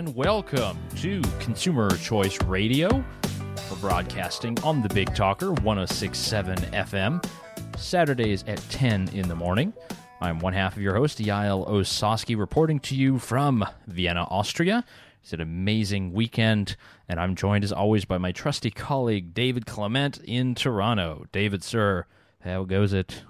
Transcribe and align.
And 0.00 0.16
welcome 0.16 0.78
to 0.96 1.20
Consumer 1.40 1.90
Choice 1.98 2.40
Radio. 2.44 3.04
We're 3.70 3.76
broadcasting 3.82 4.58
on 4.60 4.80
the 4.80 4.88
Big 4.88 5.14
Talker 5.14 5.52
1067 5.52 6.56
FM, 6.56 7.22
Saturdays 7.76 8.42
at 8.46 8.56
10 8.70 9.10
in 9.12 9.28
the 9.28 9.34
morning. 9.34 9.74
I'm 10.22 10.38
one 10.38 10.54
half 10.54 10.74
of 10.74 10.80
your 10.80 10.94
host, 10.94 11.18
Yael 11.18 11.68
Ossowski, 11.68 12.34
reporting 12.34 12.80
to 12.80 12.96
you 12.96 13.18
from 13.18 13.62
Vienna, 13.88 14.22
Austria. 14.30 14.86
It's 15.22 15.34
an 15.34 15.42
amazing 15.42 16.14
weekend, 16.14 16.76
and 17.06 17.20
I'm 17.20 17.34
joined 17.34 17.62
as 17.62 17.70
always 17.70 18.06
by 18.06 18.16
my 18.16 18.32
trusty 18.32 18.70
colleague, 18.70 19.34
David 19.34 19.66
Clement 19.66 20.16
in 20.24 20.54
Toronto. 20.54 21.26
David, 21.30 21.62
sir, 21.62 22.06
how 22.40 22.64
goes 22.64 22.94
it? 22.94 23.24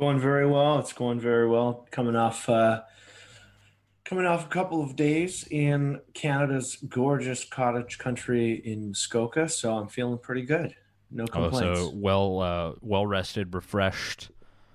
Going 0.00 0.18
very 0.18 0.48
well. 0.48 0.80
It's 0.80 0.92
going 0.92 1.20
very 1.20 1.48
well. 1.48 1.86
Coming 1.92 2.16
off 2.16 2.48
uh, 2.48 2.82
coming 4.08 4.24
off 4.24 4.46
a 4.46 4.48
couple 4.48 4.82
of 4.82 4.96
days 4.96 5.46
in 5.50 6.00
Canada's 6.14 6.76
gorgeous 6.88 7.44
cottage 7.44 7.98
country 7.98 8.54
in 8.64 8.88
Muskoka, 8.88 9.50
so 9.50 9.76
I'm 9.76 9.86
feeling 9.86 10.16
pretty 10.16 10.42
good. 10.42 10.74
No 11.10 11.26
complaints. 11.26 11.78
Oh, 11.78 11.90
so 11.90 11.92
well, 11.94 12.40
uh, 12.40 12.72
well 12.80 13.06
rested, 13.06 13.54
refreshed. 13.54 14.30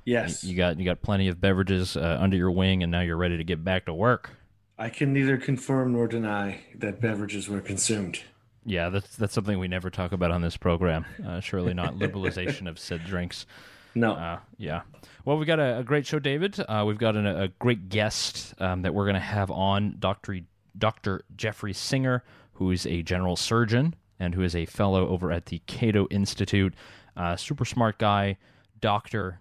Yes, 0.05 0.43
you, 0.43 0.51
you 0.51 0.57
got 0.57 0.77
you 0.77 0.85
got 0.85 1.01
plenty 1.01 1.29
of 1.29 1.41
beverages 1.41 1.97
uh, 1.97 2.19
under 2.21 2.37
your 2.37 2.51
wing, 2.51 2.83
and 2.83 2.91
now 2.91 3.01
you're 3.01 3.17
ready 3.17 3.37
to 3.37 3.43
get 3.43 3.63
back 3.63 3.85
to 3.85 3.93
work. 3.93 4.29
I 4.77 4.89
can 4.89 5.13
neither 5.13 5.37
confirm 5.37 5.93
nor 5.93 6.07
deny 6.07 6.61
that 6.75 7.01
beverages 7.01 7.49
were 7.49 7.61
consumed. 7.61 8.19
Yeah, 8.65 8.89
that's 8.89 9.15
that's 9.15 9.33
something 9.33 9.57
we 9.57 9.67
never 9.67 9.89
talk 9.89 10.11
about 10.11 10.29
on 10.29 10.41
this 10.41 10.57
program. 10.57 11.05
Uh, 11.25 11.39
surely 11.39 11.73
not 11.73 11.95
liberalization 11.97 12.69
of 12.69 12.77
said 12.77 13.03
drinks. 13.03 13.47
No. 13.95 14.13
Uh, 14.13 14.39
yeah. 14.57 14.81
Well, 15.25 15.37
we've 15.37 15.47
got 15.47 15.59
a, 15.59 15.79
a 15.79 15.83
great 15.83 16.05
show, 16.05 16.19
David. 16.19 16.59
Uh, 16.59 16.83
we've 16.85 16.97
got 16.97 17.15
an, 17.15 17.25
a 17.25 17.47
great 17.47 17.87
guest 17.87 18.53
um, 18.59 18.81
that 18.81 18.93
we're 18.93 19.05
going 19.05 19.13
to 19.13 19.21
have 19.21 19.49
on, 19.49 19.95
Dr. 19.99 20.41
Dr. 20.77 21.23
Jeffrey 21.35 21.73
Singer, 21.73 22.23
who 22.53 22.71
is 22.71 22.85
a 22.85 23.01
general 23.03 23.37
surgeon 23.37 23.95
and 24.19 24.35
who 24.35 24.41
is 24.41 24.53
a 24.53 24.65
fellow 24.65 25.07
over 25.07 25.31
at 25.31 25.45
the 25.45 25.61
Cato 25.65 26.07
Institute. 26.11 26.73
Uh, 27.15 27.37
super 27.37 27.63
smart 27.63 27.99
guy, 27.99 28.37
doctor. 28.81 29.39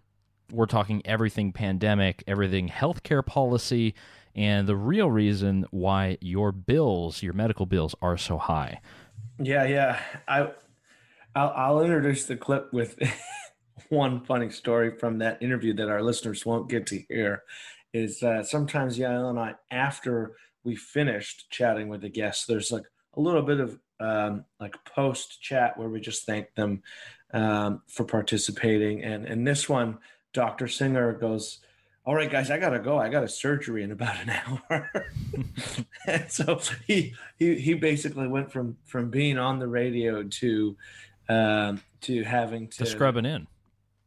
We're 0.53 0.67
talking 0.67 1.03
everything 1.05 1.53
pandemic, 1.53 2.23
everything 2.29 2.69
healthcare 2.69 3.25
policy, 3.25 3.95
and 4.37 4.69
the 4.69 4.77
real 4.77 5.11
reason 5.11 5.67
why 5.71 6.17
your 6.21 6.53
bills, 6.53 7.23
your 7.25 7.33
medical 7.33 7.67
bills, 7.67 7.95
are 8.01 8.17
so 8.17 8.39
high. 8.39 8.81
Yeah, 9.39 9.65
yeah. 9.65 10.01
I, 10.29 10.51
I'll, 11.35 11.53
I'll 11.57 11.83
introduce 11.83 12.27
the 12.27 12.37
clip 12.37 12.73
with 12.73 12.99
one 13.89 14.25
funny 14.25 14.51
story 14.51 14.97
from 14.99 15.19
that 15.19 15.43
interview 15.43 15.75
that 15.75 15.89
our 15.89 16.03
listeners 16.03 16.45
won't 16.47 16.69
get 16.69 16.87
to 16.87 17.03
hear 17.09 17.43
is 17.93 18.21
that 18.21 18.47
sometimes 18.47 18.99
Yael 18.99 19.31
and 19.31 19.39
I, 19.39 19.55
after 19.71 20.37
we 20.65 20.77
finished 20.77 21.51
chatting 21.51 21.89
with 21.89 22.01
the 22.01 22.09
guests, 22.09 22.47
there's 22.47 22.73
like 22.73 22.85
a 23.15 23.21
little 23.21 23.43
bit 23.43 23.61
of 23.61 23.79
um, 24.01 24.45
like 24.61 24.75
post 24.85 25.41
chat 25.43 25.77
where 25.79 25.89
we 25.89 26.01
just 26.01 26.25
thank 26.25 26.55
them 26.55 26.83
um, 27.33 27.83
for 27.87 28.05
participating. 28.05 29.03
And 29.03 29.27
in 29.27 29.45
this 29.45 29.69
one, 29.69 29.99
Dr. 30.33 30.69
Singer 30.69 31.13
goes, 31.13 31.61
all 32.05 32.15
right, 32.15 32.31
guys, 32.31 32.51
I 32.51 32.59
gotta 32.59 32.81
go. 32.81 32.99
I 32.99 33.09
got 33.09 33.23
a 33.23 33.29
surgery 33.29 33.85
in 33.85 33.93
about 33.93 34.17
an 34.23 34.31
hour. 34.71 35.13
and 36.07 36.31
so 36.31 36.61
he, 36.87 37.15
he 37.39 37.55
he 37.55 37.75
basically 37.75 38.27
went 38.27 38.51
from 38.51 38.77
from 38.87 39.09
being 39.09 39.39
on 39.39 39.61
the 39.61 39.69
radio 39.69 40.25
to 40.25 40.77
um, 41.29 41.81
to 42.01 42.25
having 42.25 42.67
to, 42.69 42.79
to 42.79 42.87
scrubbing 42.87 43.25
in 43.25 43.47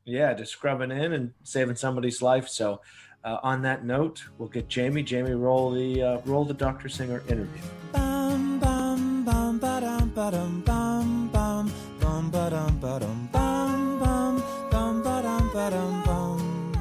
yeah, 0.05 0.33
just 0.33 0.51
scrubbing 0.51 0.91
in 0.91 1.13
and 1.13 1.33
saving 1.43 1.75
somebody's 1.75 2.21
life. 2.21 2.47
So, 2.47 2.81
uh, 3.23 3.39
on 3.41 3.63
that 3.63 3.83
note, 3.83 4.23
we'll 4.37 4.49
get 4.49 4.67
Jamie. 4.67 5.01
Jamie, 5.01 5.31
roll 5.31 5.71
the 5.71 6.01
uh, 6.01 6.21
roll 6.25 6.45
the 6.45 6.53
Doctor 6.53 6.87
Singer 6.87 7.23
interview. 7.27 7.61
Bum, 7.91 8.59
bum, 8.59 9.25
bum, 9.25 9.57
ba-dum, 9.57 10.09
ba-dum, 10.09 10.61
bum, 10.61 11.29
bum, 11.29 11.73
bum, 11.99 12.29
ba-dum, 12.29 12.77
ba-dum, 12.79 13.29
bum, 13.31 13.99
bum, 13.99 14.43
bum, 14.69 15.03
ba-dum, 15.03 15.49
ba-dum, 15.51 16.03
bum. 16.03 16.71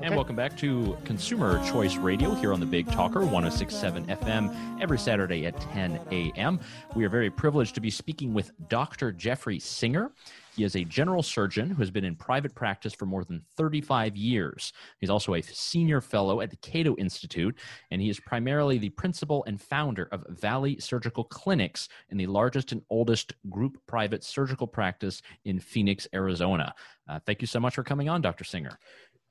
And 0.00 0.16
welcome 0.16 0.34
back 0.34 0.56
to 0.56 0.98
Consumer 1.04 1.64
Choice 1.64 1.94
Radio 1.94 2.34
here 2.34 2.52
on 2.52 2.58
the 2.58 2.66
Big 2.66 2.90
Talker 2.90 3.20
1067 3.20 4.06
FM 4.06 4.82
every 4.82 4.98
Saturday 4.98 5.46
at 5.46 5.60
10 5.60 6.00
a.m. 6.10 6.58
We 6.96 7.04
are 7.04 7.08
very 7.08 7.30
privileged 7.30 7.76
to 7.76 7.80
be 7.80 7.90
speaking 7.90 8.34
with 8.34 8.50
Dr. 8.68 9.12
Jeffrey 9.12 9.60
Singer. 9.60 10.10
He 10.54 10.64
is 10.64 10.76
a 10.76 10.84
general 10.84 11.22
surgeon 11.22 11.70
who 11.70 11.76
has 11.76 11.90
been 11.90 12.04
in 12.04 12.14
private 12.14 12.54
practice 12.54 12.92
for 12.92 13.06
more 13.06 13.24
than 13.24 13.42
35 13.56 14.16
years. 14.16 14.72
He's 14.98 15.10
also 15.10 15.34
a 15.34 15.42
senior 15.42 16.00
fellow 16.00 16.40
at 16.40 16.50
the 16.50 16.56
Cato 16.56 16.94
Institute, 16.96 17.58
and 17.90 18.02
he 18.02 18.10
is 18.10 18.20
primarily 18.20 18.78
the 18.78 18.90
principal 18.90 19.44
and 19.46 19.60
founder 19.60 20.08
of 20.12 20.26
Valley 20.28 20.78
Surgical 20.78 21.24
Clinics 21.24 21.88
in 22.10 22.18
the 22.18 22.26
largest 22.26 22.72
and 22.72 22.82
oldest 22.90 23.32
group 23.48 23.78
private 23.86 24.22
surgical 24.22 24.66
practice 24.66 25.22
in 25.44 25.58
Phoenix, 25.58 26.06
Arizona. 26.14 26.74
Uh, 27.08 27.18
thank 27.24 27.40
you 27.40 27.46
so 27.46 27.58
much 27.58 27.74
for 27.74 27.82
coming 27.82 28.08
on, 28.08 28.20
Dr. 28.20 28.44
Singer. 28.44 28.78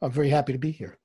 I'm 0.02 0.12
very 0.12 0.30
happy 0.30 0.54
to 0.54 0.60
be 0.60 0.72
here. 0.72 0.98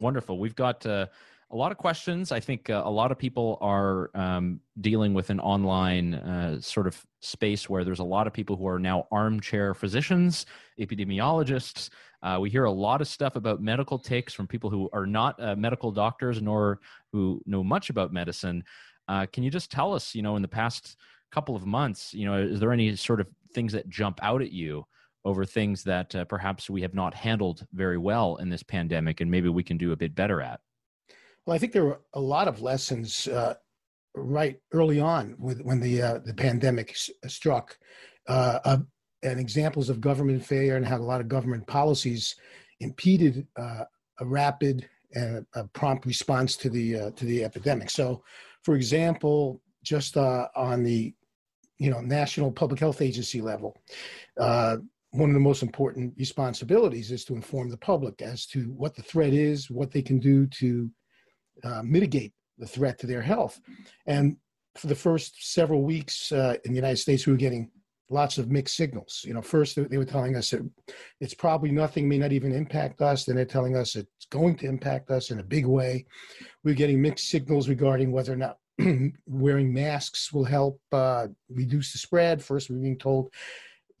Wonderful. 0.00 0.38
We've 0.38 0.54
got 0.54 0.86
uh, 0.86 1.06
a 1.50 1.56
lot 1.56 1.72
of 1.72 1.78
questions. 1.78 2.30
I 2.30 2.40
think 2.40 2.68
uh, 2.68 2.82
a 2.84 2.90
lot 2.90 3.10
of 3.10 3.18
people 3.18 3.56
are 3.62 4.10
um, 4.14 4.60
dealing 4.80 5.14
with 5.14 5.30
an 5.30 5.40
online 5.40 6.14
uh, 6.14 6.60
sort 6.60 6.86
of 6.86 7.02
space 7.20 7.70
where 7.70 7.84
there's 7.84 8.00
a 8.00 8.04
lot 8.04 8.26
of 8.26 8.34
people 8.34 8.56
who 8.56 8.66
are 8.68 8.78
now 8.78 9.06
armchair 9.10 9.72
physicians, 9.72 10.44
epidemiologists. 10.78 11.88
Uh, 12.22 12.38
we 12.40 12.50
hear 12.50 12.64
a 12.64 12.70
lot 12.70 13.00
of 13.00 13.08
stuff 13.08 13.36
about 13.36 13.62
medical 13.62 13.98
takes 13.98 14.34
from 14.34 14.46
people 14.46 14.68
who 14.68 14.90
are 14.92 15.06
not 15.06 15.42
uh, 15.42 15.56
medical 15.56 15.90
doctors 15.90 16.42
nor 16.42 16.80
who 17.12 17.40
know 17.46 17.64
much 17.64 17.88
about 17.88 18.12
medicine. 18.12 18.62
Uh, 19.06 19.24
can 19.32 19.42
you 19.42 19.50
just 19.50 19.70
tell 19.70 19.94
us, 19.94 20.14
you 20.14 20.22
know, 20.22 20.36
in 20.36 20.42
the 20.42 20.48
past 20.48 20.96
couple 21.32 21.56
of 21.56 21.64
months, 21.64 22.12
you 22.12 22.26
know, 22.26 22.36
is 22.36 22.60
there 22.60 22.72
any 22.72 22.94
sort 22.94 23.20
of 23.20 23.26
things 23.54 23.72
that 23.72 23.88
jump 23.88 24.18
out 24.22 24.42
at 24.42 24.52
you? 24.52 24.84
over 25.24 25.44
things 25.44 25.82
that 25.82 26.14
uh, 26.14 26.24
perhaps 26.24 26.70
we 26.70 26.80
have 26.80 26.94
not 26.94 27.12
handled 27.12 27.66
very 27.74 27.98
well 27.98 28.36
in 28.36 28.48
this 28.48 28.62
pandemic 28.62 29.20
and 29.20 29.28
maybe 29.28 29.48
we 29.48 29.64
can 29.64 29.76
do 29.76 29.90
a 29.90 29.96
bit 29.96 30.14
better 30.14 30.40
at 30.40 30.60
well, 31.48 31.54
I 31.54 31.58
think 31.58 31.72
there 31.72 31.86
were 31.86 32.02
a 32.12 32.20
lot 32.20 32.46
of 32.46 32.60
lessons 32.60 33.26
uh, 33.26 33.54
right 34.14 34.60
early 34.72 35.00
on 35.00 35.34
with 35.38 35.62
when 35.62 35.80
the 35.80 36.02
uh, 36.02 36.18
the 36.18 36.34
pandemic 36.34 36.90
s- 36.90 37.08
struck, 37.26 37.78
uh, 38.26 38.76
and 39.22 39.40
examples 39.40 39.88
of 39.88 39.98
government 40.02 40.44
failure 40.44 40.76
and 40.76 40.84
how 40.84 40.98
a 40.98 41.08
lot 41.10 41.22
of 41.22 41.28
government 41.28 41.66
policies 41.66 42.36
impeded 42.80 43.46
uh, 43.56 43.84
a 44.20 44.26
rapid 44.26 44.90
and 45.14 45.46
a 45.54 45.64
prompt 45.68 46.04
response 46.04 46.54
to 46.54 46.68
the 46.68 46.94
uh, 46.94 47.10
to 47.12 47.24
the 47.24 47.42
epidemic. 47.42 47.88
So, 47.88 48.22
for 48.62 48.76
example, 48.76 49.62
just 49.82 50.18
uh, 50.18 50.48
on 50.54 50.82
the 50.82 51.14
you 51.78 51.90
know 51.90 52.02
national 52.02 52.52
public 52.52 52.78
health 52.78 53.00
agency 53.00 53.40
level 53.40 53.74
one 55.12 55.30
of 55.30 55.34
the 55.34 55.40
most 55.40 55.62
important 55.62 56.12
responsibilities 56.18 57.10
is 57.10 57.24
to 57.24 57.34
inform 57.34 57.70
the 57.70 57.78
public 57.78 58.20
as 58.20 58.44
to 58.44 58.70
what 58.72 58.94
the 58.94 59.02
threat 59.02 59.32
is, 59.32 59.70
what 59.70 59.90
they 59.90 60.02
can 60.02 60.18
do 60.18 60.46
to 60.46 60.90
uh, 61.64 61.82
mitigate 61.84 62.32
the 62.58 62.66
threat 62.66 62.98
to 62.98 63.06
their 63.06 63.22
health. 63.22 63.60
And 64.06 64.36
for 64.76 64.86
the 64.86 64.94
first 64.94 65.52
several 65.52 65.82
weeks 65.82 66.32
uh, 66.32 66.56
in 66.64 66.72
the 66.72 66.76
United 66.76 66.98
States, 66.98 67.26
we 67.26 67.32
were 67.32 67.38
getting 67.38 67.70
lots 68.10 68.38
of 68.38 68.50
mixed 68.50 68.76
signals. 68.76 69.22
You 69.26 69.34
know, 69.34 69.42
first 69.42 69.76
they 69.76 69.98
were 69.98 70.04
telling 70.04 70.36
us 70.36 70.50
that 70.50 70.68
it's 71.20 71.34
probably 71.34 71.70
nothing, 71.70 72.08
may 72.08 72.18
not 72.18 72.32
even 72.32 72.52
impact 72.52 73.02
us. 73.02 73.24
Then 73.24 73.36
they're 73.36 73.44
telling 73.44 73.76
us 73.76 73.96
it's 73.96 74.26
going 74.30 74.56
to 74.56 74.66
impact 74.66 75.10
us 75.10 75.30
in 75.30 75.40
a 75.40 75.44
big 75.44 75.66
way. 75.66 76.06
We're 76.64 76.74
getting 76.74 77.02
mixed 77.02 77.28
signals 77.28 77.68
regarding 77.68 78.12
whether 78.12 78.32
or 78.32 78.36
not 78.36 78.58
wearing 79.26 79.72
masks 79.72 80.32
will 80.32 80.44
help 80.44 80.80
uh, 80.92 81.26
reduce 81.48 81.92
the 81.92 81.98
spread. 81.98 82.42
First, 82.42 82.70
we're 82.70 82.78
being 82.78 82.98
told 82.98 83.32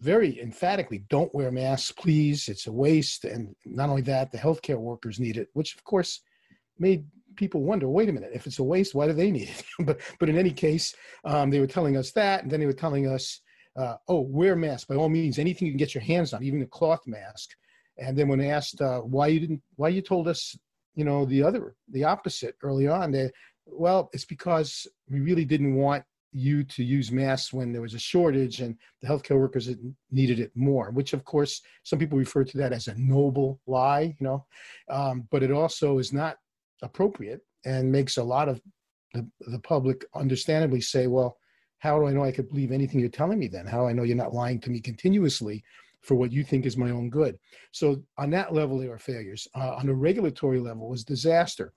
very 0.00 0.40
emphatically, 0.40 1.04
don't 1.10 1.34
wear 1.34 1.50
masks, 1.50 1.90
please. 1.92 2.48
It's 2.48 2.68
a 2.68 2.72
waste. 2.72 3.24
And 3.24 3.54
not 3.66 3.90
only 3.90 4.02
that, 4.02 4.30
the 4.30 4.38
healthcare 4.38 4.78
workers 4.78 5.18
need 5.18 5.36
it, 5.36 5.48
which 5.54 5.74
of 5.74 5.82
course 5.84 6.20
made 6.78 7.04
people 7.38 7.62
wonder, 7.62 7.88
wait 7.88 8.08
a 8.08 8.12
minute, 8.12 8.32
if 8.34 8.46
it's 8.46 8.58
a 8.58 8.64
waste, 8.64 8.94
why 8.94 9.06
do 9.06 9.14
they 9.14 9.30
need 9.30 9.48
it? 9.48 9.64
but 9.86 10.00
but 10.18 10.28
in 10.28 10.36
any 10.36 10.50
case, 10.50 10.94
um, 11.24 11.48
they 11.48 11.60
were 11.60 11.66
telling 11.66 11.96
us 11.96 12.12
that, 12.12 12.42
and 12.42 12.50
then 12.50 12.60
they 12.60 12.66
were 12.66 12.72
telling 12.72 13.06
us, 13.06 13.40
uh, 13.78 13.94
oh, 14.08 14.20
wear 14.20 14.56
masks 14.56 14.84
by 14.84 14.96
all 14.96 15.08
means, 15.08 15.38
anything 15.38 15.66
you 15.66 15.72
can 15.72 15.78
get 15.78 15.94
your 15.94 16.02
hands 16.02 16.34
on, 16.34 16.42
even 16.42 16.60
a 16.62 16.66
cloth 16.66 17.06
mask. 17.06 17.50
And 17.96 18.16
then 18.16 18.28
when 18.28 18.40
asked 18.40 18.80
uh, 18.80 19.00
why 19.00 19.28
you 19.28 19.40
didn't, 19.40 19.62
why 19.76 19.88
you 19.88 20.02
told 20.02 20.28
us, 20.28 20.56
you 20.94 21.04
know, 21.04 21.24
the 21.24 21.42
other, 21.42 21.74
the 21.90 22.04
opposite 22.04 22.56
early 22.62 22.88
on, 22.88 23.10
they, 23.10 23.30
well, 23.66 24.10
it's 24.12 24.24
because 24.24 24.86
we 25.08 25.20
really 25.20 25.44
didn't 25.44 25.74
want 25.74 26.04
you 26.32 26.62
to 26.62 26.84
use 26.84 27.10
masks 27.10 27.52
when 27.52 27.72
there 27.72 27.82
was 27.82 27.94
a 27.94 27.98
shortage 27.98 28.60
and 28.60 28.76
the 29.00 29.08
healthcare 29.08 29.38
workers 29.38 29.70
needed 30.10 30.38
it 30.38 30.52
more, 30.54 30.90
which 30.90 31.12
of 31.12 31.24
course 31.24 31.62
some 31.84 31.98
people 31.98 32.18
refer 32.18 32.44
to 32.44 32.58
that 32.58 32.72
as 32.72 32.86
a 32.88 32.94
noble 32.98 33.60
lie, 33.66 34.14
you 34.18 34.24
know, 34.24 34.44
um, 34.90 35.26
but 35.30 35.42
it 35.42 35.50
also 35.50 35.98
is 35.98 36.12
not 36.12 36.36
appropriate 36.82 37.40
and 37.64 37.90
makes 37.90 38.16
a 38.16 38.22
lot 38.22 38.48
of 38.48 38.60
the, 39.14 39.28
the 39.40 39.58
public 39.60 40.04
understandably 40.14 40.80
say, 40.80 41.06
well, 41.06 41.36
how 41.78 41.98
do 41.98 42.06
I 42.06 42.12
know 42.12 42.24
I 42.24 42.32
could 42.32 42.48
believe 42.48 42.72
anything 42.72 43.00
you're 43.00 43.08
telling 43.08 43.38
me 43.38 43.48
then? 43.48 43.66
How 43.66 43.82
do 43.82 43.88
I 43.88 43.92
know 43.92 44.02
you're 44.02 44.16
not 44.16 44.34
lying 44.34 44.60
to 44.60 44.70
me 44.70 44.80
continuously 44.80 45.62
for 46.02 46.14
what 46.14 46.32
you 46.32 46.42
think 46.44 46.66
is 46.66 46.76
my 46.76 46.90
own 46.90 47.08
good? 47.08 47.38
So 47.72 48.02
on 48.16 48.30
that 48.30 48.52
level, 48.52 48.78
there 48.78 48.92
are 48.92 48.98
failures. 48.98 49.46
Uh, 49.54 49.76
on 49.76 49.88
a 49.88 49.94
regulatory 49.94 50.60
level, 50.60 50.88
was 50.88 51.04
disaster. 51.04 51.72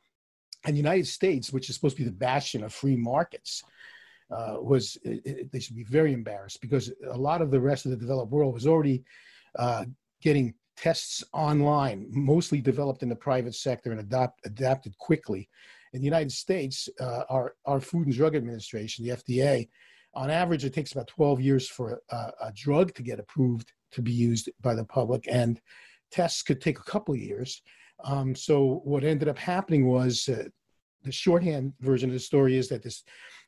And 0.65 0.73
the 0.75 0.79
United 0.79 1.07
States, 1.07 1.51
which 1.51 1.69
is 1.69 1.75
supposed 1.75 1.97
to 1.97 2.03
be 2.03 2.09
the 2.09 2.15
bastion 2.15 2.63
of 2.63 2.73
free 2.73 2.95
markets, 2.95 3.63
uh, 4.31 4.57
was 4.59 4.97
it, 5.03 5.21
it, 5.25 5.51
they 5.51 5.59
should 5.59 5.75
be 5.75 5.83
very 5.83 6.13
embarrassed 6.13 6.61
because 6.61 6.91
a 7.09 7.17
lot 7.17 7.41
of 7.41 7.51
the 7.51 7.59
rest 7.59 7.85
of 7.85 7.91
the 7.91 7.97
developed 7.97 8.31
world 8.31 8.53
was 8.53 8.65
already 8.65 9.03
uh, 9.59 9.85
getting 10.21 10.53
tests 10.77 11.23
online, 11.33 12.07
mostly 12.09 12.61
developed 12.61 13.03
in 13.03 13.09
the 13.09 13.15
private 13.15 13.55
sector 13.55 13.91
and 13.91 13.99
adopt, 13.99 14.45
adapted 14.45 14.97
quickly. 14.97 15.49
In 15.93 15.99
the 15.99 16.05
United 16.05 16.31
States, 16.31 16.87
uh, 16.99 17.23
our, 17.29 17.55
our 17.65 17.81
Food 17.81 18.07
and 18.07 18.15
Drug 18.15 18.35
Administration, 18.35 19.05
the 19.05 19.11
FDA, 19.11 19.67
on 20.13 20.29
average, 20.29 20.65
it 20.65 20.73
takes 20.73 20.91
about 20.91 21.07
12 21.07 21.41
years 21.41 21.67
for 21.67 22.01
a, 22.09 22.15
a 22.15 22.51
drug 22.53 22.93
to 22.95 23.03
get 23.03 23.19
approved 23.19 23.71
to 23.91 24.01
be 24.01 24.11
used 24.11 24.49
by 24.61 24.73
the 24.73 24.85
public, 24.85 25.25
and 25.29 25.59
tests 26.11 26.43
could 26.43 26.61
take 26.61 26.79
a 26.79 26.83
couple 26.83 27.13
of 27.13 27.19
years. 27.19 27.61
Um, 28.03 28.35
so 28.35 28.81
what 28.83 29.03
ended 29.03 29.27
up 29.27 29.37
happening 29.37 29.87
was 29.87 30.27
uh, 30.27 30.45
the 31.03 31.11
shorthand 31.11 31.73
version 31.79 32.09
of 32.09 32.13
the 32.13 32.19
story 32.19 32.57
is 32.57 32.67
that 32.69 32.83
this, 32.83 33.03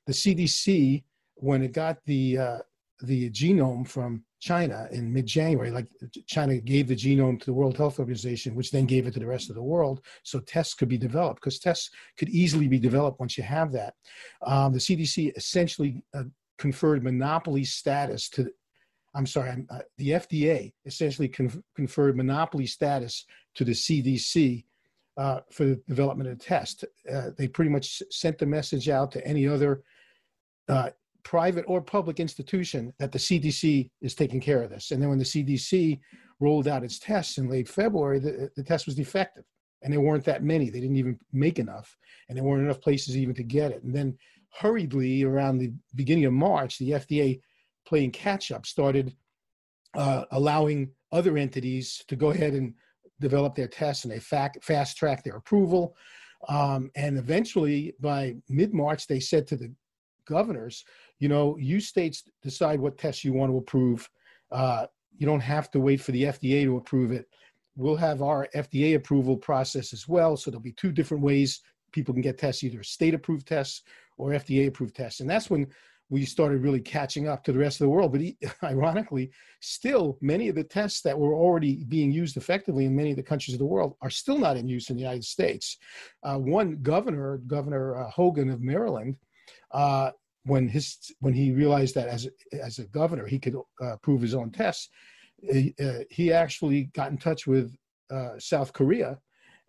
the 0.06 0.14
CDC, 0.14 1.04
when 1.36 1.64
it 1.64 1.74
got 1.74 1.98
the 2.06 2.38
uh, 2.38 2.60
the 3.02 3.30
genome 3.32 3.88
from 3.88 4.24
China 4.44 4.90
in 4.92 5.14
mid-January, 5.14 5.72
like 5.72 5.88
China 6.28 6.58
gave 6.58 6.90
the 6.90 6.96
genome 6.96 7.40
to 7.40 7.46
the 7.46 7.54
World 7.54 7.78
Health 7.78 7.98
Organization, 7.98 8.56
which 8.56 8.72
then 8.72 8.86
gave 8.86 9.08
it 9.08 9.14
to 9.14 9.20
the 9.20 9.26
rest 9.26 9.50
of 9.50 9.56
the 9.56 9.64
world, 9.64 10.02
so 10.24 10.40
tests 10.40 10.74
could 10.74 10.90
be 10.90 10.98
developed. 10.98 11.40
Because 11.40 11.60
tests 11.60 11.90
could 12.18 12.28
easily 12.28 12.68
be 12.68 12.78
developed 12.78 13.22
once 13.22 13.38
you 13.38 13.44
have 13.44 13.72
that. 13.72 13.94
Um, 14.46 14.74
the 14.74 14.80
CDC 14.80 15.32
essentially 15.38 16.04
uh, 16.14 16.24
conferred 16.58 17.06
monopoly 17.06 17.64
status 17.64 18.28
to 18.32 18.52
I'm 19.16 19.28
sorry, 19.28 19.52
uh, 19.70 19.80
the 20.00 20.10
FDA 20.10 20.74
essentially 20.86 21.30
conferred 21.76 22.18
monopoly 22.18 22.66
status 22.66 23.26
to 23.54 23.64
the 23.64 23.72
CDC 23.72 24.66
uh, 25.18 25.42
for 25.52 25.66
the 25.66 25.76
development 25.88 26.30
of 26.32 26.40
the 26.40 26.44
test. 26.44 26.84
Uh, 27.10 27.30
they 27.38 27.48
pretty 27.48 27.70
much 27.70 28.02
sent 28.10 28.40
the 28.40 28.48
message 28.48 28.90
out 28.90 29.12
to 29.12 29.26
any 29.26 29.48
other 29.48 29.84
uh, 30.68 30.90
private 31.24 31.66
or 31.68 31.82
public 31.82 32.20
institution 32.20 32.94
that 33.00 33.12
the 33.12 33.20
CDC 33.20 33.90
is 34.02 34.16
taking 34.16 34.42
care 34.42 34.62
of 34.62 34.70
this. 34.70 34.92
And 34.92 35.02
then 35.02 35.10
when 35.10 35.20
the 35.20 35.24
CDC 35.24 36.00
rolled 36.40 36.68
out 36.68 36.84
its 36.84 37.00
tests 37.00 37.38
in 37.38 37.50
late 37.50 37.70
February, 37.70 38.20
the, 38.20 38.50
the 38.56 38.64
test 38.64 38.86
was 38.86 38.96
defective. 38.96 39.46
And 39.82 39.92
there 39.92 40.02
weren't 40.02 40.26
that 40.26 40.44
many. 40.44 40.70
They 40.70 40.80
didn't 40.80 40.98
even 40.98 41.20
make 41.32 41.60
enough. 41.60 41.96
And 42.28 42.38
there 42.38 42.44
weren't 42.44 42.64
enough 42.64 42.82
places 42.82 43.18
even 43.18 43.36
to 43.36 43.44
get 43.44 43.72
it. 43.72 43.84
And 43.84 43.94
then 43.94 44.18
hurriedly 44.54 45.24
around 45.24 45.58
the 45.58 45.74
beginning 45.96 46.26
of 46.26 46.34
March, 46.34 46.78
the 46.78 46.92
FDA 46.92 47.42
playing 47.86 48.12
catch 48.12 48.52
up, 48.52 48.66
started 48.66 49.16
uh, 49.96 50.26
allowing 50.32 50.92
other 51.12 51.38
entities 51.38 52.04
to 52.08 52.16
go 52.16 52.30
ahead 52.30 52.54
and 52.54 52.74
develop 53.20 53.56
their 53.56 53.68
tests 53.68 54.06
and 54.06 54.14
they 54.14 54.20
fast 54.20 54.98
track 54.98 55.24
their 55.24 55.36
approval. 55.36 55.96
Um, 56.50 56.92
and 56.96 57.18
eventually, 57.18 57.94
by 58.00 58.36
mid 58.50 58.74
March, 58.74 59.08
they 59.08 59.20
said 59.20 59.48
to 59.48 59.56
the 59.56 59.74
governors, 60.28 60.84
you 61.20 61.30
know, 61.30 61.58
you 61.58 61.80
states 61.80 62.24
decide 62.42 62.80
what 62.80 62.98
tests 62.98 63.24
you 63.24 63.34
want 63.34 63.52
to 63.52 63.58
approve. 63.58 64.10
Uh, 64.52 64.88
you 65.18 65.26
don't 65.26 65.40
have 65.40 65.72
to 65.72 65.80
wait 65.80 66.02
for 66.02 66.12
the 66.12 66.24
FDA 66.24 66.64
to 66.64 66.78
approve 66.78 67.12
it. 67.12 67.26
We'll 67.76 67.96
have 67.96 68.22
our 68.22 68.48
FDA 68.56 68.96
approval 68.96 69.38
process 69.38 69.94
as 69.94 70.08
well. 70.08 70.38
So 70.38 70.52
there'll 70.52 70.62
be 70.62 70.74
two 70.74 70.92
different 70.92 71.24
ways 71.24 71.62
people 71.92 72.14
can 72.14 72.22
get 72.22 72.38
tests, 72.38 72.64
either 72.64 72.84
state 72.84 73.14
approved 73.14 73.48
tests 73.48 73.84
or 74.18 74.32
FDA 74.32 74.68
approved 74.68 74.96
tests. 74.96 75.22
And 75.22 75.30
that's 75.30 75.50
when 75.50 75.68
we 76.10 76.26
started 76.26 76.62
really 76.62 76.82
catching 76.82 77.28
up 77.28 77.44
to 77.44 77.52
the 77.52 77.58
rest 77.58 77.80
of 77.80 77.86
the 77.86 77.90
world. 77.90 78.12
But 78.12 78.22
ironically, 78.64 79.32
still 79.62 80.18
many 80.22 80.50
of 80.50 80.56
the 80.56 80.64
tests 80.64 81.02
that 81.02 81.18
were 81.18 81.34
already 81.34 81.86
being 81.86 82.12
used 82.12 82.38
effectively 82.38 82.86
in 82.86 82.96
many 82.96 83.12
of 83.12 83.18
the 83.18 83.24
countries 83.24 83.56
of 83.56 83.60
the 83.60 83.66
world 83.66 83.96
are 84.02 84.10
still 84.10 84.38
not 84.38 84.58
in 84.58 84.68
use 84.68 84.90
in 84.90 84.96
the 84.96 85.02
United 85.02 85.24
States. 85.24 85.78
Uh, 86.22 86.38
one 86.38 86.80
governor, 86.82 87.38
Governor 87.48 87.96
uh, 87.96 88.10
Hogan 88.10 88.50
of 88.50 88.62
Maryland, 88.62 89.16
uh, 89.72 90.12
when 90.46 90.68
his 90.68 90.98
when 91.20 91.34
he 91.34 91.52
realized 91.52 91.96
that 91.96 92.08
as 92.08 92.28
as 92.62 92.80
a 92.80 92.86
governor 92.86 93.26
he 93.26 93.40
could 93.40 93.56
uh, 93.56 93.94
approve 93.94 94.22
his 94.22 94.36
own 94.36 94.52
tests, 94.52 94.90
he, 95.42 95.74
uh, 95.84 96.00
he 96.10 96.32
actually 96.32 96.86
got 96.94 97.12
in 97.12 97.18
touch 97.18 97.48
with 97.48 97.76
uh, 98.12 98.38
South 98.38 98.74
Korea 98.74 99.20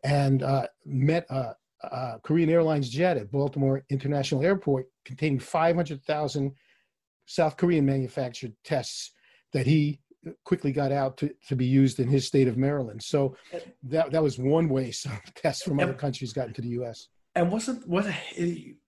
and 0.04 0.44
met 0.84 1.26
a 1.30 1.54
Korean 2.22 2.50
Airlines 2.50 2.88
jet 2.88 3.16
at 3.16 3.30
Baltimore 3.30 3.84
International 3.88 4.42
Airport 4.42 4.86
containing 5.04 5.38
500,000 5.38 6.52
South 7.26 7.56
Korean 7.56 7.86
manufactured 7.86 8.52
tests 8.64 9.12
that 9.52 9.66
he 9.66 10.00
quickly 10.44 10.72
got 10.72 10.92
out 10.92 11.16
to, 11.18 11.34
to 11.48 11.56
be 11.56 11.66
used 11.66 12.00
in 12.00 12.08
his 12.08 12.26
state 12.26 12.48
of 12.48 12.56
Maryland. 12.56 13.02
So 13.02 13.36
that, 13.84 14.10
that 14.10 14.22
was 14.22 14.38
one 14.38 14.68
way 14.68 14.90
some 14.90 15.18
tests 15.34 15.62
from 15.62 15.80
other 15.80 15.94
countries 15.94 16.32
got 16.32 16.48
into 16.48 16.62
the 16.62 16.68
U.S. 16.68 17.08
And 17.34 17.50
wasn't 17.50 17.86
was 17.88 18.06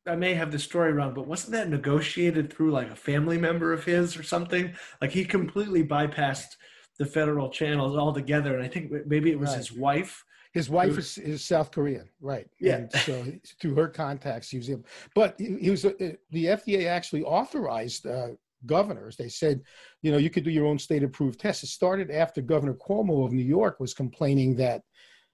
I 0.07 0.17
may 0.17 0.35
have 0.35 0.53
the 0.53 0.59
story 0.59 0.93
wrong, 0.93 1.15
but 1.15 1.27
wasn't 1.27 1.53
that 1.53 1.69
negotiated 1.69 2.53
through 2.53 2.71
like 2.71 2.91
a 2.91 2.97
family 2.97 3.39
member 3.39 3.73
of 3.73 3.85
his 3.85 4.17
or 4.17 4.23
something? 4.23 4.75
Like 5.01 5.11
he 5.11 5.25
completely 5.25 5.85
bypassed 5.85 6.57
the 6.99 7.07
federal 7.07 7.51
channels 7.51 7.97
altogether, 7.97 8.55
and 8.55 8.65
I 8.65 8.69
think 8.69 8.93
maybe 9.07 9.31
it 9.31 9.39
was 9.39 9.51
right. 9.51 9.59
his 9.59 9.73
wife 9.73 10.25
his 10.57 10.71
wife 10.71 10.97
is, 10.97 11.19
is 11.19 11.45
South 11.45 11.71
Korean, 11.71 12.09
right? 12.19 12.49
Yeah. 12.59 12.77
And 12.77 12.93
so 12.93 13.27
through 13.61 13.75
her 13.75 13.89
contacts, 13.89 14.49
he 14.49 14.57
was 14.57 14.71
able. 14.71 14.87
But 15.15 15.35
he, 15.37 15.59
he 15.61 15.69
was 15.69 15.85
uh, 15.85 15.93
the 15.99 16.47
FDA 16.47 16.87
actually 16.87 17.23
authorized 17.25 18.07
uh, 18.07 18.29
governors. 18.65 19.17
They 19.17 19.29
said, 19.29 19.61
you 20.01 20.11
know, 20.11 20.17
you 20.17 20.31
could 20.31 20.45
do 20.45 20.51
your 20.51 20.65
own 20.65 20.79
state-approved 20.79 21.39
tests. 21.39 21.63
It 21.63 21.67
started 21.67 22.11
after 22.11 22.41
Governor 22.41 22.73
Cuomo 22.73 23.27
of 23.27 23.33
New 23.33 23.45
York 23.45 23.81
was 23.81 23.93
complaining 23.93 24.57
that, 24.57 24.81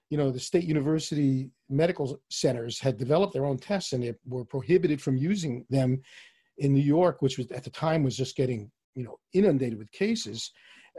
you 0.09 0.17
know, 0.17 0.29
the 0.29 0.41
state 0.41 0.65
university 0.65 1.51
medical 1.73 2.19
centers 2.29 2.79
had 2.79 2.97
developed 2.97 3.33
their 3.33 3.45
own 3.45 3.57
tests 3.57 3.93
and 3.93 4.03
they 4.03 4.13
were 4.25 4.45
prohibited 4.45 5.01
from 5.01 5.17
using 5.17 5.65
them 5.69 6.01
in 6.57 6.73
New 6.73 6.81
York, 6.81 7.21
which 7.21 7.37
was 7.37 7.49
at 7.51 7.63
the 7.63 7.69
time 7.69 8.03
was 8.03 8.15
just 8.15 8.35
getting, 8.35 8.71
you 8.95 9.03
know, 9.03 9.17
inundated 9.33 9.77
with 9.77 9.91
cases. 9.91 10.51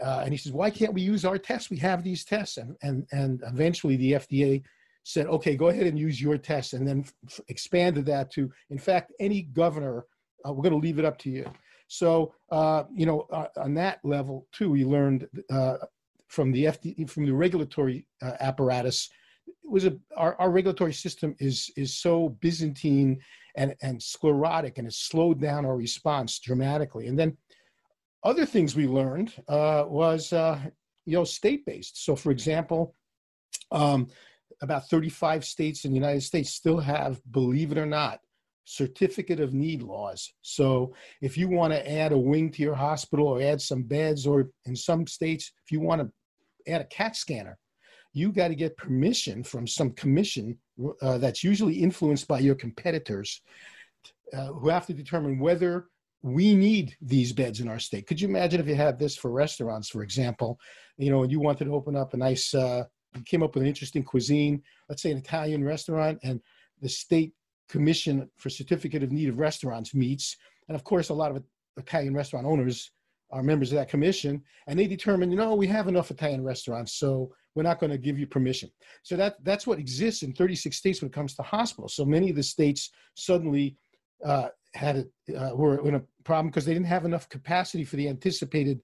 Uh, 0.02 0.22
and 0.24 0.32
he 0.32 0.36
says, 0.36 0.52
why 0.52 0.70
can't 0.70 0.92
we 0.92 1.02
use 1.02 1.24
our 1.24 1.38
tests? 1.38 1.70
We 1.70 1.76
have 1.78 2.02
these 2.02 2.24
tests. 2.24 2.56
And, 2.56 2.76
and, 2.82 3.06
and 3.12 3.42
eventually 3.46 3.96
the 3.96 4.12
FDA 4.12 4.62
said, 5.04 5.26
okay, 5.26 5.56
go 5.56 5.69
ahead 5.69 5.86
and 5.86 5.98
use 5.98 6.20
your 6.20 6.36
tests. 6.36 6.72
And 6.72 6.86
then 6.86 7.04
f- 7.26 7.40
expanded 7.48 8.06
that 8.06 8.31
to, 8.32 8.50
in 8.70 8.78
fact, 8.78 9.12
any 9.20 9.43
governor, 9.43 10.06
uh, 10.46 10.52
we're 10.52 10.62
going 10.62 10.72
to 10.72 10.84
leave 10.84 10.98
it 10.98 11.04
up 11.04 11.19
to 11.19 11.31
you. 11.31 11.48
So, 11.86 12.34
uh, 12.50 12.84
you 12.93 13.06
know, 13.06 13.26
uh, 13.31 13.46
on 13.56 13.74
that 13.74 14.00
level 14.02 14.48
too, 14.52 14.70
we 14.70 14.84
learned 14.84 15.28
uh, 15.50 15.76
from 16.28 16.50
the 16.50 16.64
FDA, 16.64 17.08
from 17.08 17.26
the 17.26 17.34
regulatory 17.34 18.06
uh, 18.22 18.32
apparatus, 18.40 19.10
it 19.46 19.70
was 19.70 19.84
a, 19.84 19.96
our, 20.17 20.36
our 20.41 20.51
regulatory 20.51 20.93
system 20.93 21.34
is, 21.39 21.70
is 21.77 21.96
so 21.96 22.31
Byzantine 22.41 23.20
and, 23.56 23.74
and 23.82 24.03
sclerotic 24.03 24.79
and 24.79 24.86
it 24.86 24.94
slowed 24.94 25.41
down 25.41 25.65
our 25.65 25.77
response 25.77 26.39
dramatically. 26.39 27.06
And 27.06 27.19
then 27.19 27.36
other 28.22 28.46
things 28.46 28.74
we 28.74 28.86
learned 28.86 29.32
uh, 29.48 29.84
was, 29.86 30.32
uh, 30.32 30.58
you 31.06 31.15
know, 31.15 31.24
state-based. 31.24 32.05
So, 32.05 32.17
for 32.17 32.31
example, 32.31 32.94
um, 33.70 34.08
about 34.63 34.89
35 34.89 35.44
states 35.44 35.84
in 35.84 35.91
the 35.91 35.96
United 35.96 36.22
States 36.22 36.51
still 36.51 36.79
have, 36.79 37.20
believe 37.31 37.72
it 37.72 37.79
or 37.79 37.86
not, 37.86 38.20
certificate 38.65 39.41
of 39.41 39.53
need 39.53 39.82
laws. 39.82 40.32
So 40.43 40.94
if 41.20 41.36
you 41.36 41.48
want 41.48 41.72
to 41.72 41.91
add 41.91 42.13
a 42.13 42.19
wing 42.19 42.51
to 42.53 42.63
your 42.63 42.74
hospital 42.74 43.27
or 43.27 43.43
add 43.43 43.60
some 43.60 43.82
beds, 43.82 44.27
or 44.27 44.51
in 44.65 44.74
some 44.74 45.06
states, 45.06 45.53
if 45.65 45.70
you 45.70 45.81
want 45.81 46.01
to 46.01 46.72
add 46.72 46.81
a 46.81 46.84
CAT 46.84 47.17
scanner, 47.17 47.58
you 48.14 48.32
got 48.32 48.48
to 48.48 48.54
get 48.54 48.76
permission 48.76 49.42
from 49.42 49.66
some 49.66 49.90
commission 49.90 50.56
uh, 51.02 51.18
that's 51.18 51.44
usually 51.44 51.74
influenced 51.74 52.26
by 52.26 52.38
your 52.38 52.54
competitors 52.54 53.42
uh, 54.32 54.46
who 54.46 54.68
have 54.68 54.86
to 54.86 54.94
determine 54.94 55.38
whether 55.38 55.88
we 56.22 56.54
need 56.54 56.96
these 57.02 57.32
beds 57.32 57.60
in 57.60 57.68
our 57.68 57.78
state. 57.78 58.06
Could 58.06 58.20
you 58.20 58.28
imagine 58.28 58.60
if 58.60 58.66
you 58.66 58.76
had 58.76 58.98
this 58.98 59.16
for 59.16 59.30
restaurants, 59.30 59.88
for 59.88 60.02
example? 60.02 60.58
You 60.96 61.10
know, 61.10 61.22
and 61.22 61.30
you 61.30 61.40
wanted 61.40 61.66
to 61.66 61.74
open 61.74 61.96
up 61.96 62.14
a 62.14 62.16
nice, 62.16 62.54
uh, 62.54 62.84
came 63.26 63.42
up 63.42 63.54
with 63.54 63.64
an 63.64 63.68
interesting 63.68 64.02
cuisine, 64.02 64.62
let's 64.88 65.02
say 65.02 65.10
an 65.10 65.18
Italian 65.18 65.62
restaurant, 65.64 66.18
and 66.22 66.40
the 66.80 66.88
state 66.88 67.34
commission 67.68 68.30
for 68.36 68.48
certificate 68.48 69.02
of 69.02 69.12
need 69.12 69.28
of 69.28 69.38
restaurants 69.38 69.94
meets. 69.94 70.36
And 70.68 70.76
of 70.76 70.84
course, 70.84 71.08
a 71.08 71.14
lot 71.14 71.30
of 71.30 71.42
Italian 71.76 72.14
restaurant 72.14 72.46
owners 72.46 72.92
are 73.30 73.42
members 73.42 73.72
of 73.72 73.78
that 73.78 73.88
commission, 73.88 74.42
and 74.66 74.78
they 74.78 74.86
determine, 74.86 75.30
you 75.30 75.36
know, 75.36 75.54
we 75.54 75.66
have 75.66 75.88
enough 75.88 76.10
Italian 76.10 76.44
restaurants, 76.44 76.92
so 76.92 77.34
we're 77.55 77.63
not 77.63 77.79
going 77.79 77.93
to 77.93 77.99
give 77.99 78.19
you 78.19 78.27
permission. 78.27 78.70
So 79.03 79.17
that 79.17 79.37
that's 79.44 79.67
what 79.67 79.79
exists 79.79 80.23
in 80.23 80.32
36 80.32 80.77
states 80.77 81.01
when 81.01 81.08
it 81.08 81.15
comes 81.15 81.34
to 81.34 81.43
hospitals. 81.43 81.94
So 81.94 82.05
many 82.05 82.31
of 82.31 82.37
the 82.37 82.43
states 82.43 82.91
suddenly 83.15 83.77
uh, 84.25 84.49
had 84.75 85.06
a, 85.29 85.37
uh, 85.37 85.55
were 85.55 85.87
in 85.87 85.94
a 85.96 86.03
problem 86.25 86.49
because 86.49 86.65
they 86.65 86.73
didn't 86.73 86.87
have 86.87 87.05
enough 87.05 87.29
capacity 87.29 87.84
for 87.84 87.96
the 87.96 88.08
anticipated 88.08 88.81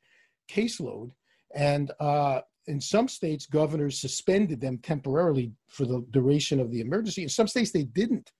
caseload. 0.48 1.10
And 1.54 1.90
uh, 1.98 2.42
in 2.66 2.80
some 2.80 3.08
states, 3.08 3.46
governors 3.46 4.00
suspended 4.00 4.60
them 4.60 4.78
temporarily 4.78 5.52
for 5.68 5.84
the 5.84 6.04
duration 6.10 6.60
of 6.60 6.70
the 6.70 6.80
emergency. 6.80 7.22
In 7.22 7.28
some 7.28 7.48
states, 7.48 7.72
they 7.72 7.84
didn't. 7.84 8.30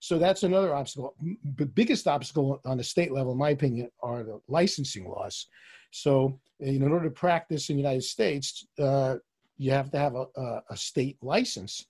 So 0.00 0.18
that's 0.18 0.42
another 0.42 0.74
obstacle. 0.74 1.14
The 1.56 1.66
biggest 1.66 2.06
obstacle 2.06 2.60
on 2.64 2.78
the 2.78 2.84
state 2.84 3.12
level, 3.12 3.32
in 3.32 3.38
my 3.38 3.50
opinion, 3.50 3.90
are 4.02 4.22
the 4.22 4.40
licensing 4.48 5.08
laws. 5.08 5.46
So, 5.92 6.40
in 6.60 6.82
order 6.82 7.04
to 7.04 7.10
practice 7.10 7.70
in 7.70 7.76
the 7.76 7.82
United 7.82 8.02
States, 8.02 8.66
uh, 8.78 9.16
you 9.56 9.70
have 9.70 9.90
to 9.90 9.98
have 9.98 10.14
a, 10.14 10.26
a, 10.70 10.76
state 10.76 11.16
license. 11.22 11.86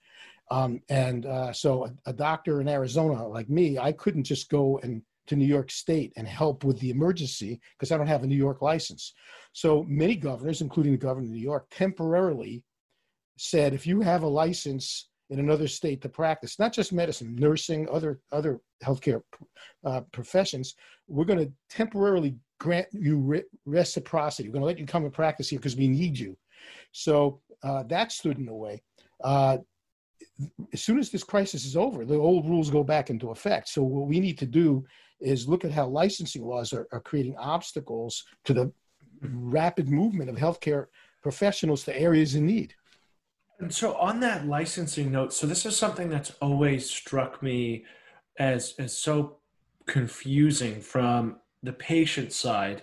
Um, 0.50 0.80
and 0.88 1.26
uh, 1.26 1.52
so 1.52 1.86
a, 1.86 2.10
a, 2.10 2.12
doctor 2.12 2.60
in 2.60 2.68
Arizona 2.68 3.26
like 3.26 3.48
me, 3.48 3.78
I 3.78 3.92
couldn't 3.92 4.24
just 4.24 4.50
go 4.50 4.78
and 4.82 5.02
to 5.26 5.36
New 5.36 5.46
York 5.46 5.70
State 5.70 6.12
and 6.16 6.28
help 6.28 6.64
with 6.64 6.78
the 6.80 6.90
emergency 6.90 7.60
because 7.78 7.90
I 7.90 7.96
don't 7.96 8.06
have 8.06 8.24
a 8.24 8.26
New 8.26 8.36
York 8.36 8.60
license. 8.62 9.14
So 9.52 9.84
many 9.88 10.16
governors, 10.16 10.60
including 10.60 10.92
the 10.92 10.98
governor 10.98 11.26
of 11.26 11.32
New 11.32 11.40
York, 11.40 11.66
temporarily 11.70 12.62
said 13.38 13.74
if 13.74 13.86
you 13.86 14.00
have 14.00 14.22
a 14.22 14.28
license 14.28 15.08
in 15.30 15.38
another 15.40 15.66
state 15.66 16.02
to 16.02 16.08
practice, 16.08 16.58
not 16.58 16.72
just 16.72 16.92
medicine, 16.92 17.34
nursing, 17.36 17.88
other 17.90 18.20
other 18.30 18.60
healthcare 18.84 19.22
uh, 19.84 20.02
professions, 20.12 20.74
we're 21.08 21.24
going 21.24 21.38
to 21.38 21.50
temporarily 21.70 22.36
grant 22.60 22.86
you 22.92 23.18
re- 23.18 23.44
reciprocity. 23.64 24.48
We're 24.48 24.54
going 24.54 24.62
to 24.62 24.66
let 24.66 24.78
you 24.78 24.86
come 24.86 25.04
and 25.04 25.12
practice 25.12 25.48
here 25.48 25.58
because 25.58 25.76
we 25.76 25.88
need 25.88 26.18
you. 26.18 26.36
So 26.92 27.40
uh, 27.62 27.82
that 27.84 28.12
stood 28.12 28.38
in 28.38 28.46
the 28.46 28.54
way. 28.54 28.82
Uh, 29.22 29.58
as 30.72 30.82
soon 30.82 30.98
as 30.98 31.10
this 31.10 31.24
crisis 31.24 31.64
is 31.64 31.76
over, 31.76 32.04
the 32.04 32.16
old 32.16 32.48
rules 32.48 32.70
go 32.70 32.82
back 32.82 33.10
into 33.10 33.30
effect. 33.30 33.68
So 33.68 33.82
what 33.82 34.08
we 34.08 34.20
need 34.20 34.38
to 34.38 34.46
do 34.46 34.84
is 35.20 35.48
look 35.48 35.64
at 35.64 35.72
how 35.72 35.86
licensing 35.86 36.44
laws 36.44 36.72
are, 36.72 36.86
are 36.92 37.00
creating 37.00 37.36
obstacles 37.36 38.24
to 38.44 38.52
the 38.52 38.72
rapid 39.22 39.88
movement 39.88 40.28
of 40.28 40.36
healthcare 40.36 40.86
professionals 41.22 41.84
to 41.84 41.98
areas 41.98 42.34
in 42.34 42.46
need. 42.46 42.74
And 43.60 43.72
so 43.72 43.94
on 43.94 44.20
that 44.20 44.46
licensing 44.46 45.12
note, 45.12 45.32
so 45.32 45.46
this 45.46 45.64
is 45.64 45.76
something 45.76 46.08
that's 46.08 46.32
always 46.42 46.90
struck 46.90 47.42
me 47.42 47.84
as 48.38 48.74
as 48.78 48.96
so 48.96 49.38
confusing 49.86 50.80
from 50.80 51.36
the 51.62 51.72
patient 51.72 52.32
side. 52.32 52.82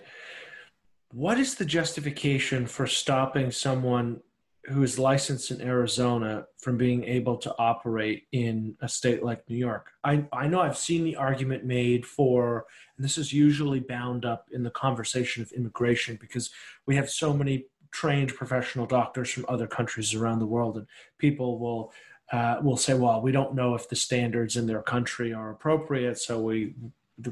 What 1.12 1.38
is 1.38 1.54
the 1.54 1.64
justification 1.64 2.66
for 2.66 2.86
stopping 2.86 3.50
someone 3.50 4.20
who 4.66 4.82
is 4.82 4.98
licensed 4.98 5.50
in 5.50 5.60
Arizona 5.60 6.44
from 6.58 6.76
being 6.76 7.02
able 7.04 7.36
to 7.36 7.54
operate 7.58 8.24
in 8.30 8.76
a 8.80 8.88
state 8.88 9.22
like 9.22 9.48
New 9.48 9.56
York. 9.56 9.90
I, 10.04 10.24
I 10.32 10.46
know 10.46 10.60
I've 10.60 10.78
seen 10.78 11.02
the 11.02 11.16
argument 11.16 11.64
made 11.64 12.06
for, 12.06 12.66
and 12.96 13.04
this 13.04 13.18
is 13.18 13.32
usually 13.32 13.80
bound 13.80 14.24
up 14.24 14.46
in 14.52 14.62
the 14.62 14.70
conversation 14.70 15.42
of 15.42 15.50
immigration 15.50 16.16
because 16.20 16.50
we 16.86 16.94
have 16.94 17.10
so 17.10 17.32
many 17.32 17.66
trained 17.90 18.34
professional 18.34 18.86
doctors 18.86 19.30
from 19.30 19.44
other 19.48 19.66
countries 19.66 20.14
around 20.14 20.38
the 20.38 20.46
world, 20.46 20.76
and 20.76 20.86
people 21.18 21.58
will 21.58 21.92
uh, 22.30 22.58
will 22.62 22.78
say, 22.78 22.94
well, 22.94 23.20
we 23.20 23.30
don't 23.30 23.54
know 23.54 23.74
if 23.74 23.88
the 23.90 23.96
standards 23.96 24.56
in 24.56 24.66
their 24.66 24.80
country 24.80 25.34
are 25.34 25.50
appropriate, 25.50 26.18
so 26.18 26.40
we 26.40 26.72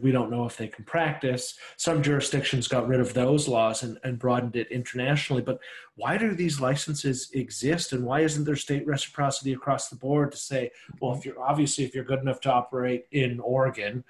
we 0.00 0.12
don't 0.12 0.30
know 0.30 0.44
if 0.44 0.56
they 0.56 0.68
can 0.68 0.84
practice. 0.84 1.58
Some 1.76 2.02
jurisdictions 2.02 2.68
got 2.68 2.86
rid 2.86 3.00
of 3.00 3.14
those 3.14 3.48
laws 3.48 3.82
and, 3.82 3.98
and 4.04 4.18
broadened 4.18 4.56
it 4.56 4.70
internationally. 4.70 5.42
But 5.42 5.58
why 5.94 6.16
do 6.16 6.34
these 6.34 6.60
licenses 6.60 7.30
exist 7.32 7.92
and 7.92 8.04
why 8.04 8.20
isn't 8.20 8.44
there 8.44 8.56
state 8.56 8.86
reciprocity 8.86 9.52
across 9.52 9.88
the 9.88 9.96
board 9.96 10.32
to 10.32 10.38
say, 10.38 10.70
well, 11.00 11.14
if 11.16 11.24
you're 11.24 11.40
obviously 11.40 11.84
if 11.84 11.94
you're 11.94 12.04
good 12.04 12.20
enough 12.20 12.40
to 12.42 12.52
operate 12.52 13.06
in 13.10 13.40
Oregon, 13.40 14.04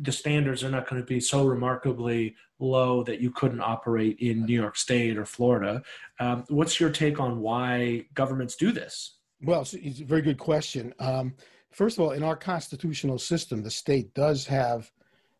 the 0.00 0.12
standards 0.12 0.64
are 0.64 0.70
not 0.70 0.88
going 0.88 1.00
to 1.00 1.06
be 1.06 1.20
so 1.20 1.46
remarkably 1.46 2.34
low 2.58 3.04
that 3.04 3.20
you 3.20 3.30
couldn't 3.30 3.60
operate 3.60 4.18
in 4.18 4.44
New 4.44 4.60
York 4.60 4.76
State 4.76 5.16
or 5.16 5.24
Florida. 5.24 5.82
Um, 6.18 6.44
what's 6.48 6.80
your 6.80 6.90
take 6.90 7.20
on 7.20 7.40
why 7.40 8.06
governments 8.14 8.56
do 8.56 8.72
this? 8.72 9.18
Well, 9.40 9.60
it's 9.60 10.00
a 10.00 10.04
very 10.04 10.22
good 10.22 10.38
question. 10.38 10.92
Um, 10.98 11.34
first 11.78 11.96
of 11.96 12.02
all, 12.02 12.10
in 12.10 12.24
our 12.24 12.34
constitutional 12.34 13.20
system, 13.20 13.62
the 13.62 13.70
state 13.70 14.12
does 14.12 14.44
have 14.44 14.90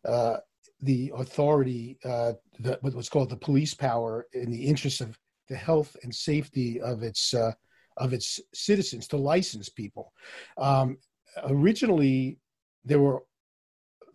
uh, 0.05 0.37
the 0.81 1.11
authority, 1.17 1.99
uh, 2.05 2.31
the, 2.59 2.79
what's 2.81 3.09
called 3.09 3.29
the 3.29 3.35
police 3.35 3.73
power, 3.73 4.25
in 4.31 4.49
the 4.49 4.65
interest 4.65 5.01
of 5.01 5.19
the 5.49 5.57
health 5.57 5.97
and 6.01 6.15
safety 6.15 6.79
of 6.79 7.03
its 7.03 7.33
uh, 7.33 7.51
of 7.97 8.13
its 8.13 8.39
citizens 8.53 9.05
to 9.05 9.17
license 9.17 9.67
people. 9.67 10.13
Um, 10.57 10.97
originally, 11.43 12.39
there 12.85 13.01
were 13.01 13.23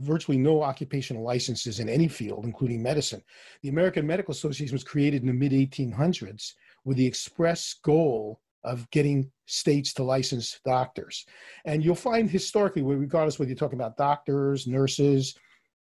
virtually 0.00 0.38
no 0.38 0.62
occupational 0.62 1.22
licenses 1.22 1.78
in 1.78 1.90
any 1.90 2.08
field, 2.08 2.46
including 2.46 2.82
medicine. 2.82 3.22
The 3.62 3.68
American 3.68 4.06
Medical 4.06 4.32
Association 4.32 4.74
was 4.74 4.82
created 4.92 5.20
in 5.20 5.28
the 5.28 5.34
mid 5.34 5.52
1800s 5.52 6.54
with 6.86 6.96
the 6.96 7.06
express 7.06 7.74
goal 7.82 8.40
of 8.64 8.88
getting 8.90 9.30
states 9.46 9.92
to 9.94 10.02
license 10.02 10.60
doctors. 10.64 11.24
And 11.64 11.84
you'll 11.84 11.94
find 11.94 12.30
historically, 12.30 12.82
regardless 12.82 13.38
whether 13.38 13.50
you're 13.50 13.56
talking 13.56 13.78
about 13.78 13.96
doctors, 13.96 14.66
nurses, 14.66 15.34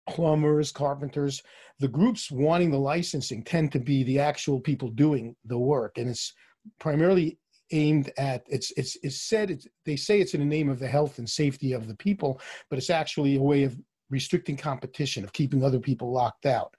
plumbers, 0.09 0.71
carpenters, 0.71 1.43
the 1.79 1.89
groups 1.89 2.31
wanting 2.31 2.71
the 2.71 2.79
licensing 2.79 3.43
tend 3.43 3.73
to 3.73 3.79
be 3.79 4.03
the 4.03 4.19
actual 4.19 4.61
people 4.61 4.89
doing 4.89 5.35
the 5.45 5.59
work. 5.59 5.99
And 5.99 6.09
it's 6.11 6.33
primarily 6.79 7.39
aimed 7.71 8.13
at 8.19 8.45
it's 8.49 8.73
it's 8.77 8.97
it's 9.03 9.23
said 9.23 9.51
it's, 9.51 9.67
they 9.87 9.97
say 9.97 10.21
it's 10.21 10.35
in 10.35 10.41
the 10.41 10.47
name 10.47 10.69
of 10.69 10.79
the 10.79 10.87
health 10.87 11.19
and 11.19 11.29
safety 11.29 11.73
of 11.73 11.89
the 11.89 11.97
people 11.97 12.39
but 12.69 12.79
it's 12.79 12.91
actually 12.91 13.37
a 13.37 13.43
way 13.43 13.65
of 13.65 13.77
restricting 14.11 14.57
competition 14.57 15.25
of 15.25 15.33
keeping 15.33 15.65
other 15.65 15.81
people 15.81 16.13
locked 16.13 16.45
out 16.45 16.75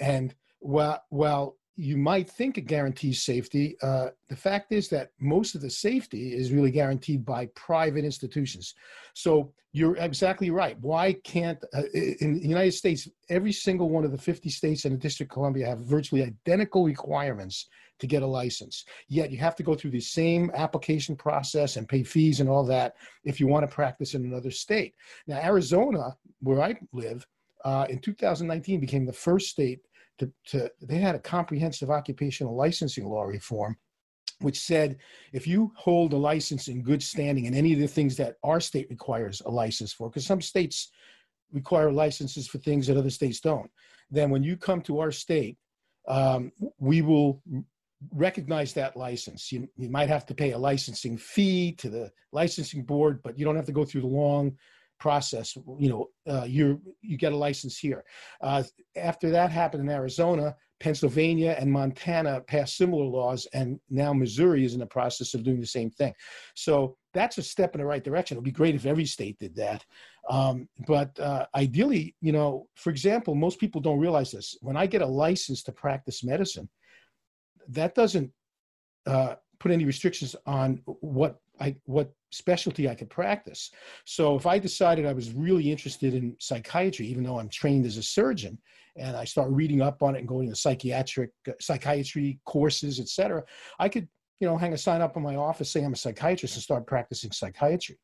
and 0.00 0.34
while 0.58 1.02
while 1.10 1.56
you 1.76 1.96
might 1.96 2.30
think 2.30 2.56
it 2.56 2.66
guarantees 2.66 3.24
safety. 3.24 3.76
Uh, 3.82 4.08
the 4.28 4.36
fact 4.36 4.72
is 4.72 4.88
that 4.88 5.10
most 5.20 5.54
of 5.54 5.60
the 5.60 5.70
safety 5.70 6.32
is 6.32 6.52
really 6.52 6.70
guaranteed 6.70 7.24
by 7.24 7.46
private 7.54 8.04
institutions. 8.04 8.74
So 9.14 9.52
you're 9.72 9.96
exactly 9.96 10.50
right. 10.50 10.78
Why 10.80 11.14
can't, 11.24 11.58
uh, 11.74 11.82
in 11.92 12.34
the 12.34 12.48
United 12.48 12.72
States, 12.72 13.08
every 13.28 13.52
single 13.52 13.88
one 13.88 14.04
of 14.04 14.12
the 14.12 14.18
50 14.18 14.48
states 14.50 14.84
and 14.84 14.94
the 14.94 15.00
District 15.00 15.32
of 15.32 15.34
Columbia 15.34 15.66
have 15.66 15.80
virtually 15.80 16.22
identical 16.22 16.84
requirements 16.84 17.68
to 17.98 18.06
get 18.06 18.22
a 18.22 18.26
license. 18.26 18.84
Yet 19.08 19.32
you 19.32 19.38
have 19.38 19.56
to 19.56 19.62
go 19.62 19.74
through 19.74 19.92
the 19.92 20.00
same 20.00 20.50
application 20.54 21.16
process 21.16 21.76
and 21.76 21.88
pay 21.88 22.04
fees 22.04 22.40
and 22.40 22.48
all 22.48 22.64
that 22.66 22.94
if 23.24 23.40
you 23.40 23.48
want 23.48 23.68
to 23.68 23.74
practice 23.74 24.14
in 24.14 24.24
another 24.24 24.50
state. 24.50 24.94
Now, 25.26 25.38
Arizona, 25.38 26.16
where 26.40 26.62
I 26.62 26.76
live, 26.92 27.26
uh, 27.64 27.86
in 27.88 27.98
2019 27.98 28.78
became 28.78 29.06
the 29.06 29.12
first 29.12 29.48
state 29.48 29.80
to, 30.18 30.30
to 30.46 30.70
they 30.82 30.98
had 30.98 31.14
a 31.14 31.20
comprehensive 31.20 31.90
occupational 31.90 32.54
licensing 32.54 33.06
law 33.06 33.22
reform 33.22 33.76
which 34.40 34.60
said 34.60 34.98
if 35.32 35.46
you 35.46 35.72
hold 35.76 36.12
a 36.12 36.16
license 36.16 36.68
in 36.68 36.82
good 36.82 37.02
standing 37.02 37.44
in 37.46 37.54
any 37.54 37.72
of 37.72 37.78
the 37.78 37.86
things 37.86 38.16
that 38.16 38.36
our 38.42 38.60
state 38.60 38.88
requires 38.90 39.42
a 39.46 39.50
license 39.50 39.92
for 39.92 40.08
because 40.08 40.26
some 40.26 40.40
states 40.40 40.90
require 41.52 41.92
licenses 41.92 42.48
for 42.48 42.58
things 42.58 42.86
that 42.86 42.96
other 42.96 43.10
states 43.10 43.40
don't 43.40 43.70
then 44.10 44.30
when 44.30 44.42
you 44.42 44.56
come 44.56 44.80
to 44.80 44.98
our 44.98 45.12
state 45.12 45.56
um, 46.06 46.52
we 46.78 47.00
will 47.00 47.40
recognize 48.12 48.74
that 48.74 48.96
license. 48.96 49.50
You, 49.50 49.68
you 49.76 49.88
might 49.88 50.08
have 50.08 50.26
to 50.26 50.34
pay 50.34 50.52
a 50.52 50.58
licensing 50.58 51.16
fee 51.16 51.72
to 51.78 51.88
the 51.88 52.12
licensing 52.32 52.84
board 52.84 53.20
but 53.22 53.38
you 53.38 53.44
don't 53.44 53.56
have 53.56 53.66
to 53.66 53.72
go 53.72 53.84
through 53.84 54.02
the 54.02 54.06
long 54.06 54.56
process. 54.98 55.56
You 55.78 55.88
know, 55.88 56.08
uh, 56.26 56.44
you 56.44 56.80
you 57.02 57.16
get 57.16 57.32
a 57.32 57.36
license 57.36 57.78
here. 57.78 58.04
Uh, 58.40 58.62
after 58.96 59.30
that 59.30 59.50
happened 59.50 59.82
in 59.82 59.94
Arizona, 59.94 60.54
Pennsylvania 60.80 61.56
and 61.58 61.70
Montana 61.70 62.40
passed 62.42 62.76
similar 62.76 63.04
laws, 63.04 63.46
and 63.52 63.78
now 63.90 64.12
Missouri 64.12 64.64
is 64.64 64.74
in 64.74 64.80
the 64.80 64.86
process 64.86 65.34
of 65.34 65.42
doing 65.42 65.60
the 65.60 65.66
same 65.66 65.90
thing. 65.90 66.14
So 66.54 66.96
that's 67.12 67.38
a 67.38 67.42
step 67.42 67.74
in 67.74 67.80
the 67.80 67.86
right 67.86 68.02
direction. 68.02 68.36
It 68.36 68.40
would 68.40 68.44
be 68.44 68.50
great 68.50 68.74
if 68.74 68.86
every 68.86 69.06
state 69.06 69.38
did 69.38 69.54
that. 69.56 69.84
Um, 70.28 70.68
but 70.86 71.18
uh, 71.20 71.46
ideally, 71.54 72.14
you 72.20 72.32
know, 72.32 72.66
for 72.74 72.90
example, 72.90 73.34
most 73.34 73.58
people 73.60 73.80
don't 73.80 74.00
realize 74.00 74.30
this. 74.30 74.56
When 74.60 74.76
I 74.76 74.86
get 74.86 75.02
a 75.02 75.06
license 75.06 75.62
to 75.64 75.72
practice 75.72 76.24
medicine, 76.24 76.68
that 77.68 77.94
doesn't 77.94 78.30
uh, 79.06 79.34
put 79.60 79.70
any 79.70 79.84
restrictions 79.84 80.34
on 80.46 80.82
what 80.84 81.40
I 81.60 81.76
what 81.84 82.12
specialty 82.34 82.88
I 82.88 82.94
could 82.94 83.10
practice. 83.10 83.70
So 84.04 84.36
if 84.36 84.46
I 84.46 84.58
decided 84.58 85.06
I 85.06 85.12
was 85.12 85.32
really 85.32 85.70
interested 85.70 86.14
in 86.14 86.36
psychiatry, 86.38 87.06
even 87.06 87.24
though 87.24 87.38
I'm 87.38 87.48
trained 87.48 87.86
as 87.86 87.96
a 87.96 88.02
surgeon, 88.02 88.58
and 88.96 89.16
I 89.16 89.24
start 89.24 89.50
reading 89.50 89.80
up 89.80 90.02
on 90.02 90.14
it 90.14 90.20
and 90.20 90.28
going 90.28 90.48
to 90.48 90.56
psychiatric 90.56 91.30
uh, 91.48 91.52
psychiatry 91.60 92.38
courses, 92.44 93.00
etc., 93.00 93.42
I 93.78 93.88
could 93.88 94.08
you 94.40 94.48
know 94.48 94.56
hang 94.56 94.72
a 94.72 94.78
sign 94.78 95.00
up 95.00 95.16
in 95.16 95.22
my 95.22 95.36
office 95.36 95.70
saying 95.70 95.86
I'm 95.86 95.92
a 95.92 95.96
psychiatrist 95.96 96.56
and 96.56 96.62
start 96.62 96.86
practicing 96.86 97.32
psychiatry. 97.32 97.98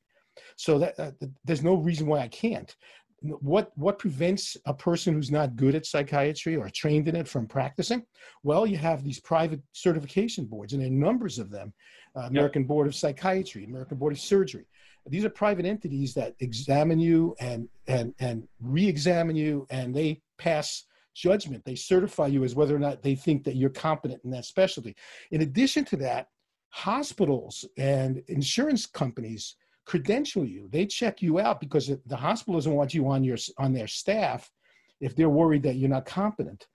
So 0.57 0.79
that 0.79 0.99
uh, 0.99 1.11
there's 1.45 1.63
no 1.63 1.75
reason 1.75 2.07
why 2.07 2.21
I 2.21 2.29
can't 2.29 2.75
what 3.23 3.71
what 3.77 3.99
prevents 3.99 4.57
a 4.67 4.73
person 4.73 5.15
who's 5.15 5.31
not 5.31 5.57
good 5.57 5.75
at 5.75 5.85
psychiatry 5.85 6.57
or 6.57 6.71
trained 6.71 7.07
in 7.07 7.17
it 7.17 7.29
from 7.29 7.47
practicing 7.47 8.03
well 8.43 8.67
you 8.67 8.79
have 8.79 9.05
these 9.05 9.21
private 9.21 9.61
certification 9.73 10.47
boards 10.47 10.73
and 10.73 10.81
there 10.81 10.89
are 10.89 10.93
numbers 10.93 11.39
of 11.39 11.51
them 11.51 11.73
uh, 12.17 12.21
american 12.21 12.63
yep. 12.63 12.69
board 12.69 12.87
of 12.87 12.95
psychiatry 12.95 13.65
american 13.65 13.97
board 13.97 14.13
of 14.13 14.19
surgery 14.19 14.67
these 15.07 15.25
are 15.25 15.31
private 15.31 15.65
entities 15.65 16.13
that 16.15 16.35
examine 16.41 16.99
you 16.99 17.35
and 17.41 17.69
and 17.87 18.15
and 18.19 18.47
re-examine 18.61 19.37
you 19.37 19.67
and 19.71 19.95
they 19.95 20.21
pass 20.39 20.85
judgment 21.15 21.65
they 21.65 21.75
certify 21.75 22.27
you 22.27 22.45
as 22.45 22.55
whether 22.55 22.75
or 22.75 22.79
not 22.79 23.03
they 23.03 23.15
think 23.15 23.43
that 23.45 23.57
you're 23.57 23.71
competent 23.71 24.21
in 24.25 24.31
that 24.31 24.45
specialty 24.45 24.95
in 25.31 25.41
addition 25.41 25.85
to 25.85 25.97
that 25.97 26.29
hospitals 26.71 27.65
and 27.77 28.23
insurance 28.29 28.87
companies 28.87 29.57
credential 29.91 30.45
you. 30.45 30.69
They 30.71 30.87
check 30.87 31.21
you 31.21 31.41
out 31.41 31.59
because 31.59 31.91
the 32.07 32.17
hospital 32.17 32.55
doesn't 32.55 32.73
want 32.73 32.95
you 32.95 33.09
on 33.09 33.25
your 33.25 33.39
on 33.59 33.73
their 33.73 33.89
staff 33.89 34.49
if 35.01 35.17
they're 35.17 35.29
worried 35.29 35.65
that 35.65 35.75
you're 35.75 35.89
not 35.89 36.07
competent. 36.07 36.69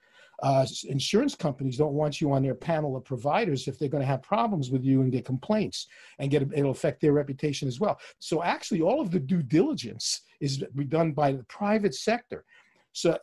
Uh, 0.44 0.66
insurance 0.90 1.36
companies 1.36 1.78
don't 1.78 1.94
want 1.94 2.20
you 2.20 2.32
on 2.32 2.44
their 2.44 2.56
panel 2.56 2.96
of 2.96 3.06
providers 3.06 3.68
if 3.68 3.80
they're 3.80 3.90
going 3.90 4.02
to 4.02 4.08
have 4.08 4.22
problems 4.22 4.70
with 4.72 4.84
you 4.84 5.02
and 5.02 5.12
get 5.12 5.26
complaints 5.26 5.88
and 6.20 6.32
get 6.32 6.42
it'll 6.54 6.72
affect 6.72 7.02
their 7.02 7.14
reputation 7.14 7.68
as 7.68 7.80
well. 7.80 8.00
So 8.20 8.44
actually, 8.44 8.82
all 8.82 9.02
of 9.02 9.12
the 9.12 9.20
due 9.20 9.44
diligence 9.44 10.22
is 10.42 10.64
done 10.90 11.14
by 11.14 11.32
the 11.32 11.44
private 11.44 11.96
sector. 11.96 12.44
So 12.92 13.18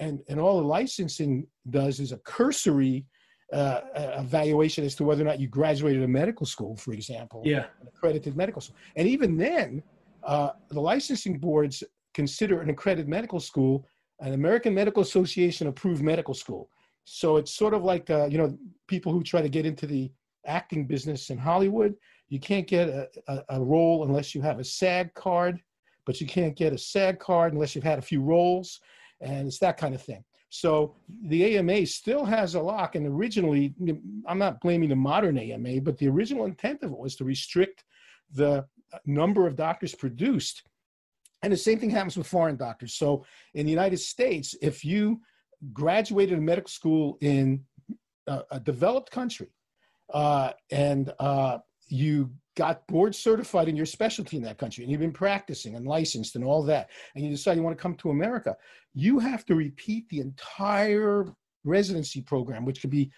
and 0.00 0.20
and 0.28 0.40
all 0.40 0.60
the 0.60 0.66
licensing 0.66 1.46
does 1.70 2.00
is 2.00 2.12
a 2.12 2.18
cursory 2.18 3.06
uh, 3.52 3.80
evaluation 3.94 4.84
as 4.84 4.94
to 4.96 5.04
whether 5.04 5.22
or 5.22 5.26
not 5.26 5.40
you 5.40 5.48
graduated 5.48 6.02
a 6.02 6.08
medical 6.08 6.46
school, 6.46 6.76
for 6.76 6.92
example, 6.92 7.42
yeah, 7.44 7.66
an 7.80 7.88
accredited 7.88 8.36
medical 8.36 8.60
school, 8.60 8.76
and 8.96 9.06
even 9.08 9.36
then, 9.36 9.82
uh, 10.24 10.50
the 10.70 10.80
licensing 10.80 11.38
boards 11.38 11.84
consider 12.14 12.60
an 12.60 12.70
accredited 12.70 13.08
medical 13.08 13.38
school 13.38 13.86
an 14.20 14.32
American 14.32 14.74
Medical 14.74 15.02
Association 15.02 15.66
approved 15.66 16.02
medical 16.02 16.34
school. 16.34 16.70
So 17.04 17.36
it's 17.36 17.52
sort 17.52 17.74
of 17.74 17.84
like 17.84 18.10
uh, 18.10 18.26
you 18.26 18.38
know 18.38 18.56
people 18.88 19.12
who 19.12 19.22
try 19.22 19.42
to 19.42 19.48
get 19.48 19.66
into 19.66 19.86
the 19.86 20.10
acting 20.46 20.86
business 20.86 21.30
in 21.30 21.38
Hollywood. 21.38 21.94
You 22.28 22.40
can't 22.40 22.66
get 22.66 22.88
a, 22.88 23.08
a, 23.28 23.44
a, 23.50 23.60
role 23.60 24.04
unless 24.04 24.34
you 24.34 24.42
have 24.42 24.58
a 24.58 24.64
SAG 24.64 25.14
card, 25.14 25.60
but 26.04 26.20
you 26.20 26.26
can't 26.26 26.56
get 26.56 26.72
a 26.72 26.78
SAG 26.78 27.20
card 27.20 27.52
unless 27.52 27.74
you've 27.74 27.84
had 27.84 27.98
a 27.98 28.02
few 28.02 28.20
roles, 28.20 28.80
and 29.20 29.46
it's 29.46 29.58
that 29.58 29.76
kind 29.76 29.94
of 29.94 30.02
thing. 30.02 30.24
So 30.50 30.94
the 31.24 31.56
AMA 31.56 31.86
still 31.86 32.24
has 32.24 32.54
a 32.54 32.60
lock, 32.60 32.94
and 32.94 33.06
originally, 33.06 33.74
I'm 34.26 34.38
not 34.38 34.60
blaming 34.60 34.88
the 34.88 34.96
modern 34.96 35.38
AMA, 35.38 35.80
but 35.82 35.98
the 35.98 36.08
original 36.08 36.46
intent 36.46 36.82
of 36.82 36.92
it 36.92 36.98
was 36.98 37.16
to 37.16 37.24
restrict 37.24 37.84
the 38.32 38.64
number 39.04 39.46
of 39.46 39.56
doctors 39.56 39.94
produced 39.94 40.62
and 41.46 41.52
the 41.52 41.56
same 41.56 41.78
thing 41.78 41.90
happens 41.90 42.16
with 42.16 42.26
foreign 42.26 42.56
doctors. 42.56 42.94
So 42.94 43.24
in 43.54 43.66
the 43.66 43.70
United 43.70 43.98
States, 43.98 44.56
if 44.60 44.84
you 44.84 45.20
graduated 45.72 46.36
a 46.36 46.40
medical 46.40 46.68
school 46.68 47.18
in 47.20 47.62
a, 48.26 48.42
a 48.50 48.58
developed 48.58 49.12
country 49.12 49.46
uh, 50.12 50.50
and 50.72 51.12
uh, 51.20 51.58
you 51.86 52.32
got 52.56 52.84
board 52.88 53.14
certified 53.14 53.68
in 53.68 53.76
your 53.76 53.86
specialty 53.86 54.36
in 54.36 54.42
that 54.42 54.58
country 54.58 54.82
and 54.82 54.90
you've 54.90 55.00
been 55.00 55.12
practicing 55.12 55.76
and 55.76 55.86
licensed 55.86 56.34
and 56.34 56.44
all 56.44 56.64
that, 56.64 56.90
and 57.14 57.24
you 57.24 57.30
decide 57.30 57.56
you 57.56 57.62
want 57.62 57.78
to 57.78 57.80
come 57.80 57.94
to 57.94 58.10
America, 58.10 58.56
you 58.92 59.20
have 59.20 59.46
to 59.46 59.54
repeat 59.54 60.08
the 60.08 60.18
entire 60.18 61.26
residency 61.62 62.22
program, 62.22 62.64
which 62.64 62.80
could 62.80 62.90
be 62.90 63.08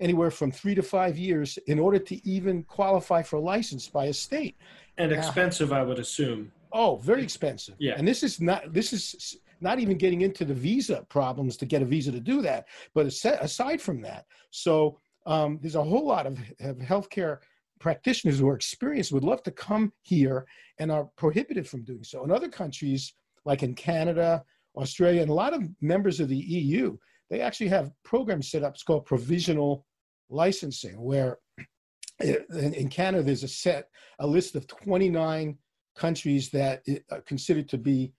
anywhere 0.00 0.32
from 0.32 0.50
three 0.50 0.74
to 0.74 0.82
five 0.82 1.16
years 1.16 1.56
in 1.68 1.78
order 1.78 2.00
to 2.00 2.28
even 2.28 2.64
qualify 2.64 3.22
for 3.22 3.36
a 3.36 3.40
license 3.40 3.86
by 3.86 4.06
a 4.06 4.12
state. 4.12 4.56
And 4.98 5.12
expensive, 5.12 5.72
I 5.72 5.84
would 5.84 6.00
assume. 6.00 6.50
Oh, 6.72 6.96
very 6.96 7.22
expensive. 7.22 7.74
Yeah. 7.78 7.94
And 7.96 8.06
this 8.06 8.22
is 8.22 8.40
not 8.40 8.72
this 8.72 8.92
is 8.92 9.36
not 9.60 9.78
even 9.78 9.96
getting 9.96 10.20
into 10.20 10.44
the 10.44 10.54
visa 10.54 11.06
problems 11.08 11.56
to 11.56 11.66
get 11.66 11.82
a 11.82 11.84
visa 11.84 12.12
to 12.12 12.20
do 12.20 12.42
that. 12.42 12.66
But 12.94 13.06
aside 13.06 13.80
from 13.80 14.02
that, 14.02 14.26
so 14.50 14.98
um, 15.26 15.58
there's 15.60 15.76
a 15.76 15.82
whole 15.82 16.06
lot 16.06 16.26
of, 16.26 16.38
of 16.60 16.76
healthcare 16.76 17.38
practitioners 17.78 18.38
who 18.38 18.48
are 18.48 18.54
experienced 18.54 19.12
would 19.12 19.24
love 19.24 19.42
to 19.44 19.50
come 19.50 19.92
here 20.02 20.46
and 20.78 20.90
are 20.90 21.08
prohibited 21.16 21.68
from 21.68 21.84
doing 21.84 22.04
so. 22.04 22.24
In 22.24 22.30
other 22.30 22.48
countries, 22.48 23.14
like 23.44 23.62
in 23.62 23.74
Canada, 23.74 24.42
Australia, 24.76 25.22
and 25.22 25.30
a 25.30 25.34
lot 25.34 25.54
of 25.54 25.62
members 25.80 26.20
of 26.20 26.28
the 26.28 26.36
EU, 26.36 26.96
they 27.30 27.40
actually 27.40 27.68
have 27.68 27.90
programs 28.04 28.50
set 28.50 28.62
up 28.62 28.74
It's 28.74 28.82
called 28.82 29.04
provisional 29.04 29.84
licensing, 30.28 31.00
where 31.00 31.38
in 32.20 32.88
Canada 32.88 33.22
there's 33.22 33.42
a 33.42 33.48
set 33.48 33.88
a 34.20 34.26
list 34.26 34.54
of 34.54 34.66
29 34.66 35.58
countries 35.96 36.50
that 36.50 36.82
are 37.10 37.20
considered 37.22 37.68
to 37.68 37.78
be 37.78 38.12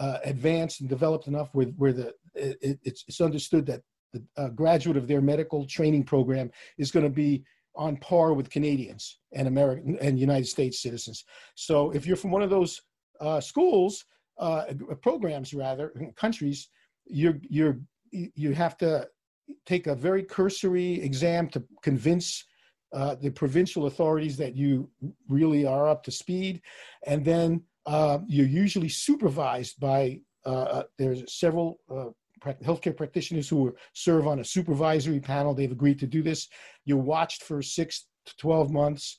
uh, 0.00 0.18
advanced 0.24 0.80
and 0.80 0.88
developed 0.88 1.26
enough 1.26 1.48
where, 1.52 1.66
where 1.76 1.92
the, 1.92 2.14
it, 2.34 2.78
it's, 2.82 3.04
it's 3.08 3.20
understood 3.20 3.66
that 3.66 3.82
the 4.12 4.22
uh, 4.36 4.48
graduate 4.48 4.96
of 4.96 5.06
their 5.06 5.20
medical 5.20 5.66
training 5.66 6.04
program 6.04 6.50
is 6.78 6.90
going 6.90 7.04
to 7.04 7.10
be 7.10 7.44
on 7.74 7.96
par 7.98 8.34
with 8.34 8.50
Canadians 8.50 9.18
and 9.32 9.46
American 9.46 9.98
and 10.00 10.18
United 10.18 10.46
States 10.46 10.82
citizens. 10.82 11.24
So 11.54 11.90
if 11.90 12.06
you're 12.06 12.16
from 12.16 12.30
one 12.30 12.42
of 12.42 12.50
those 12.50 12.80
uh, 13.20 13.40
schools, 13.40 14.04
uh, 14.38 14.64
programs 15.02 15.52
rather, 15.54 15.92
countries, 16.16 16.68
you're 17.06 17.38
you're 17.42 17.78
you 18.10 18.52
have 18.52 18.76
to 18.78 19.08
take 19.66 19.86
a 19.86 19.94
very 19.94 20.22
cursory 20.22 21.00
exam 21.00 21.48
to 21.48 21.62
convince 21.82 22.44
uh, 22.92 23.14
the 23.16 23.30
provincial 23.30 23.86
authorities 23.86 24.36
that 24.36 24.56
you 24.56 24.88
really 25.28 25.66
are 25.66 25.88
up 25.88 26.02
to 26.04 26.10
speed, 26.10 26.62
and 27.06 27.24
then 27.24 27.62
uh, 27.86 28.18
you're 28.26 28.46
usually 28.46 28.88
supervised 28.88 29.78
by 29.80 30.20
uh, 30.46 30.50
uh 30.50 30.82
there's 30.98 31.32
several 31.32 31.80
uh, 31.90 32.06
healthcare 32.64 32.96
practitioners 32.96 33.48
who 33.48 33.74
serve 33.92 34.26
on 34.26 34.38
a 34.38 34.44
supervisory 34.44 35.20
panel. 35.20 35.54
They've 35.54 35.72
agreed 35.72 35.98
to 36.00 36.06
do 36.06 36.22
this. 36.22 36.48
You're 36.84 36.98
watched 36.98 37.42
for 37.42 37.60
six 37.62 38.06
to 38.26 38.36
twelve 38.36 38.70
months 38.70 39.18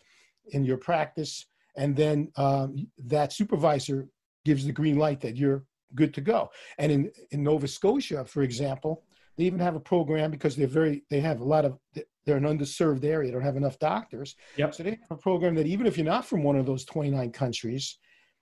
in 0.52 0.64
your 0.64 0.78
practice, 0.78 1.46
and 1.78 1.96
then 1.96 2.32
um, 2.38 2.88
that 3.06 3.34
supervisor 3.34 4.08
gives 4.46 4.66
the 4.66 4.72
green 4.72 4.98
light 4.98 5.22
that 5.22 5.36
you're 5.36 5.64
good 5.96 6.14
to 6.16 6.22
go. 6.22 6.50
And 6.78 6.92
in 6.92 7.12
in 7.32 7.44
Nova 7.44 7.68
Scotia, 7.68 8.26
for 8.26 8.42
example, 8.42 9.04
they 9.40 9.46
even 9.46 9.60
have 9.60 9.76
a 9.78 9.80
program 9.80 10.32
because 10.32 10.58
they're 10.58 10.68
very 10.68 11.02
they 11.10 11.22
have 11.22 11.40
a 11.40 11.46
lot 11.46 11.64
of 11.64 11.80
they're 12.26 12.36
an 12.36 12.44
underserved 12.44 13.06
area, 13.06 13.30
They 13.30 13.34
don't 13.34 13.42
have 13.42 13.56
enough 13.56 13.80
doctors. 13.80 14.36
Yep. 14.58 14.76
So 14.76 14.84
they 14.84 14.90
have 14.90 15.12
a 15.12 15.16
program 15.16 15.56
that 15.56 15.66
even 15.66 15.88
if 15.88 15.98
you're 15.98 16.06
not 16.06 16.26
from 16.26 16.44
one 16.44 16.58
of 16.58 16.66
those 16.66 16.84
29 16.84 17.32
countries, 17.32 17.98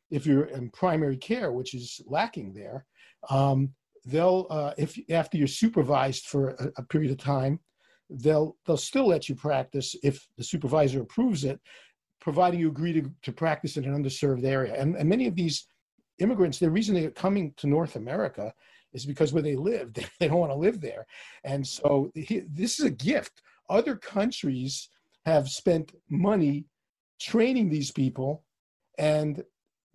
if 0.10 0.26
you're 0.26 0.46
in 0.46 0.72
primary 0.72 1.16
care, 1.16 1.52
which 1.52 1.76
is 1.76 2.02
lacking 2.08 2.52
there, 2.52 2.88
um, 3.30 3.70
they'll 4.06 4.48
uh, 4.50 4.74
if 4.80 4.98
after 5.12 5.38
you're 5.38 5.48
supervised 5.48 6.26
for 6.26 6.50
a, 6.50 6.72
a, 6.78 6.84
period 6.84 7.12
of 7.12 7.20
time, 7.20 7.60
they'll 8.10 8.58
they'll 8.66 8.76
still 8.76 9.08
let 9.08 9.30
you 9.30 9.36
practice 9.36 9.96
if 10.02 10.28
the 10.36 10.44
supervisor 10.44 11.02
approves 11.02 11.44
it, 11.44 11.60
providing 12.20 12.60
you 12.60 12.70
agree 12.70 12.94
to, 12.94 13.12
to 13.22 13.32
practice 13.32 13.78
in 13.78 13.86
an 13.86 14.04
underserved 14.04 14.46
area. 14.46 14.74
And, 14.74 14.96
and 14.96 15.08
many 15.08 15.28
of 15.28 15.36
these 15.36 15.68
immigrants, 16.18 16.58
the 16.58 16.72
reason 16.72 16.96
they're 16.96 17.12
coming 17.12 17.54
to 17.58 17.68
North 17.68 17.96
America 17.96 18.52
is 18.98 19.06
because 19.06 19.32
where 19.32 19.44
they 19.44 19.56
live, 19.56 19.94
they 20.20 20.28
don't 20.28 20.40
want 20.40 20.52
to 20.52 20.58
live 20.58 20.82
there. 20.82 21.06
And 21.44 21.66
so 21.66 22.12
he, 22.14 22.42
this 22.52 22.80
is 22.80 22.86
a 22.86 22.90
gift. 22.92 23.42
Other 23.70 23.96
countries 23.96 24.90
have 25.26 25.50
spent 25.50 25.94
money 26.10 26.66
training 27.20 27.70
these 27.70 27.92
people 27.92 28.44
and 28.98 29.44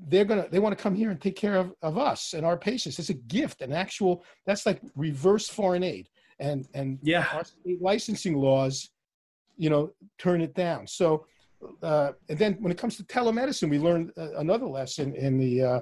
they're 0.08 0.24
gonna 0.24 0.46
they 0.50 0.58
want 0.58 0.76
to 0.76 0.82
come 0.82 0.94
here 0.94 1.10
and 1.10 1.20
take 1.20 1.36
care 1.36 1.56
of, 1.56 1.72
of 1.82 1.96
us 1.96 2.34
and 2.34 2.44
our 2.44 2.56
patients. 2.56 2.98
It's 2.98 3.10
a 3.10 3.14
gift 3.14 3.62
an 3.62 3.72
actual 3.72 4.24
that's 4.46 4.66
like 4.66 4.80
reverse 4.96 5.48
foreign 5.48 5.82
aid. 5.82 6.08
And 6.38 6.66
and 6.74 6.98
yeah. 7.02 7.26
our 7.32 7.44
state 7.44 7.80
licensing 7.80 8.36
laws 8.36 8.90
you 9.56 9.70
know 9.70 9.92
turn 10.18 10.40
it 10.40 10.54
down. 10.54 10.86
So 10.86 11.26
uh, 11.82 12.12
and 12.28 12.38
then 12.38 12.56
when 12.60 12.72
it 12.72 12.78
comes 12.78 12.96
to 12.96 13.04
telemedicine 13.04 13.70
we 13.70 13.78
learned 13.78 14.12
uh, 14.18 14.32
another 14.38 14.66
lesson 14.66 15.14
in 15.14 15.38
the 15.38 15.62
uh, 15.62 15.80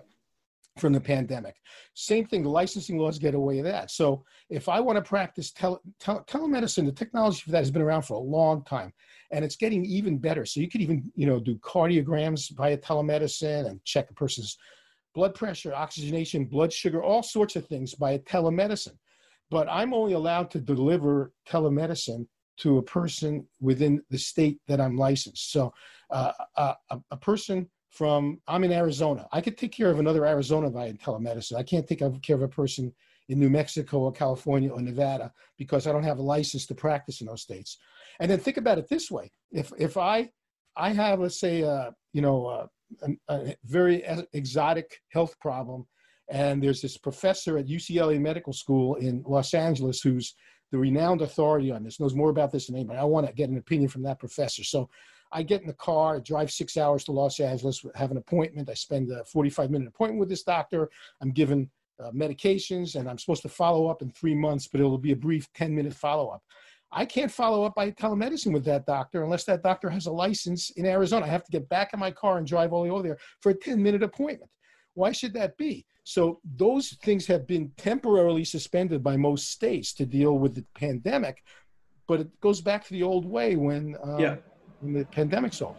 from 0.79 0.93
the 0.93 1.01
pandemic. 1.01 1.57
Same 1.95 2.27
thing, 2.27 2.43
the 2.43 2.49
licensing 2.49 2.99
laws 2.99 3.19
get 3.19 3.35
away 3.35 3.57
with 3.57 3.65
that. 3.65 3.91
So 3.91 4.25
if 4.49 4.69
I 4.69 4.81
want 4.81 4.97
to 4.97 5.03
practice 5.03 5.51
tele, 5.51 5.79
tele, 5.99 6.25
telemedicine, 6.27 6.87
the 6.87 6.93
technology 6.93 7.43
for 7.43 7.51
that 7.51 7.59
has 7.59 7.71
been 7.71 7.83
around 7.83 8.03
for 8.03 8.15
a 8.15 8.19
long 8.19 8.65
time 8.65 8.93
and 9.33 9.45
it's 9.45 9.57
getting 9.57 9.85
even 9.85 10.19
better. 10.19 10.45
So 10.45 10.61
you 10.61 10.69
could 10.69 10.81
even, 10.81 11.11
you 11.15 11.27
know, 11.27 11.41
do 11.41 11.57
cardiograms 11.57 12.51
via 12.57 12.79
telemedicine 12.79 13.67
and 13.67 13.85
check 13.85 14.11
a 14.11 14.15
person's 14.15 14.57
blood 15.15 15.35
pressure, 15.35 15.75
oxygenation, 15.75 16.45
blood 16.45 16.73
sugar, 16.73 17.03
all 17.03 17.23
sorts 17.23 17.57
of 17.57 17.67
things 17.67 17.95
by 17.95 18.19
telemedicine. 18.19 18.97
But 19.51 19.69
I'm 19.69 19.93
only 19.93 20.13
allowed 20.13 20.51
to 20.53 20.61
deliver 20.61 21.33
telemedicine 21.49 22.27
to 22.59 22.79
a 22.79 22.83
person 22.83 23.47
within 23.61 24.03
the 24.11 24.19
state 24.19 24.61
that 24.69 24.81
I'm 24.81 24.97
licensed. 24.97 25.51
So 25.51 25.73
uh, 26.11 26.33
a, 26.57 26.75
a 27.11 27.17
person 27.17 27.69
from 27.91 28.41
I'm 28.47 28.65
in 28.65 28.73
Arizona. 28.73 29.29
I 29.33 29.41
could 29.41 29.59
take 29.59 29.73
care 29.73 29.91
of 29.91 29.99
another 29.99 30.25
Arizona 30.25 30.71
via 30.71 30.93
telemedicine. 30.95 31.57
I 31.57 31.63
can't 31.63 31.87
take 31.87 32.01
care 32.23 32.37
of 32.37 32.43
a 32.43 32.49
person 32.49 32.93
in 33.29 33.39
New 33.39 33.51
Mexico 33.51 33.99
or 33.99 34.13
California 34.13 34.71
or 34.71 34.81
Nevada 34.81 35.33
because 35.59 35.87
I 35.87 35.93
don't 35.93 36.05
have 36.05 36.19
a 36.19 36.23
license 36.23 36.67
to 36.67 36.75
practice 36.75 37.21
in 37.21 37.27
those 37.27 37.43
states. 37.43 37.79
And 38.21 38.31
then 38.31 38.39
think 38.39 38.57
about 38.57 38.79
it 38.79 38.89
this 38.89 39.11
way: 39.11 39.31
if 39.53 39.73
if 39.79 39.97
I 39.97 40.31
I 40.77 40.91
have 40.91 41.21
let's 41.21 41.41
say 41.41 41.63
uh, 41.63 41.91
you 42.13 42.23
know 42.23 42.47
uh, 42.47 42.67
a, 43.29 43.35
a 43.35 43.57
very 43.65 44.05
exotic 44.33 45.01
health 45.09 45.39
problem, 45.41 45.87
and 46.31 46.63
there's 46.63 46.81
this 46.81 46.97
professor 46.97 47.59
at 47.59 47.67
UCLA 47.67 48.21
Medical 48.21 48.53
School 48.53 48.97
in 48.97 49.23
Los 49.27 49.53
Angeles 49.53 50.01
who's 50.01 50.35
the 50.71 50.79
renowned 50.79 51.21
authority 51.21 51.73
on 51.73 51.83
this, 51.83 51.99
knows 51.99 52.15
more 52.15 52.31
about 52.31 52.53
this 52.53 52.67
than 52.67 52.77
anybody. 52.77 52.99
I 52.99 53.05
want 53.05 53.27
to 53.27 53.33
get 53.33 53.51
an 53.51 53.59
opinion 53.59 53.89
from 53.89 54.05
that 54.05 54.21
professor. 54.21 54.63
So 54.63 54.89
I 55.33 55.43
get 55.43 55.61
in 55.61 55.67
the 55.67 55.75
car, 55.75 56.17
I 56.17 56.21
drive 56.21 56.51
six 56.51 56.77
hours 56.77 57.05
to 57.05 57.13
Los 57.13 57.41
Angeles, 57.41 57.85
have 57.95 58.11
an 58.11 58.17
appointment. 58.17 58.69
I 58.69 58.75
spend 58.75 59.11
a 59.11 59.25
45 59.25 59.71
minute 59.71 59.89
appointment 59.89 60.21
with 60.21 60.29
this 60.29 60.43
doctor. 60.43 60.91
I'm 61.21 61.31
given 61.31 61.71
uh, 62.03 62.11
medications 62.13 62.97
and 62.97 63.09
I'm 63.09 63.19
supposed 63.19 63.43
to 63.43 63.49
follow 63.49 63.87
up 63.87 64.03
in 64.03 64.11
three 64.11 64.35
months, 64.35 64.67
but 64.67 64.81
it'll 64.81 64.99
be 64.99 65.13
a 65.13 65.17
brief 65.17 65.53
10 65.55 65.75
minute 65.75 65.95
follow 65.95 66.29
up. 66.29 66.43
I 66.93 67.05
can't 67.05 67.31
follow 67.31 67.65
up 67.65 67.75
by 67.77 67.93
telemedicine 67.93 68.53
with 68.53 68.65
that 68.65 68.85
doctor 68.85 69.23
unless 69.23 69.45
that 69.45 69.63
doctor 69.63 69.89
has 69.91 70.07
a 70.07 70.13
license 70.13 70.71
in 70.71 70.87
Arizona. 70.87 71.27
I 71.27 71.29
have 71.29 71.45
to 71.45 71.53
get 71.53 71.69
back 71.69 71.93
in 71.93 72.01
my 72.01 72.11
car 72.11 72.39
and 72.39 72.47
drive 72.47 72.73
all 72.73 72.83
the 72.83 72.89
way 72.89 72.95
over 72.95 73.03
there 73.03 73.19
for 73.41 73.51
a 73.51 73.55
10 73.55 73.81
minute 73.81 74.03
appointment. 74.03 74.51
Why 74.95 75.13
should 75.13 75.33
that 75.35 75.57
be? 75.57 75.87
So 76.03 76.41
those 76.57 76.99
things 77.05 77.27
have 77.27 77.47
been 77.47 77.71
temporarily 77.77 78.45
suspended 78.45 79.05
by 79.05 79.17
most 79.17 79.51
states 79.51 79.93
to 79.95 80.07
deal 80.07 80.39
with 80.39 80.57
the 80.57 80.65
pandemic, 80.75 81.45
but 82.09 82.21
it 82.21 82.41
goes 82.41 82.61
back 82.61 82.85
to 82.87 82.93
the 82.93 83.05
old 83.05 83.25
way 83.25 83.55
when 83.55 83.97
uh, 84.05 84.17
yeah. 84.19 84.37
When 84.81 84.95
the 84.95 85.05
pandemic's 85.05 85.63
over. 85.63 85.75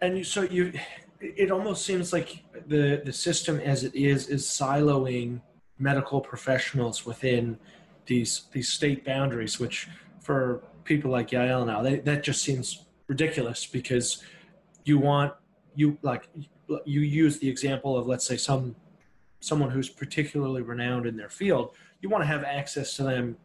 And 0.00 0.18
you, 0.18 0.24
so 0.24 0.42
you, 0.42 0.72
it 1.20 1.50
almost 1.50 1.84
seems 1.84 2.12
like 2.12 2.42
the 2.66 3.02
the 3.04 3.12
system 3.12 3.60
as 3.60 3.84
it 3.84 3.94
is 3.94 4.28
is 4.28 4.44
siloing 4.44 5.40
medical 5.78 6.20
professionals 6.20 7.06
within 7.06 7.58
these 8.06 8.42
these 8.52 8.68
state 8.68 9.04
boundaries, 9.04 9.58
which 9.58 9.88
for 10.20 10.62
people 10.84 11.10
like 11.10 11.30
Yael 11.30 11.66
now, 11.66 11.82
they, 11.82 11.96
that 12.00 12.22
just 12.22 12.42
seems 12.42 12.84
ridiculous 13.08 13.66
because 13.66 14.22
you 14.84 14.98
want 14.98 15.32
you 15.74 15.98
like 16.02 16.28
you 16.84 17.00
use 17.00 17.38
the 17.38 17.48
example 17.48 17.96
of 17.96 18.06
let's 18.06 18.26
say 18.26 18.36
some 18.36 18.74
someone 19.40 19.70
who's 19.70 19.88
particularly 19.88 20.62
renowned 20.62 21.06
in 21.06 21.16
their 21.16 21.28
field, 21.28 21.74
you 22.00 22.08
want 22.08 22.22
to 22.22 22.26
have 22.26 22.42
access 22.42 22.96
to 22.96 23.02
them 23.02 23.36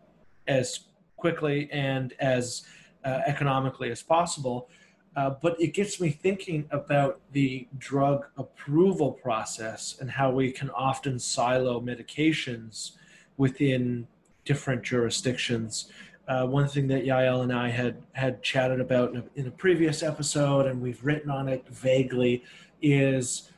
as 0.48 0.82
quickly 1.16 1.70
and 1.72 2.14
as 2.20 2.64
uh, 3.06 3.20
economically 3.26 3.92
as 3.92 4.02
possible. 4.02 4.70
Uh, 5.15 5.32
but 5.41 5.60
it 5.60 5.74
gets 5.74 6.00
me 6.00 6.10
thinking 6.10 6.67
about 6.71 7.19
the 7.34 7.67
drug 7.78 8.26
approval 8.38 9.12
process 9.12 9.97
and 10.00 10.10
how 10.10 10.32
we 10.32 10.52
can 10.52 10.69
often 10.69 11.19
silo 11.19 11.82
medications 11.82 12.91
within 13.36 14.08
different 14.45 14.84
jurisdictions. 14.84 15.91
Uh, 16.28 16.45
one 16.45 16.67
thing 16.67 16.88
that 16.88 17.04
Yael 17.04 17.43
and 17.43 17.52
I 17.52 17.69
had 17.69 17.97
had 18.13 18.41
chatted 18.41 18.80
about 18.80 19.12
in 19.12 19.17
a, 19.17 19.24
in 19.36 19.47
a 19.47 19.52
previous 19.52 20.02
episode, 20.02 20.65
and 20.65 20.82
we've 20.82 21.04
written 21.04 21.30
on 21.30 21.50
it 21.50 21.67
vaguely, 21.67 22.43
is 22.82 23.52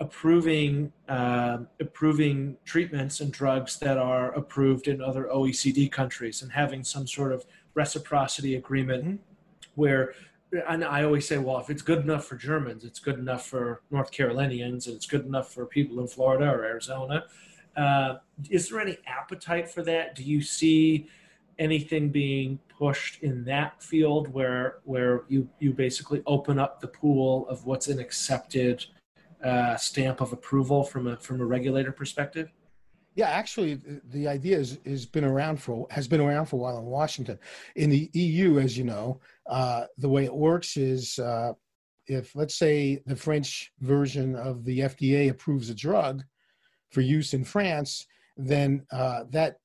approving 0.00 0.92
uh, 1.08 1.58
approving 1.80 2.56
treatments 2.64 3.20
and 3.20 3.30
drugs 3.30 3.78
that 3.78 3.98
are 3.98 4.32
approved 4.32 4.88
in 4.88 5.02
other 5.02 5.24
OECD 5.24 5.90
countries 5.90 6.40
and 6.42 6.52
having 6.52 6.82
some 6.82 7.06
sort 7.06 7.32
of 7.32 7.44
reciprocity 7.74 8.54
agreement 8.54 9.04
mm-hmm. 9.04 9.16
where 9.74 10.14
and 10.68 10.84
I 10.84 11.04
always 11.04 11.26
say, 11.26 11.38
well, 11.38 11.58
if 11.58 11.70
it's 11.70 11.82
good 11.82 12.00
enough 12.00 12.26
for 12.26 12.36
Germans, 12.36 12.84
it's 12.84 12.98
good 12.98 13.18
enough 13.18 13.46
for 13.46 13.82
North 13.90 14.10
Carolinians, 14.10 14.86
and 14.86 14.96
it's 14.96 15.06
good 15.06 15.24
enough 15.24 15.52
for 15.52 15.66
people 15.66 16.00
in 16.00 16.06
Florida 16.06 16.46
or 16.46 16.64
Arizona. 16.64 17.24
Uh, 17.76 18.16
is 18.50 18.68
there 18.68 18.80
any 18.80 18.98
appetite 19.06 19.68
for 19.68 19.82
that? 19.82 20.14
Do 20.14 20.22
you 20.22 20.42
see 20.42 21.08
anything 21.58 22.10
being 22.10 22.58
pushed 22.68 23.22
in 23.22 23.44
that 23.44 23.82
field 23.82 24.28
where 24.32 24.78
where 24.84 25.24
you 25.28 25.48
you 25.60 25.72
basically 25.72 26.22
open 26.26 26.58
up 26.58 26.80
the 26.80 26.88
pool 26.88 27.48
of 27.48 27.64
what's 27.64 27.88
an 27.88 27.98
accepted 27.98 28.84
uh, 29.42 29.76
stamp 29.76 30.20
of 30.20 30.32
approval 30.32 30.84
from 30.84 31.06
a 31.06 31.16
from 31.16 31.40
a 31.40 31.44
regulator 31.44 31.92
perspective? 31.92 32.50
Yeah, 33.16 33.28
actually, 33.28 33.80
the 34.10 34.26
idea 34.26 34.58
is 34.58 34.78
has 34.84 35.06
been 35.06 35.24
around 35.24 35.60
for 35.60 35.86
has 35.90 36.08
been 36.08 36.20
around 36.20 36.46
for 36.46 36.56
a 36.56 36.58
while 36.58 36.78
in 36.78 36.84
Washington. 36.84 37.38
In 37.76 37.90
the 37.90 38.10
EU, 38.12 38.58
as 38.58 38.76
you 38.76 38.84
know, 38.84 39.20
uh, 39.46 39.84
the 39.98 40.08
way 40.08 40.24
it 40.24 40.34
works 40.34 40.76
is 40.76 41.18
uh, 41.18 41.52
if 42.06 42.34
let's 42.34 42.54
say 42.54 43.02
the 43.06 43.16
French 43.16 43.72
version 43.80 44.36
of 44.36 44.64
the 44.64 44.80
FDA 44.80 45.30
approves 45.30 45.70
a 45.70 45.74
drug 45.74 46.22
for 46.90 47.00
use 47.00 47.34
in 47.34 47.44
France, 47.44 48.06
then 48.36 48.84
uh, 48.92 49.24
that 49.30 49.56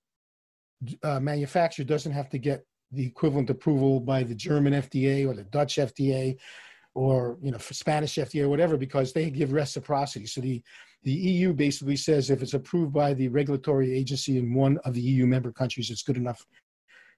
uh, 1.04 1.20
manufacturer 1.20 1.86
doesn't 1.86 2.12
have 2.12 2.30
to 2.30 2.38
get 2.38 2.66
the 2.92 3.06
equivalent 3.06 3.50
approval 3.50 4.00
by 4.00 4.24
the 4.24 4.36
German 4.36 4.74
FDA 4.74 5.28
or 5.28 5.34
the 5.34 5.44
Dutch 5.44 5.76
FDA 5.76 6.38
or 6.96 7.38
you 7.42 7.52
know 7.52 7.58
Spanish 7.58 8.16
FDA 8.16 8.44
or 8.44 8.50
whatever 8.50 8.78
because 8.78 9.14
they 9.14 9.30
give 9.30 9.52
reciprocity. 9.52 10.26
So 10.26 10.42
the 10.42 10.62
the 11.04 11.12
EU 11.12 11.54
basically 11.54 11.96
says 11.96 12.30
if 12.30 12.42
it's 12.42 12.54
approved 12.54 12.94
by 12.94 13.14
the 13.14 13.30
regulatory 13.30 13.94
agency 13.94 14.38
in 14.38 14.54
one 14.54 14.78
of 14.80 14.94
the 14.94 15.02
EU 15.02 15.26
member 15.26 15.52
countries, 15.52 15.90
it's 15.90 16.04
good 16.04 16.18
enough 16.18 16.46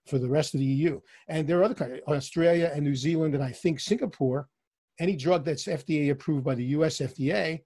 for 0.07 0.17
the 0.17 0.29
rest 0.29 0.53
of 0.53 0.59
the 0.59 0.65
EU. 0.65 0.99
And 1.27 1.47
there 1.47 1.59
are 1.59 1.63
other 1.63 1.75
countries, 1.75 2.01
Australia 2.07 2.71
and 2.73 2.83
New 2.83 2.95
Zealand, 2.95 3.35
and 3.35 3.43
I 3.43 3.51
think 3.51 3.79
Singapore. 3.79 4.47
Any 4.99 5.15
drug 5.15 5.45
that's 5.45 5.65
FDA 5.65 6.11
approved 6.11 6.43
by 6.43 6.55
the 6.55 6.65
US 6.65 6.97
FDA 6.97 7.61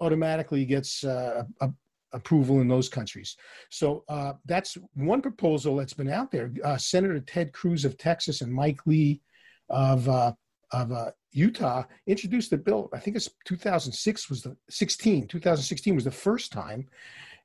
automatically 0.00 0.64
gets 0.64 1.04
uh, 1.04 1.44
a, 1.60 1.70
approval 2.12 2.60
in 2.60 2.68
those 2.68 2.88
countries. 2.88 3.36
So 3.70 4.04
uh, 4.08 4.34
that's 4.46 4.76
one 4.94 5.22
proposal 5.22 5.76
that's 5.76 5.92
been 5.92 6.10
out 6.10 6.30
there. 6.30 6.52
Uh, 6.64 6.76
Senator 6.76 7.20
Ted 7.20 7.52
Cruz 7.52 7.84
of 7.84 7.98
Texas 7.98 8.40
and 8.40 8.52
Mike 8.52 8.80
Lee 8.86 9.20
of 9.68 10.08
uh, 10.08 10.32
of 10.72 10.92
uh, 10.92 11.10
Utah 11.32 11.84
introduced 12.06 12.50
the 12.50 12.56
bill. 12.56 12.88
I 12.92 12.98
think 12.98 13.16
it's 13.16 13.28
2006 13.44 14.30
was 14.30 14.42
the 14.42 14.56
16. 14.68 15.26
2016 15.28 15.94
was 15.94 16.04
the 16.04 16.10
first 16.10 16.52
time. 16.52 16.86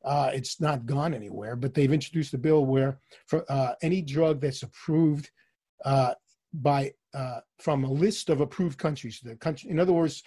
Uh, 0.06 0.32
it's 0.34 0.62
not 0.62 0.86
gone 0.86 1.13
anywhere, 1.13 1.56
but 1.56 1.74
they've 1.74 1.91
introduced 1.91 2.34
a 2.34 2.38
bill 2.38 2.65
where 2.65 3.00
for 3.28 3.44
uh, 3.50 3.74
any 3.82 4.02
drug 4.02 4.39
that's 4.39 4.63
approved 4.63 5.30
uh, 5.84 6.13
by 6.54 6.91
uh, 7.13 7.39
from 7.60 7.84
a 7.84 7.91
list 7.91 8.30
of 8.30 8.41
approved 8.41 8.78
countries, 8.78 9.20
the 9.24 9.36
country, 9.36 9.70
in 9.70 9.80
other 9.80 9.94
words, 9.94 10.24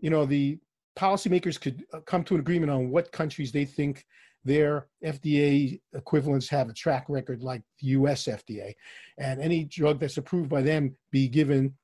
you 0.00 0.10
know, 0.10 0.26
the 0.26 0.58
policymakers 0.96 1.60
could 1.60 1.84
uh, 1.92 2.00
come 2.00 2.22
to 2.24 2.34
an 2.34 2.40
agreement 2.40 2.70
on 2.70 2.90
what 2.90 3.12
countries 3.12 3.50
they 3.50 3.64
think 3.64 4.06
their 4.44 4.88
FDA 5.04 5.80
equivalents 5.94 6.48
have 6.48 6.68
a 6.68 6.74
track 6.74 7.06
record 7.08 7.42
like 7.42 7.62
the 7.80 7.88
US 7.88 8.24
FDA, 8.24 8.74
and 9.18 9.40
any 9.40 9.64
drug 9.64 9.98
that's 9.98 10.18
approved 10.18 10.50
by 10.50 10.60
them 10.60 10.94
be 11.10 11.28
given 11.28 11.74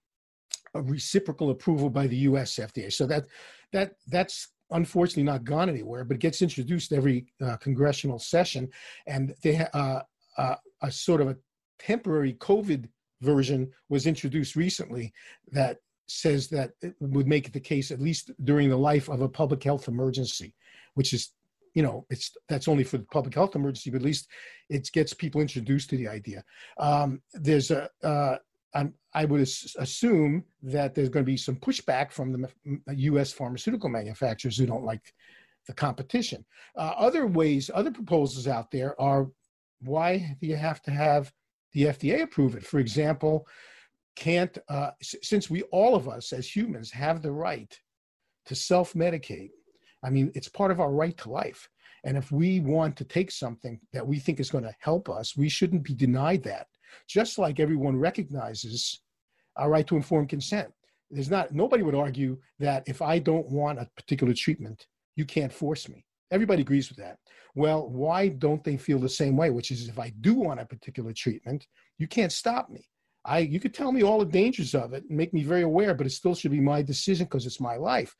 a 0.75 0.83
reciprocal 0.83 1.51
approval 1.51 1.91
by 1.91 2.07
the 2.07 2.17
U.S. 2.17 2.55
FDA. 2.57 2.93
So 2.93 3.07
that 3.07 3.27
that 3.73 3.95
that's 4.09 4.49
unfortunately 4.71 5.23
not 5.25 5.45
gone 5.45 5.69
anywhere, 5.69 6.05
but 6.05 6.17
it 6.17 6.21
gets 6.21 6.43
introduced 6.43 6.93
every 6.93 7.27
uh, 7.45 7.57
congressional 7.57 8.19
session, 8.19 8.69
and 9.07 9.35
they 9.43 9.67
uh, 9.73 10.01
uh, 10.39 10.55
a 10.83 10.91
sort 10.91 11.21
of 11.21 11.29
a 11.29 11.37
temporary 11.79 12.35
COVID 12.35 12.89
version 13.21 13.71
was 13.89 14.07
introduced 14.07 14.57
recently 14.57 15.13
that 15.53 15.79
says 16.07 16.49
that 16.49 16.73
it 16.83 16.95
would 17.01 17.29
make 17.29 17.47
it 17.47 17.53
the 17.53 17.61
case 17.61 17.91
at 17.91 18.01
least 18.01 18.31
during 18.45 18.69
the 18.69 18.77
life 18.77 19.09
of 19.09 19.21
a 19.21 19.29
public 19.29 19.63
health 19.63 19.87
emergency, 19.89 20.55
which 20.95 21.13
is 21.13 21.33
you 21.75 21.83
know 21.83 22.05
it's 22.11 22.37
that's 22.49 22.69
only 22.69 22.85
for 22.85 22.99
the 22.99 23.07
public 23.13 23.35
health 23.35 23.55
emergency, 23.55 23.91
but 23.91 23.99
at 23.99 24.05
least 24.05 24.29
it 24.69 24.91
gets 24.93 25.15
people 25.15 25.41
introduced 25.41 25.91
to 25.91 25.97
the 25.97 26.09
idea. 26.09 26.43
Um, 26.79 27.23
there's 27.35 27.71
a 27.71 27.89
uh, 28.03 28.37
I 28.75 29.25
would 29.25 29.41
assume 29.41 30.45
that 30.63 30.95
there's 30.95 31.09
going 31.09 31.25
to 31.25 31.31
be 31.31 31.37
some 31.37 31.57
pushback 31.57 32.13
from 32.13 32.33
the 32.33 32.95
U.S. 32.95 33.33
pharmaceutical 33.33 33.89
manufacturers 33.89 34.57
who 34.57 34.67
don't 34.67 34.85
like 34.85 35.13
the 35.67 35.73
competition. 35.73 36.45
Uh, 36.77 36.93
other 36.97 37.27
ways, 37.27 37.71
other 37.75 37.91
proposals 37.91 38.47
out 38.47 38.71
there 38.71 39.01
are 39.01 39.29
why 39.83 40.37
do 40.41 40.47
you 40.47 40.57
have 40.57 40.83
to 40.83 40.91
have 40.91 41.33
the 41.73 41.85
FDA 41.85 42.23
approve 42.23 42.55
it? 42.55 42.65
For 42.65 42.79
example, 42.79 43.47
can't 44.17 44.57
uh, 44.69 44.91
since 45.01 45.49
we 45.49 45.63
all 45.65 45.95
of 45.95 46.09
us 46.09 46.33
as 46.33 46.55
humans 46.55 46.91
have 46.91 47.23
the 47.23 47.33
right 47.33 47.77
to 48.47 48.55
self-medicate. 48.55 49.51
I 50.03 50.11
mean, 50.11 50.31
it's 50.35 50.49
part 50.49 50.71
of 50.71 50.81
our 50.81 50.93
right 50.93 51.17
to 51.19 51.31
life. 51.31 51.69
And 52.05 52.17
if 52.17 52.33
we 52.33 52.61
want 52.61 52.97
to 52.97 53.05
take 53.05 53.31
something 53.31 53.79
that 53.93 54.07
we 54.07 54.19
think 54.19 54.41
is 54.41 54.51
going 54.51 54.65
to 54.65 54.75
help 54.81 55.09
us, 55.09 55.37
we 55.37 55.49
shouldn't 55.49 55.85
be 55.85 55.95
denied 55.95 56.43
that 56.45 56.67
just 57.09 57.39
like 57.39 57.61
everyone 57.61 57.97
recognizes 57.97 59.01
our 59.57 59.71
right 59.71 59.87
to 59.87 59.97
informed 59.97 60.29
consent. 60.29 60.73
There's 61.11 61.31
not 61.31 61.53
nobody 61.53 61.83
would 61.83 61.95
argue 61.95 62.39
that 62.59 62.85
if 62.87 63.03
I 63.03 63.19
don't 63.19 63.49
want 63.51 63.81
a 63.81 63.89
particular 63.97 64.33
treatment, 64.35 64.87
you 65.17 65.25
can't 65.25 65.53
force 65.53 65.89
me. 65.89 66.05
Everybody 66.31 66.63
agrees 66.63 66.89
with 66.89 66.99
that. 66.99 67.19
Well, 67.57 67.89
why 67.89 68.29
don't 68.29 68.63
they 68.63 68.77
feel 68.77 69.01
the 69.01 69.09
same 69.09 69.37
way? 69.37 69.51
Which 69.51 69.73
is 69.73 69.89
if 69.89 69.99
I 69.99 70.13
do 70.21 70.35
want 70.35 70.61
a 70.61 70.67
particular 70.67 71.13
treatment, 71.13 71.67
you 71.99 72.07
can't 72.07 72.33
stop 72.33 72.71
me. 72.71 72.87
I 73.25 73.41
you 73.41 73.61
could 73.61 73.75
tell 73.75 73.93
me 73.93 74.03
all 74.03 74.21
the 74.21 74.25
dangers 74.25 74.75
of 74.75 74.93
it 74.93 75.05
and 75.09 75.17
make 75.17 75.35
me 75.35 75.43
very 75.43 75.63
aware, 75.63 75.95
but 75.95 76.07
it 76.07 76.11
still 76.11 76.35
should 76.35 76.53
be 76.53 76.61
my 76.61 76.81
decision 76.81 77.27
because 77.27 77.45
it's 77.45 77.61
my 77.61 77.77
life. 77.77 78.15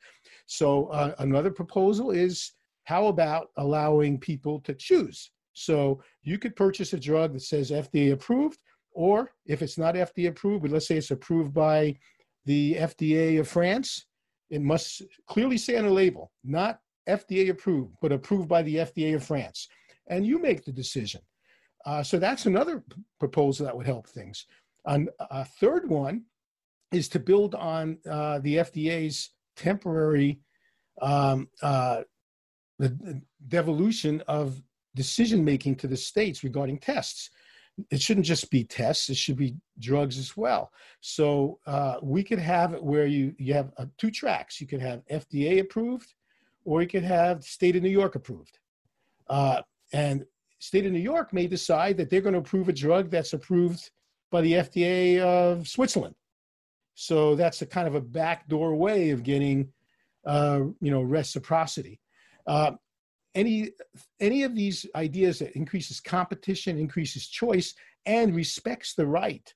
So 0.45 0.87
uh, 0.87 1.15
another 1.19 1.51
proposal 1.51 2.11
is 2.11 2.51
how 2.83 3.07
about 3.07 3.47
allowing 3.57 4.19
people 4.19 4.59
to 4.61 4.73
choose? 4.73 5.31
So 5.53 6.01
you 6.23 6.37
could 6.37 6.55
purchase 6.55 6.93
a 6.93 6.99
drug 6.99 7.33
that 7.33 7.41
says 7.41 7.71
FDA 7.71 8.13
approved, 8.13 8.59
or 8.93 9.31
if 9.45 9.61
it's 9.61 9.77
not 9.77 9.95
FDA 9.95 10.29
approved, 10.29 10.63
but 10.63 10.71
let's 10.71 10.87
say 10.87 10.97
it's 10.97 11.11
approved 11.11 11.53
by 11.53 11.95
the 12.45 12.75
FDA 12.75 13.39
of 13.39 13.47
France, 13.47 14.05
it 14.49 14.61
must 14.61 15.01
clearly 15.27 15.57
say 15.57 15.77
on 15.77 15.85
the 15.85 15.91
label, 15.91 16.31
not 16.43 16.79
FDA 17.07 17.49
approved, 17.49 17.95
but 18.01 18.11
approved 18.11 18.47
by 18.47 18.61
the 18.63 18.75
FDA 18.77 19.15
of 19.15 19.23
France. 19.23 19.67
And 20.07 20.25
you 20.25 20.41
make 20.41 20.65
the 20.65 20.71
decision. 20.71 21.21
Uh, 21.85 22.03
so 22.03 22.19
that's 22.19 22.45
another 22.45 22.83
proposal 23.19 23.65
that 23.65 23.75
would 23.75 23.85
help 23.85 24.07
things. 24.07 24.45
And 24.85 25.09
a 25.19 25.45
third 25.45 25.89
one 25.89 26.23
is 26.91 27.07
to 27.09 27.19
build 27.19 27.55
on 27.55 27.97
uh, 28.09 28.39
the 28.39 28.57
FDA's 28.57 29.29
temporary 29.55 30.39
um, 31.01 31.47
uh, 31.61 32.01
the 32.79 33.21
devolution 33.47 34.21
of 34.27 34.61
decision 34.95 35.43
making 35.43 35.75
to 35.77 35.87
the 35.87 35.97
states 35.97 36.43
regarding 36.43 36.79
tests. 36.79 37.29
It 37.89 38.01
shouldn't 38.01 38.25
just 38.25 38.49
be 38.51 38.63
tests; 38.63 39.09
it 39.09 39.17
should 39.17 39.37
be 39.37 39.55
drugs 39.79 40.17
as 40.17 40.35
well. 40.35 40.71
So 40.99 41.59
uh, 41.65 41.95
we 42.01 42.23
could 42.23 42.39
have 42.39 42.73
it 42.73 42.83
where 42.83 43.05
you 43.05 43.33
you 43.37 43.53
have 43.53 43.71
uh, 43.77 43.85
two 43.97 44.11
tracks. 44.11 44.59
You 44.59 44.67
could 44.67 44.81
have 44.81 45.05
FDA 45.11 45.61
approved, 45.61 46.13
or 46.65 46.81
you 46.81 46.87
could 46.87 47.03
have 47.03 47.43
state 47.43 47.75
of 47.75 47.83
New 47.83 47.89
York 47.89 48.15
approved. 48.15 48.59
Uh, 49.29 49.61
and 49.93 50.25
state 50.59 50.85
of 50.85 50.91
New 50.91 50.99
York 50.99 51.33
may 51.33 51.47
decide 51.47 51.97
that 51.97 52.09
they're 52.09 52.21
going 52.21 52.33
to 52.33 52.39
approve 52.39 52.69
a 52.69 52.73
drug 52.73 53.09
that's 53.09 53.33
approved 53.33 53.89
by 54.29 54.41
the 54.41 54.53
FDA 54.53 55.19
of 55.19 55.67
Switzerland. 55.67 56.15
So 56.95 57.35
that's 57.35 57.61
a 57.61 57.65
kind 57.65 57.87
of 57.87 57.95
a 57.95 58.01
backdoor 58.01 58.75
way 58.75 59.09
of 59.09 59.23
getting, 59.23 59.69
uh, 60.25 60.61
you 60.79 60.91
know, 60.91 61.01
reciprocity. 61.01 61.99
Uh, 62.45 62.73
any 63.35 63.71
any 64.19 64.43
of 64.43 64.55
these 64.55 64.85
ideas 64.95 65.39
that 65.39 65.55
increases 65.55 65.99
competition, 65.99 66.77
increases 66.77 67.27
choice, 67.27 67.73
and 68.05 68.35
respects 68.35 68.93
the 68.93 69.05
right 69.05 69.53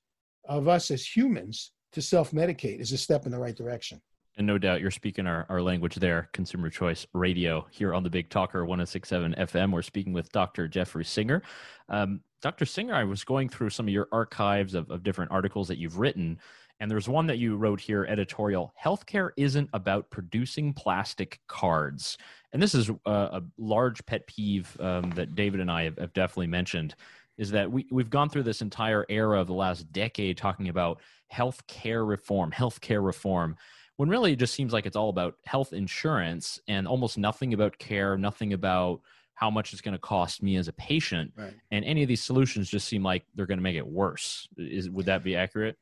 of 0.48 0.68
us 0.68 0.90
as 0.90 1.04
humans 1.04 1.72
to 1.92 2.02
self-medicate 2.02 2.80
is 2.80 2.92
a 2.92 2.98
step 2.98 3.26
in 3.26 3.32
the 3.32 3.38
right 3.38 3.56
direction. 3.56 4.00
And 4.38 4.46
no 4.46 4.58
doubt 4.58 4.82
you're 4.82 4.90
speaking 4.90 5.26
our, 5.26 5.46
our 5.48 5.62
language 5.62 5.94
there, 5.94 6.28
Consumer 6.34 6.68
Choice 6.68 7.06
Radio, 7.14 7.66
here 7.70 7.94
on 7.94 8.02
the 8.02 8.10
Big 8.10 8.28
Talker 8.28 8.66
1067 8.66 9.34
FM. 9.38 9.72
We're 9.72 9.80
speaking 9.80 10.12
with 10.12 10.30
Dr. 10.30 10.68
Jeffrey 10.68 11.06
Singer. 11.06 11.42
Um, 11.88 12.20
Dr. 12.42 12.66
Singer, 12.66 12.94
I 12.94 13.04
was 13.04 13.24
going 13.24 13.48
through 13.48 13.70
some 13.70 13.86
of 13.86 13.94
your 13.94 14.08
archives 14.12 14.74
of, 14.74 14.90
of 14.90 15.02
different 15.02 15.30
articles 15.30 15.68
that 15.68 15.78
you've 15.78 15.98
written, 15.98 16.38
and 16.80 16.90
there's 16.90 17.08
one 17.08 17.26
that 17.26 17.38
you 17.38 17.56
wrote 17.56 17.80
here 17.80 18.04
editorial 18.08 18.74
Healthcare 18.82 19.30
isn't 19.36 19.70
about 19.72 20.10
producing 20.10 20.72
plastic 20.72 21.40
cards. 21.48 22.18
And 22.52 22.62
this 22.62 22.74
is 22.74 22.90
a, 23.06 23.10
a 23.10 23.42
large 23.58 24.04
pet 24.06 24.26
peeve 24.26 24.76
um, 24.80 25.10
that 25.10 25.34
David 25.34 25.60
and 25.60 25.70
I 25.70 25.84
have, 25.84 25.98
have 25.98 26.12
definitely 26.12 26.48
mentioned 26.48 26.94
is 27.38 27.50
that 27.50 27.70
we, 27.70 27.86
we've 27.90 28.08
gone 28.08 28.30
through 28.30 28.44
this 28.44 28.62
entire 28.62 29.04
era 29.08 29.40
of 29.40 29.46
the 29.46 29.52
last 29.52 29.92
decade 29.92 30.38
talking 30.38 30.68
about 30.68 31.00
healthcare 31.32 32.06
reform, 32.06 32.50
healthcare 32.50 33.04
reform 33.04 33.56
when 33.96 34.08
really 34.08 34.32
it 34.32 34.38
just 34.38 34.54
seems 34.54 34.72
like 34.72 34.86
it's 34.86 34.96
all 34.96 35.08
about 35.08 35.36
health 35.44 35.72
insurance 35.72 36.60
and 36.68 36.86
almost 36.86 37.18
nothing 37.18 37.54
about 37.54 37.78
care, 37.78 38.16
nothing 38.16 38.52
about 38.52 39.00
how 39.34 39.50
much 39.50 39.72
it's 39.72 39.82
going 39.82 39.94
to 39.94 39.98
cost 39.98 40.42
me 40.42 40.56
as 40.56 40.68
a 40.68 40.72
patient. 40.72 41.32
Right. 41.36 41.54
And 41.70 41.84
any 41.84 42.02
of 42.02 42.08
these 42.08 42.22
solutions 42.22 42.70
just 42.70 42.88
seem 42.88 43.02
like 43.02 43.24
they're 43.34 43.46
going 43.46 43.58
to 43.58 43.62
make 43.62 43.76
it 43.76 43.86
worse. 43.86 44.48
Is 44.56 44.88
would 44.90 45.06
that 45.06 45.24
be 45.24 45.36
accurate? 45.36 45.78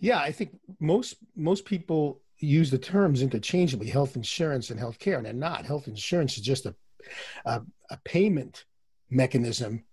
Yeah, 0.00 0.18
I 0.18 0.32
think 0.32 0.58
most 0.80 1.16
most 1.34 1.64
people 1.64 2.20
use 2.38 2.70
the 2.70 2.78
terms 2.78 3.22
interchangeably, 3.22 3.88
health 3.88 4.16
insurance 4.16 4.70
and 4.70 4.78
health 4.78 4.98
care, 4.98 5.16
and 5.16 5.24
they're 5.26 5.32
not. 5.32 5.64
Health 5.64 5.88
insurance 5.88 6.36
is 6.36 6.42
just 6.42 6.66
a 6.66 6.74
a, 7.44 7.62
a 7.90 7.98
payment 8.04 8.64
mechanism 9.10 9.84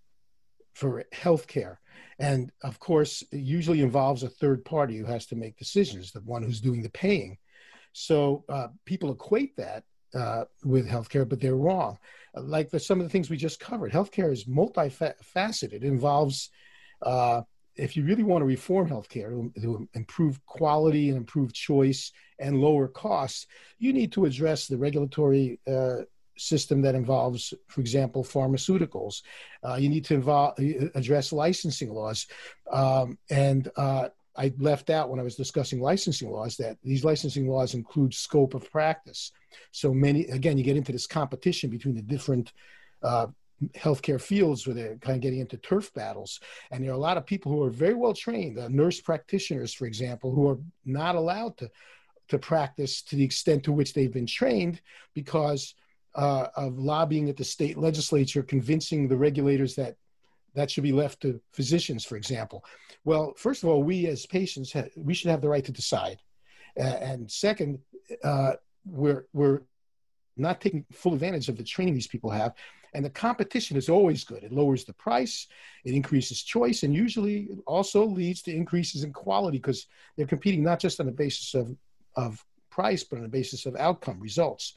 for 0.74 1.04
health 1.12 1.46
care. 1.46 1.80
And 2.18 2.50
of 2.62 2.78
course, 2.78 3.22
it 3.32 3.38
usually 3.38 3.80
involves 3.80 4.22
a 4.22 4.28
third 4.28 4.64
party 4.64 4.96
who 4.96 5.06
has 5.06 5.26
to 5.26 5.36
make 5.36 5.56
decisions, 5.56 6.12
the 6.12 6.20
one 6.20 6.42
who's 6.42 6.60
doing 6.60 6.82
the 6.82 6.90
paying. 6.90 7.38
So 7.92 8.44
uh, 8.48 8.68
people 8.84 9.12
equate 9.12 9.56
that 9.56 9.84
uh, 10.14 10.44
with 10.64 10.88
healthcare, 10.88 11.28
but 11.28 11.40
they're 11.40 11.56
wrong. 11.56 11.98
Like 12.34 12.70
the, 12.70 12.80
some 12.80 13.00
of 13.00 13.06
the 13.06 13.10
things 13.10 13.30
we 13.30 13.36
just 13.36 13.60
covered, 13.60 13.92
healthcare 13.92 14.32
is 14.32 14.44
multifaceted. 14.44 15.72
It 15.72 15.84
involves, 15.84 16.50
uh, 17.02 17.42
if 17.76 17.96
you 17.96 18.04
really 18.04 18.22
want 18.22 18.42
to 18.42 18.46
reform 18.46 18.88
healthcare 18.88 19.30
to, 19.60 19.88
improve 19.94 20.44
quality 20.46 21.08
and 21.08 21.16
improve 21.16 21.52
choice 21.52 22.12
and 22.38 22.60
lower 22.60 22.88
costs, 22.88 23.46
you 23.78 23.92
need 23.92 24.12
to 24.12 24.24
address 24.24 24.66
the 24.66 24.76
regulatory 24.76 25.58
uh, 25.66 26.02
system 26.36 26.82
that 26.82 26.94
involves, 26.94 27.54
for 27.68 27.80
example, 27.80 28.24
pharmaceuticals. 28.24 29.22
Uh, 29.62 29.74
you 29.76 29.88
need 29.88 30.04
to 30.04 30.14
involve, 30.14 30.58
address 30.94 31.32
licensing 31.32 31.92
laws. 31.92 32.26
Um, 32.70 33.18
and 33.30 33.70
uh, 33.76 34.08
I 34.36 34.52
left 34.58 34.90
out 34.90 35.10
when 35.10 35.20
I 35.20 35.22
was 35.22 35.36
discussing 35.36 35.80
licensing 35.80 36.30
laws 36.30 36.56
that 36.56 36.78
these 36.82 37.04
licensing 37.04 37.48
laws 37.48 37.74
include 37.74 38.14
scope 38.14 38.54
of 38.54 38.70
practice. 38.70 39.30
So 39.70 39.94
many, 39.94 40.26
again, 40.26 40.58
you 40.58 40.64
get 40.64 40.76
into 40.76 40.92
this 40.92 41.06
competition 41.06 41.70
between 41.70 41.94
the 41.94 42.02
different 42.02 42.52
uh, 43.02 43.28
healthcare 43.74 44.20
fields 44.20 44.66
where 44.66 44.74
they're 44.74 44.96
kind 44.96 45.16
of 45.16 45.22
getting 45.22 45.40
into 45.40 45.56
turf 45.56 45.92
battles. 45.94 46.40
And 46.70 46.82
there 46.82 46.90
are 46.90 46.94
a 46.94 46.98
lot 46.98 47.16
of 47.16 47.26
people 47.26 47.52
who 47.52 47.62
are 47.62 47.70
very 47.70 47.94
well 47.94 48.14
trained, 48.14 48.58
uh, 48.58 48.68
nurse 48.68 49.00
practitioners, 49.00 49.72
for 49.72 49.86
example, 49.86 50.34
who 50.34 50.48
are 50.48 50.58
not 50.84 51.14
allowed 51.14 51.56
to 51.58 51.70
to 52.28 52.38
practice 52.38 53.02
to 53.02 53.16
the 53.16 53.24
extent 53.24 53.62
to 53.64 53.72
which 53.72 53.92
they've 53.92 54.12
been 54.12 54.26
trained 54.26 54.80
because 55.12 55.74
uh, 56.14 56.46
of 56.56 56.78
lobbying 56.78 57.28
at 57.28 57.36
the 57.36 57.44
state 57.44 57.76
legislature, 57.76 58.42
convincing 58.42 59.08
the 59.08 59.16
regulators 59.16 59.74
that 59.74 59.96
that 60.54 60.70
should 60.70 60.84
be 60.84 60.92
left 60.92 61.20
to 61.20 61.40
physicians, 61.52 62.04
for 62.04 62.16
example. 62.16 62.64
Well, 63.04 63.34
first 63.36 63.62
of 63.62 63.68
all, 63.68 63.82
we 63.82 64.06
as 64.06 64.24
patients, 64.24 64.72
ha- 64.72 64.88
we 64.96 65.12
should 65.12 65.30
have 65.30 65.40
the 65.40 65.48
right 65.48 65.64
to 65.64 65.72
decide. 65.72 66.18
Uh, 66.78 66.82
and 66.82 67.30
second, 67.30 67.80
uh, 68.22 68.52
we're, 68.86 69.26
we're 69.32 69.62
not 70.36 70.60
taking 70.60 70.84
full 70.92 71.12
advantage 71.12 71.48
of 71.48 71.56
the 71.56 71.64
training 71.64 71.94
these 71.94 72.06
people 72.06 72.30
have. 72.30 72.54
And 72.94 73.04
the 73.04 73.10
competition 73.10 73.76
is 73.76 73.88
always 73.88 74.24
good. 74.24 74.44
It 74.44 74.52
lowers 74.52 74.84
the 74.84 74.92
price, 74.92 75.48
it 75.84 75.94
increases 75.94 76.42
choice, 76.42 76.84
and 76.84 76.94
usually 76.94 77.48
also 77.66 78.04
leads 78.04 78.40
to 78.42 78.54
increases 78.54 79.02
in 79.02 79.12
quality 79.12 79.58
because 79.58 79.86
they're 80.16 80.26
competing 80.26 80.62
not 80.62 80.78
just 80.78 81.00
on 81.00 81.06
the 81.06 81.12
basis 81.12 81.54
of, 81.54 81.76
of 82.14 82.44
price, 82.70 83.02
but 83.04 83.16
on 83.16 83.22
the 83.22 83.28
basis 83.28 83.66
of 83.66 83.76
outcome 83.76 84.20
results. 84.20 84.74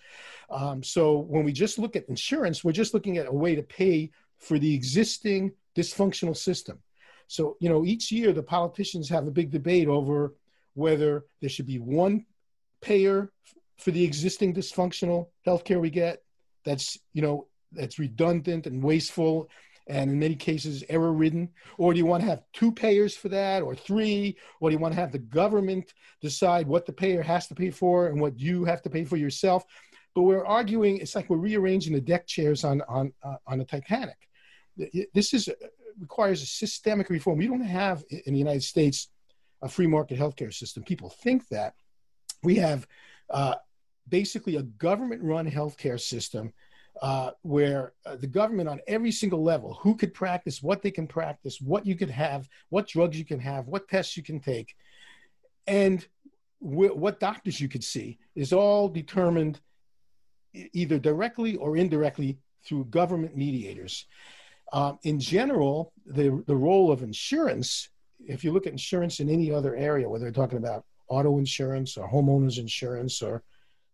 Um, 0.49 0.83
so 0.83 1.19
when 1.19 1.43
we 1.43 1.51
just 1.51 1.77
look 1.77 1.95
at 1.95 2.09
insurance, 2.09 2.63
we're 2.63 2.71
just 2.71 2.93
looking 2.93 3.17
at 3.17 3.27
a 3.27 3.31
way 3.31 3.55
to 3.55 3.63
pay 3.63 4.11
for 4.37 4.59
the 4.59 4.73
existing 4.73 5.51
dysfunctional 5.75 6.35
system. 6.35 6.79
So, 7.27 7.57
you 7.59 7.69
know, 7.69 7.85
each 7.85 8.11
year 8.11 8.33
the 8.33 8.43
politicians 8.43 9.09
have 9.09 9.27
a 9.27 9.31
big 9.31 9.51
debate 9.51 9.87
over 9.87 10.33
whether 10.73 11.25
there 11.41 11.49
should 11.49 11.65
be 11.65 11.79
one 11.79 12.25
payer 12.81 13.31
for 13.77 13.91
the 13.91 14.03
existing 14.03 14.53
dysfunctional 14.53 15.27
healthcare 15.45 15.79
we 15.79 15.89
get 15.89 16.23
that's, 16.63 16.97
you 17.13 17.21
know, 17.21 17.47
that's 17.77 17.99
redundant 17.99 18.67
and 18.67 18.83
wasteful 18.83 19.49
and 19.87 20.11
in 20.11 20.19
many 20.19 20.35
cases 20.35 20.83
error 20.89 21.13
ridden? 21.13 21.49
Or 21.77 21.93
do 21.93 21.99
you 21.99 22.05
want 22.05 22.21
to 22.23 22.29
have 22.29 22.43
two 22.51 22.71
payers 22.71 23.15
for 23.15 23.29
that 23.29 23.61
or 23.63 23.75
three? 23.75 24.37
Or 24.59 24.69
do 24.69 24.75
you 24.75 24.79
want 24.79 24.93
to 24.93 24.99
have 24.99 25.11
the 25.11 25.19
government 25.19 25.93
decide 26.21 26.67
what 26.67 26.85
the 26.85 26.93
payer 26.93 27.21
has 27.21 27.47
to 27.47 27.55
pay 27.55 27.71
for 27.71 28.07
and 28.07 28.19
what 28.19 28.39
you 28.39 28.65
have 28.65 28.81
to 28.81 28.89
pay 28.89 29.05
for 29.05 29.17
yourself? 29.17 29.63
But 30.13 30.23
we're 30.23 30.45
arguing, 30.45 30.97
it's 30.97 31.15
like 31.15 31.29
we're 31.29 31.37
rearranging 31.37 31.93
the 31.93 32.01
deck 32.01 32.27
chairs 32.27 32.63
on, 32.63 32.81
on, 32.89 33.13
uh, 33.23 33.35
on 33.45 33.61
a 33.61 33.65
Titanic. 33.65 34.17
This 35.13 35.33
is, 35.33 35.49
requires 35.99 36.41
a 36.41 36.45
systemic 36.45 37.09
reform. 37.09 37.37
We 37.37 37.47
don't 37.47 37.61
have 37.61 38.03
in 38.09 38.33
the 38.33 38.39
United 38.39 38.63
States 38.63 39.09
a 39.61 39.69
free 39.69 39.87
market 39.87 40.19
healthcare 40.19 40.53
system. 40.53 40.83
People 40.83 41.09
think 41.09 41.47
that. 41.49 41.75
We 42.43 42.55
have 42.55 42.87
uh, 43.29 43.55
basically 44.07 44.55
a 44.57 44.63
government 44.63 45.23
run 45.23 45.49
healthcare 45.49 45.99
system 45.99 46.53
uh, 47.01 47.31
where 47.41 47.93
uh, 48.05 48.15
the 48.15 48.27
government 48.27 48.69
on 48.69 48.79
every 48.87 49.11
single 49.11 49.43
level, 49.43 49.73
who 49.81 49.95
could 49.95 50.13
practice, 50.13 50.61
what 50.61 50.81
they 50.81 50.91
can 50.91 51.07
practice, 51.07 51.59
what 51.61 51.85
you 51.85 51.95
could 51.95 52.09
have, 52.09 52.47
what 52.69 52.87
drugs 52.87 53.17
you 53.17 53.25
can 53.25 53.39
have, 53.39 53.67
what 53.67 53.87
tests 53.87 54.17
you 54.17 54.23
can 54.23 54.39
take, 54.39 54.75
and 55.67 56.07
wh- 56.59 56.95
what 56.95 57.19
doctors 57.19 57.59
you 57.59 57.67
could 57.67 57.83
see 57.83 58.17
is 58.35 58.53
all 58.53 58.89
determined 58.89 59.59
either 60.73 60.97
directly 60.97 61.55
or 61.55 61.77
indirectly 61.77 62.37
through 62.65 62.85
government 62.85 63.35
mediators. 63.35 64.05
Um, 64.73 64.99
in 65.03 65.19
general, 65.19 65.93
the, 66.05 66.43
the 66.47 66.55
role 66.55 66.91
of 66.91 67.03
insurance, 67.03 67.89
if 68.25 68.43
you 68.43 68.51
look 68.51 68.65
at 68.65 68.73
insurance 68.73 69.19
in 69.19 69.29
any 69.29 69.51
other 69.51 69.75
area, 69.75 70.09
whether 70.09 70.25
they're 70.25 70.31
talking 70.31 70.57
about 70.57 70.85
auto 71.07 71.37
insurance 71.37 71.95
or 71.95 72.09
homeowners 72.09 72.57
insurance 72.57 73.21
or 73.21 73.43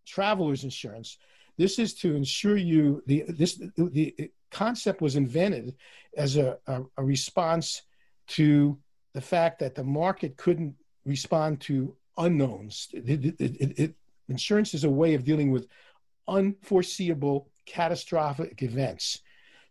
travelers 0.05 0.63
insurance, 0.63 1.17
this 1.57 1.79
is 1.79 1.93
to 1.95 2.15
ensure 2.15 2.57
you 2.57 3.03
the 3.05 3.25
this 3.27 3.61
the 3.77 4.31
concept 4.51 5.01
was 5.01 5.15
invented 5.15 5.75
as 6.15 6.37
a, 6.37 6.57
a, 6.67 6.81
a 6.97 7.03
response 7.03 7.81
to 8.27 8.77
the 9.13 9.21
fact 9.21 9.59
that 9.59 9.75
the 9.75 9.83
market 9.83 10.37
couldn't 10.37 10.75
respond 11.05 11.59
to 11.61 11.95
unknowns. 12.17 12.87
It, 12.93 13.39
it, 13.39 13.79
it, 13.79 13.95
insurance 14.29 14.73
is 14.73 14.83
a 14.83 14.89
way 14.89 15.15
of 15.15 15.23
dealing 15.23 15.51
with 15.51 15.67
unforeseeable 16.27 17.49
catastrophic 17.65 18.61
events. 18.61 19.21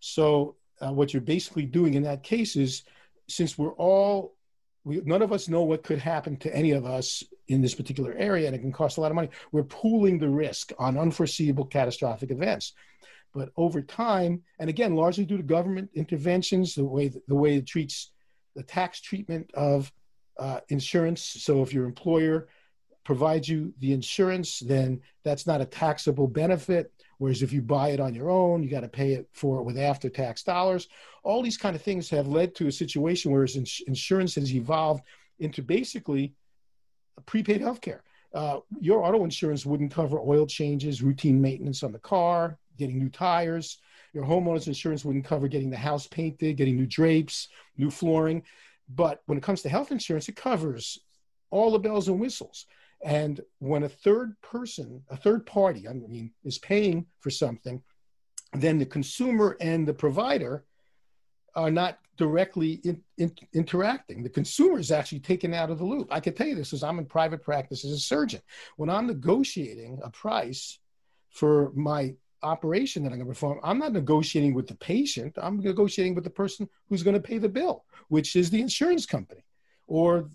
So, 0.00 0.56
uh, 0.80 0.92
what 0.92 1.12
you're 1.12 1.22
basically 1.22 1.64
doing 1.64 1.94
in 1.94 2.02
that 2.02 2.24
case 2.24 2.56
is 2.56 2.82
since 3.28 3.56
we're 3.56 3.74
all 3.74 4.34
we, 4.84 5.00
none 5.04 5.22
of 5.22 5.32
us 5.32 5.48
know 5.48 5.62
what 5.62 5.82
could 5.82 5.98
happen 5.98 6.36
to 6.38 6.54
any 6.54 6.72
of 6.72 6.84
us 6.84 7.22
in 7.48 7.62
this 7.62 7.74
particular 7.74 8.14
area, 8.14 8.46
and 8.46 8.56
it 8.56 8.60
can 8.60 8.72
cost 8.72 8.98
a 8.98 9.00
lot 9.00 9.10
of 9.10 9.14
money. 9.14 9.30
We're 9.52 9.64
pooling 9.64 10.18
the 10.18 10.28
risk 10.28 10.72
on 10.78 10.98
unforeseeable 10.98 11.66
catastrophic 11.66 12.30
events. 12.30 12.72
But 13.34 13.50
over 13.56 13.80
time, 13.80 14.42
and 14.58 14.68
again, 14.68 14.94
largely 14.94 15.24
due 15.24 15.38
to 15.38 15.42
government 15.42 15.90
interventions, 15.94 16.74
the 16.74 16.84
way 16.84 17.10
the 17.28 17.34
way 17.34 17.56
it 17.56 17.66
treats 17.66 18.12
the 18.54 18.62
tax 18.62 19.00
treatment 19.00 19.50
of 19.54 19.90
uh, 20.38 20.60
insurance. 20.68 21.22
So 21.22 21.62
if 21.62 21.72
your 21.72 21.86
employer 21.86 22.48
provides 23.04 23.48
you 23.48 23.72
the 23.80 23.92
insurance, 23.92 24.60
then 24.60 25.00
that's 25.24 25.46
not 25.46 25.60
a 25.60 25.66
taxable 25.66 26.28
benefit. 26.28 26.92
Whereas 27.22 27.40
if 27.44 27.52
you 27.52 27.62
buy 27.62 27.90
it 27.90 28.00
on 28.00 28.16
your 28.16 28.30
own, 28.30 28.64
you 28.64 28.68
got 28.68 28.80
to 28.80 28.88
pay 28.88 29.12
it 29.12 29.28
for 29.32 29.60
it 29.60 29.62
with 29.62 29.78
after 29.78 30.10
tax 30.10 30.42
dollars. 30.42 30.88
All 31.22 31.40
these 31.40 31.56
kind 31.56 31.76
of 31.76 31.82
things 31.82 32.10
have 32.10 32.26
led 32.26 32.52
to 32.56 32.66
a 32.66 32.72
situation 32.72 33.30
where 33.30 33.44
ins- 33.44 33.80
insurance 33.86 34.34
has 34.34 34.52
evolved 34.52 35.04
into 35.38 35.62
basically 35.62 36.34
prepaid 37.24 37.60
healthcare. 37.60 38.00
uh, 38.34 38.58
your 38.80 39.04
auto 39.04 39.22
insurance 39.22 39.64
wouldn't 39.64 39.92
cover 39.92 40.18
oil 40.18 40.46
changes, 40.46 41.00
routine 41.00 41.40
maintenance 41.40 41.84
on 41.84 41.92
the 41.92 41.98
car, 42.00 42.58
getting 42.76 42.98
new 42.98 43.08
tires. 43.08 43.78
Your 44.14 44.24
homeowner's 44.24 44.66
insurance 44.66 45.04
wouldn't 45.04 45.24
cover 45.24 45.46
getting 45.46 45.70
the 45.70 45.76
house 45.76 46.08
painted, 46.08 46.56
getting 46.56 46.76
new 46.76 46.86
drapes, 46.86 47.48
new 47.76 47.90
flooring. 47.90 48.42
But 48.88 49.22
when 49.26 49.38
it 49.38 49.44
comes 49.44 49.62
to 49.62 49.68
health 49.68 49.92
insurance, 49.92 50.28
it 50.28 50.34
covers 50.34 50.98
all 51.50 51.70
the 51.70 51.78
bells 51.78 52.08
and 52.08 52.18
whistles. 52.18 52.66
And 53.02 53.40
when 53.58 53.82
a 53.82 53.88
third 53.88 54.36
person, 54.42 55.02
a 55.10 55.16
third 55.16 55.44
party, 55.44 55.88
I 55.88 55.92
mean, 55.92 56.32
is 56.44 56.58
paying 56.58 57.06
for 57.20 57.30
something, 57.30 57.82
then 58.52 58.78
the 58.78 58.86
consumer 58.86 59.56
and 59.60 59.86
the 59.86 59.94
provider 59.94 60.64
are 61.54 61.70
not 61.70 61.98
directly 62.16 62.80
in, 62.84 63.02
in, 63.18 63.32
interacting. 63.52 64.22
The 64.22 64.28
consumer 64.28 64.78
is 64.78 64.92
actually 64.92 65.20
taken 65.20 65.52
out 65.52 65.70
of 65.70 65.78
the 65.78 65.84
loop. 65.84 66.08
I 66.10 66.20
can 66.20 66.34
tell 66.34 66.46
you 66.46 66.54
this 66.54 66.72
as 66.72 66.82
I'm 66.82 66.98
in 66.98 67.06
private 67.06 67.42
practice 67.42 67.84
as 67.84 67.92
a 67.92 67.98
surgeon. 67.98 68.40
When 68.76 68.88
I'm 68.88 69.06
negotiating 69.06 70.00
a 70.04 70.10
price 70.10 70.78
for 71.30 71.72
my 71.74 72.14
operation 72.42 73.02
that 73.02 73.10
I'm 73.10 73.18
going 73.18 73.26
to 73.26 73.34
perform, 73.34 73.60
I'm 73.64 73.78
not 73.78 73.92
negotiating 73.92 74.54
with 74.54 74.68
the 74.68 74.76
patient. 74.76 75.36
I'm 75.40 75.58
negotiating 75.58 76.14
with 76.14 76.24
the 76.24 76.30
person 76.30 76.68
who's 76.88 77.02
going 77.02 77.14
to 77.14 77.20
pay 77.20 77.38
the 77.38 77.48
bill, 77.48 77.84
which 78.08 78.36
is 78.36 78.50
the 78.50 78.60
insurance 78.60 79.06
company 79.06 79.44
or 79.86 80.28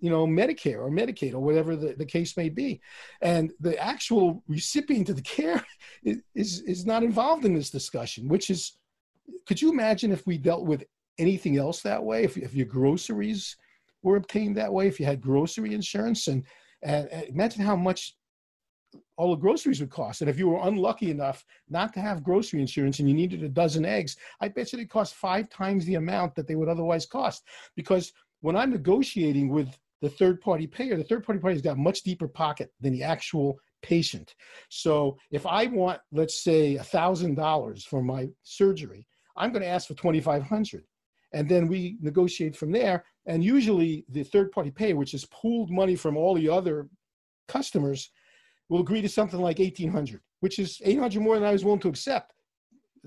you 0.00 0.10
know 0.10 0.26
medicare 0.26 0.78
or 0.78 0.90
medicaid 0.90 1.34
or 1.34 1.40
whatever 1.40 1.76
the, 1.76 1.94
the 1.94 2.04
case 2.04 2.36
may 2.36 2.48
be 2.48 2.80
and 3.22 3.52
the 3.60 3.78
actual 3.78 4.42
recipient 4.48 5.08
of 5.08 5.16
the 5.16 5.22
care 5.22 5.64
is, 6.34 6.60
is 6.62 6.86
not 6.86 7.02
involved 7.02 7.44
in 7.44 7.54
this 7.54 7.70
discussion 7.70 8.28
which 8.28 8.50
is 8.50 8.78
could 9.46 9.60
you 9.60 9.70
imagine 9.70 10.12
if 10.12 10.26
we 10.26 10.38
dealt 10.38 10.66
with 10.66 10.84
anything 11.18 11.56
else 11.56 11.80
that 11.80 12.02
way 12.02 12.24
if, 12.24 12.36
if 12.36 12.54
your 12.54 12.66
groceries 12.66 13.56
were 14.02 14.16
obtained 14.16 14.56
that 14.56 14.72
way 14.72 14.86
if 14.86 15.00
you 15.00 15.06
had 15.06 15.20
grocery 15.20 15.74
insurance 15.74 16.28
and, 16.28 16.44
and, 16.82 17.08
and 17.08 17.24
imagine 17.28 17.62
how 17.62 17.76
much 17.76 18.14
all 19.16 19.30
the 19.30 19.40
groceries 19.40 19.80
would 19.80 19.90
cost. 19.90 20.20
And 20.20 20.30
if 20.30 20.38
you 20.38 20.48
were 20.48 20.66
unlucky 20.68 21.10
enough 21.10 21.44
not 21.68 21.92
to 21.94 22.00
have 22.00 22.22
grocery 22.22 22.60
insurance 22.60 22.98
and 22.98 23.08
you 23.08 23.14
needed 23.14 23.42
a 23.42 23.48
dozen 23.48 23.84
eggs, 23.84 24.16
I 24.40 24.48
bet 24.48 24.72
you 24.72 24.78
they 24.78 24.84
cost 24.84 25.14
five 25.14 25.48
times 25.48 25.84
the 25.84 25.94
amount 25.94 26.34
that 26.34 26.46
they 26.46 26.54
would 26.54 26.68
otherwise 26.68 27.06
cost. 27.06 27.44
Because 27.74 28.12
when 28.40 28.56
I'm 28.56 28.70
negotiating 28.70 29.48
with 29.48 29.76
the 30.02 30.10
third 30.10 30.40
party 30.40 30.66
payer, 30.66 30.96
the 30.96 31.04
third 31.04 31.24
party 31.24 31.40
payer 31.40 31.52
has 31.52 31.62
got 31.62 31.76
a 31.76 31.80
much 31.80 32.02
deeper 32.02 32.28
pocket 32.28 32.70
than 32.80 32.92
the 32.92 33.02
actual 33.02 33.58
patient. 33.82 34.34
So 34.68 35.16
if 35.30 35.46
I 35.46 35.66
want, 35.66 36.00
let's 36.12 36.42
say, 36.42 36.76
a 36.76 36.82
thousand 36.82 37.36
dollars 37.36 37.84
for 37.84 38.02
my 38.02 38.28
surgery, 38.42 39.06
I'm 39.36 39.52
going 39.52 39.62
to 39.62 39.68
ask 39.68 39.88
for 39.88 39.94
2,500. 39.94 40.84
And 41.32 41.48
then 41.48 41.68
we 41.68 41.96
negotiate 42.00 42.56
from 42.56 42.72
there. 42.72 43.04
And 43.26 43.42
usually 43.44 44.04
the 44.08 44.22
third 44.22 44.52
party 44.52 44.70
payer, 44.70 44.96
which 44.96 45.14
is 45.14 45.26
pooled 45.26 45.70
money 45.70 45.96
from 45.96 46.16
all 46.16 46.34
the 46.34 46.48
other 46.48 46.88
customers, 47.48 48.10
will 48.68 48.80
agree 48.80 49.02
to 49.02 49.08
something 49.08 49.40
like 49.40 49.58
1,800, 49.58 50.20
which 50.40 50.58
is 50.58 50.80
800 50.84 51.20
more 51.20 51.36
than 51.36 51.44
I 51.44 51.52
was 51.52 51.64
willing 51.64 51.80
to 51.80 51.88
accept. 51.88 52.32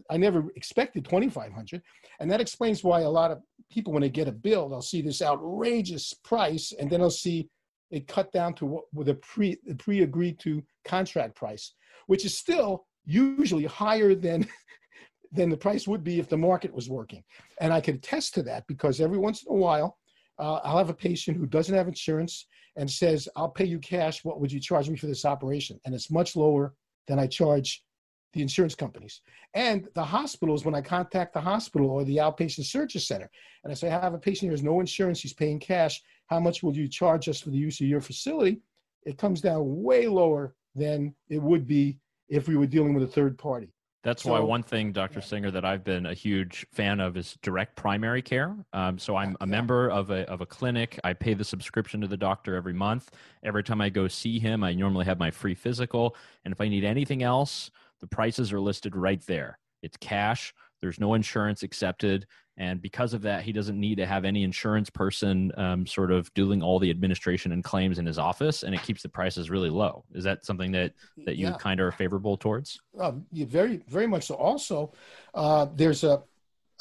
I 0.10 0.18
never 0.18 0.46
expected 0.56 1.06
2,500. 1.06 1.82
And 2.20 2.30
that 2.32 2.42
explains 2.42 2.84
why 2.84 3.02
a 3.02 3.10
lot 3.10 3.32
of 3.32 3.42
people, 3.72 3.94
when 3.94 4.02
they 4.02 4.10
get 4.10 4.28
a 4.28 4.32
bill, 4.32 4.70
they'll 4.70 4.82
see 4.82 5.02
this 5.02 5.22
outrageous 5.22 6.14
price 6.24 6.74
and 6.78 6.90
then 6.90 7.00
they'll 7.00 7.10
see 7.10 7.50
it 7.92 8.08
cut 8.08 8.32
down 8.32 8.54
to 8.56 8.66
what 8.66 8.84
with 8.94 9.10
a 9.10 9.16
pre 9.16 9.58
pre 9.78 10.04
agreed 10.04 10.40
to 10.40 10.64
contract 10.86 11.36
price, 11.36 11.74
which 12.08 12.26
is 12.26 12.38
still 12.38 12.86
usually 13.06 13.66
higher 13.66 14.14
than 14.16 14.48
than 15.32 15.50
the 15.50 15.58
price 15.58 15.88
would 15.88 16.04
be 16.04 16.20
if 16.20 16.30
the 16.30 16.38
market 16.38 16.74
was 16.74 16.90
working. 16.90 17.24
And 17.62 17.72
I 17.72 17.82
can 17.82 17.96
attest 17.96 18.34
to 18.36 18.44
that 18.44 18.66
because 18.68 19.00
every 19.00 19.18
once 19.18 19.44
in 19.44 19.54
a 19.54 19.58
while, 19.58 19.98
uh, 20.40 20.56
I'll 20.64 20.78
have 20.78 20.90
a 20.90 20.94
patient 20.94 21.38
who 21.38 21.46
doesn't 21.46 21.76
have 21.76 21.88
insurance 21.88 22.48
and 22.78 22.90
says, 22.90 23.28
I'll 23.36 23.50
pay 23.50 23.66
you 23.66 23.80
cash. 23.80 24.24
What 24.24 24.40
would 24.40 24.52
you 24.52 24.60
charge 24.60 24.90
me 24.90 24.98
for 24.98 25.08
this 25.08 25.26
operation? 25.26 25.80
And 25.86 25.94
it's 25.94 26.10
much 26.10 26.36
lower 26.36 26.74
than 27.08 27.20
I 27.20 27.28
charge 27.28 27.84
the 28.34 28.42
insurance 28.42 28.76
companies. 28.76 29.22
And 29.54 29.88
the 29.96 30.04
hospitals, 30.04 30.65
when 30.65 30.76
I 30.76 30.82
contact 30.82 31.34
the 31.34 31.42
hospital 31.42 31.89
or 31.89 32.04
the 32.04 32.18
outpatient 32.18 32.65
surgery 32.65 33.02
center, 33.02 33.30
and 33.63 33.72
I 33.72 33.74
say, 33.74 33.88
I 33.89 34.00
have 34.00 34.13
a 34.13 34.20
patient 34.20 34.50
who 34.50 34.54
has 34.54 34.63
no 34.63 34.80
insurance, 34.80 35.22
he's 35.22 35.34
paying 35.34 35.60
cash. 35.60 36.02
How 36.28 36.39
much 36.39 36.62
will 36.62 36.76
you 36.76 36.88
charge 36.88 37.28
us 37.28 37.39
for 37.39 37.50
the 37.50 37.58
use 37.58 37.82
of 37.82 37.88
your 37.88 38.02
facility? 38.02 38.62
It 39.06 39.18
comes 39.18 39.42
down 39.42 39.82
way 39.84 40.08
lower 40.08 40.56
than 40.76 41.15
it 41.30 41.42
would 41.42 41.65
be 41.65 41.98
if 42.28 42.48
we 42.48 42.56
were 42.56 42.68
dealing 42.68 42.94
with 42.94 43.04
a 43.04 43.08
third 43.08 43.38
party. 43.38 43.74
That's 44.02 44.24
so, 44.24 44.32
why 44.32 44.39
one 44.39 44.63
thing, 44.63 44.94
Dr. 44.94 45.20
Yeah. 45.20 45.26
Singer, 45.26 45.52
that 45.52 45.65
I've 45.65 45.84
been 45.84 46.06
a 46.06 46.13
huge 46.13 46.65
fan 46.72 47.02
of 47.02 47.18
is 47.18 47.38
direct 47.42 47.76
primary 47.76 48.22
care. 48.22 48.56
Um, 48.72 48.98
so 48.98 49.18
I'm 49.18 49.36
a 49.42 49.46
yeah. 49.46 49.52
member 49.52 49.89
of 49.89 50.10
a, 50.10 50.30
of 50.30 50.39
a 50.39 50.46
clinic. 50.46 50.98
I 51.04 51.12
pay 51.13 51.34
the 51.34 51.44
subscription 51.44 52.00
to 52.02 52.08
the 52.08 52.15
doctor 52.15 52.56
every 52.56 52.74
month. 52.74 53.12
Every 53.44 53.63
time 53.63 53.82
I 53.82 53.89
go 53.89 54.08
see 54.08 54.39
him, 54.39 54.63
I 54.63 54.74
normally 54.74 55.06
have 55.06 55.20
my 55.20 55.32
free 55.32 55.54
physical. 55.54 56.15
And 56.46 56.54
if 56.54 56.62
I 56.62 56.70
need 56.70 56.86
anything 56.86 57.24
else, 57.24 57.72
the 58.00 58.08
prices 58.08 58.52
are 58.54 58.60
listed 58.60 58.96
right 58.96 59.22
there. 59.28 59.60
It's 59.82 59.98
cash. 59.98 60.54
There's 60.82 61.00
no 61.00 61.14
insurance 61.14 61.64
accepted. 61.64 62.26
And 62.58 62.82
because 62.82 63.14
of 63.14 63.22
that, 63.22 63.44
he 63.44 63.54
doesn't 63.54 63.80
need 63.80 63.96
to 63.96 64.06
have 64.06 64.26
any 64.26 64.44
insurance 64.44 64.90
person 64.90 65.52
um, 65.56 65.88
sort 65.88 66.12
of 66.12 66.34
doing 66.34 66.62
all 66.62 66.78
the 66.78 66.90
administration 66.90 67.54
and 67.54 67.64
claims 67.64 68.00
in 68.00 68.06
his 68.06 68.20
office, 68.20 68.64
and 68.64 68.76
it 68.76 68.84
keeps 68.84 69.02
the 69.02 69.08
prices 69.08 69.50
really 69.50 69.70
low. 69.70 70.04
Is 70.14 70.26
that 70.26 70.46
something 70.46 70.74
that 70.74 70.92
that 71.26 71.38
you 71.38 71.48
yeah. 71.48 71.58
kind 71.58 71.80
of 71.80 71.88
are 71.88 71.92
favorable 71.94 72.36
towards? 72.36 72.82
Um, 73.00 73.26
yeah, 73.32 73.46
very, 73.46 73.82
very 73.88 74.08
much 74.08 74.26
so. 74.26 74.36
Also, 74.36 74.92
uh, 75.34 75.68
there's 75.74 76.04
a 76.04 76.22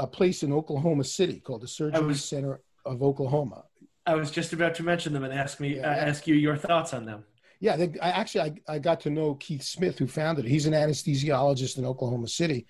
a 0.01 0.07
place 0.07 0.43
in 0.43 0.53
Oklahoma 0.53 1.05
City 1.05 1.41
called 1.41 1.63
the 1.63 1.69
Surgery 1.69 2.05
was, 2.05 2.25
Center 2.25 2.61
of 2.85 3.03
Oklahoma. 3.03 3.65
I 4.07 4.15
was 4.15 4.31
just 4.31 4.53
about 4.53 4.75
to 4.77 4.83
mention 4.83 5.13
them 5.13 5.25
and 5.25 5.33
ask 5.33 5.61
me 5.61 5.77
yeah, 5.77 5.91
uh, 5.91 5.95
ask 5.95 6.27
you 6.27 6.35
your 6.35 6.57
thoughts 6.57 6.93
on 6.93 7.05
them. 7.05 7.25
Yeah, 7.61 7.77
they, 7.77 7.99
I 8.01 8.11
actually 8.11 8.63
I, 8.69 8.75
I 8.75 8.79
got 8.79 9.01
to 9.01 9.11
know 9.11 9.35
Keith 9.35 9.63
Smith, 9.63 9.99
who 9.99 10.07
founded 10.07 10.45
it. 10.45 10.49
He's 10.49 10.67
an 10.67 10.75
anesthesiologist 10.75 11.79
in 11.79 11.85
Oklahoma 11.85 12.29
City, 12.29 12.67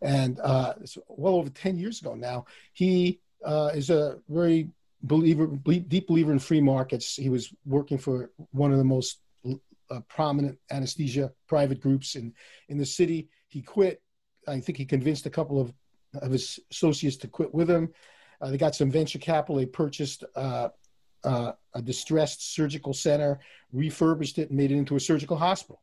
and 0.00 0.40
uh, 0.40 0.74
well 1.08 1.34
over 1.34 1.50
ten 1.50 1.78
years 1.78 2.00
ago 2.00 2.14
now. 2.14 2.46
He 2.72 3.20
uh, 3.44 3.70
is 3.74 3.90
a 3.90 4.18
very 4.28 4.70
believer, 5.02 5.46
deep 5.46 6.08
believer 6.08 6.32
in 6.32 6.38
free 6.38 6.60
markets. 6.60 7.14
He 7.14 7.28
was 7.28 7.54
working 7.64 7.98
for 7.98 8.30
one 8.50 8.72
of 8.72 8.78
the 8.78 8.84
most 8.84 9.20
uh, 9.90 10.00
prominent 10.08 10.58
anesthesia 10.70 11.32
private 11.46 11.80
groups 11.80 12.16
in 12.16 12.32
in 12.68 12.78
the 12.78 12.86
city. 12.86 13.28
He 13.48 13.62
quit. 13.62 14.02
I 14.48 14.58
think 14.58 14.76
he 14.76 14.84
convinced 14.84 15.26
a 15.26 15.30
couple 15.30 15.60
of 15.60 15.72
of 16.14 16.32
his 16.32 16.58
associates 16.70 17.16
to 17.18 17.28
quit 17.28 17.54
with 17.54 17.70
him. 17.70 17.90
Uh, 18.40 18.50
they 18.50 18.58
got 18.58 18.74
some 18.74 18.90
venture 18.90 19.18
capital. 19.18 19.56
They 19.56 19.66
purchased 19.66 20.24
uh, 20.34 20.70
uh, 21.24 21.52
a 21.74 21.82
distressed 21.82 22.54
surgical 22.54 22.92
center, 22.92 23.40
refurbished 23.72 24.38
it, 24.38 24.48
and 24.48 24.56
made 24.56 24.72
it 24.72 24.76
into 24.76 24.96
a 24.96 25.00
surgical 25.00 25.36
hospital. 25.36 25.80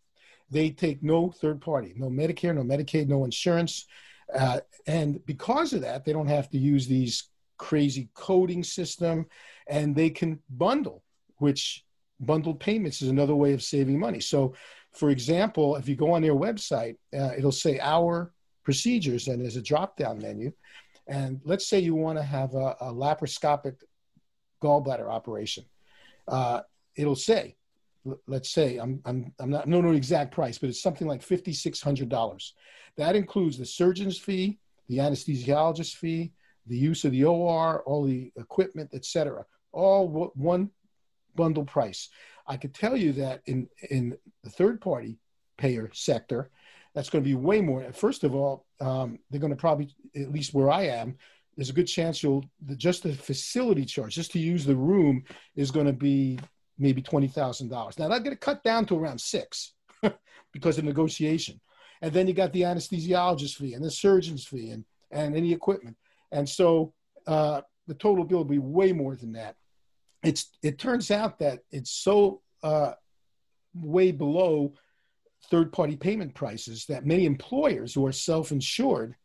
They 0.52 0.72
take 0.72 1.04
no 1.04 1.32
third 1.32 1.62
party, 1.62 1.94
no 1.96 2.08
Medicare, 2.08 2.56
no 2.56 2.64
Medicaid, 2.64 3.08
no 3.08 3.26
insurance. 3.26 3.86
Uh, 4.34 4.60
and 4.88 5.24
because 5.26 5.74
of 5.74 5.82
that, 5.82 6.06
they 6.06 6.14
don't 6.14 6.28
have 6.28 6.50
to 6.50 6.58
use 6.58 6.88
these 6.88 7.30
crazy 7.58 8.10
coding 8.14 8.64
system 8.64 9.26
and 9.68 9.96
they 9.96 10.10
can 10.10 10.40
bundle, 10.50 11.04
which 11.38 11.86
bundled 12.20 12.60
payments 12.60 13.02
is 13.02 13.10
another 13.10 13.36
way 13.36 13.54
of 13.54 13.62
saving 13.62 14.00
money. 14.00 14.20
So, 14.20 14.56
for 14.92 15.12
example, 15.12 15.76
if 15.76 15.88
you 15.88 15.96
go 15.96 16.12
on 16.12 16.22
their 16.22 16.34
website, 16.34 16.98
uh, 17.14 17.32
it'll 17.38 17.52
say 17.52 17.80
our 17.80 18.34
procedures 18.64 19.28
and 19.28 19.42
there's 19.42 19.56
a 19.56 19.62
drop 19.62 19.98
down 19.98 20.20
menu. 20.20 20.52
And 21.08 21.42
let's 21.44 21.68
say 21.68 21.80
you 21.80 21.96
want 21.96 22.18
to 22.18 22.24
have 22.24 22.54
a, 22.56 22.76
a 22.82 22.94
laparoscopic 22.94 23.76
gallbladder 24.62 25.10
operation. 25.10 25.66
Uh, 26.28 26.62
it'll 26.96 27.16
say, 27.16 27.56
let's 28.28 28.50
say, 28.50 28.78
I'm, 28.78 29.02
I'm, 29.06 29.34
I'm 29.40 29.50
not, 29.50 29.70
don't 29.70 29.84
the 29.84 29.92
exact 29.92 30.34
price, 30.34 30.58
but 30.58 30.70
it's 30.70 30.82
something 30.82 31.08
like 31.08 31.22
$5,600. 31.22 32.52
That 32.98 33.16
includes 33.16 33.58
the 33.58 33.66
surgeon's 33.66 34.18
fee, 34.18 34.60
the 34.88 34.98
anesthesiologist 34.98 35.96
fee, 35.96 36.32
the 36.68 36.78
use 36.78 37.06
of 37.06 37.12
the 37.12 37.26
OR, 37.26 37.84
all 37.86 38.04
the 38.04 38.32
equipment, 38.38 38.92
etc. 38.94 39.46
All 39.72 40.32
one 40.36 40.70
bundle 41.36 41.66
price. 41.66 42.10
I 42.48 42.58
could 42.58 42.74
tell 42.74 42.98
you 42.98 43.14
that 43.14 43.42
in, 43.46 43.68
in 43.90 44.18
the 44.44 44.50
third 44.50 44.82
party 44.82 45.18
payer 45.58 45.90
sector, 45.94 46.50
that's 46.96 47.10
going 47.10 47.24
to 47.24 47.28
be 47.28 47.36
way 47.36 47.62
more. 47.62 47.92
First 47.94 48.24
of 48.24 48.34
all, 48.34 48.66
um, 48.82 49.20
they're 49.30 49.40
going 49.40 49.54
to 49.54 49.58
probably, 49.58 49.96
at 50.16 50.32
least 50.32 50.54
where 50.54 50.72
I 50.72 50.84
am, 50.88 51.18
there's 51.60 51.70
a 51.70 51.74
good 51.74 51.88
chance 51.88 52.24
you'll 52.24 52.46
just 52.78 53.04
the 53.04 53.12
facility 53.12 53.84
charge 53.84 54.16
just 54.16 54.32
to 54.32 54.40
use 54.40 54.64
the 54.64 54.74
room 54.74 55.22
is 55.58 55.72
going 55.72 55.86
to 55.86 55.92
be 55.92 56.40
maybe 56.78 57.02
twenty 57.02 57.28
thousand 57.28 57.68
dollars. 57.68 58.00
Now 58.00 58.08
that's 58.08 58.24
going 58.24 58.34
to 58.34 58.40
cut 58.40 58.64
down 58.64 58.86
to 58.86 58.96
around 58.96 59.20
six 59.20 59.74
because 60.54 60.78
of 60.78 60.86
negotiation, 60.86 61.60
and 62.02 62.14
then 62.14 62.28
you 62.28 62.34
got 62.34 62.54
the 62.54 62.62
anesthesiologist 62.62 63.58
fee 63.58 63.74
and 63.74 63.84
the 63.84 63.92
surgeon's 63.92 64.46
fee 64.46 64.70
and 64.70 64.86
and 65.12 65.36
any 65.36 65.52
equipment, 65.52 65.98
and 66.32 66.48
so 66.48 66.94
uh, 67.28 67.60
the 67.88 67.94
total 67.96 68.24
bill 68.24 68.38
will 68.38 68.46
be 68.46 68.58
way 68.58 68.94
more 68.94 69.18
than 69.18 69.34
that. 69.34 69.58
It's 70.24 70.52
it 70.64 70.80
turns 70.80 71.12
out 71.12 71.40
that 71.40 71.60
it's 71.72 71.92
so 71.92 72.42
uh, 72.64 72.94
way 73.76 74.14
below 74.14 74.76
third 75.52 75.74
party 75.74 75.98
payment 75.98 76.34
prices 76.36 76.86
that 76.86 77.06
many 77.06 77.26
employers 77.26 77.94
who 77.94 78.06
are 78.06 78.14
self 78.14 78.54
insured 78.54 79.18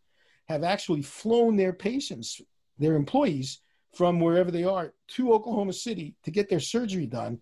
have 0.48 0.64
actually 0.64 1.02
flown 1.02 1.56
their 1.56 1.72
patients, 1.72 2.40
their 2.78 2.94
employees, 2.94 3.60
from 3.94 4.18
wherever 4.20 4.50
they 4.50 4.64
are 4.64 4.92
to 5.06 5.32
Oklahoma 5.32 5.72
City 5.72 6.16
to 6.24 6.30
get 6.30 6.48
their 6.48 6.60
surgery 6.60 7.06
done. 7.06 7.40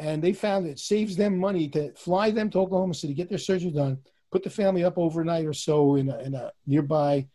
and 0.00 0.22
they 0.22 0.32
found 0.32 0.66
it 0.66 0.78
saves 0.78 1.14
them 1.14 1.38
money 1.38 1.68
to 1.68 1.92
fly 1.92 2.30
them 2.30 2.48
to 2.50 2.58
Oklahoma 2.58 2.94
City, 2.94 3.12
get 3.12 3.28
their 3.28 3.38
surgery 3.38 3.70
done, 3.70 3.98
put 4.32 4.42
the 4.42 4.50
family 4.50 4.82
up 4.82 4.96
overnight 4.96 5.44
or 5.44 5.52
so 5.52 5.96
in 5.96 6.08
a, 6.08 6.18
in 6.20 6.34
a 6.34 6.50
nearby 6.66 7.26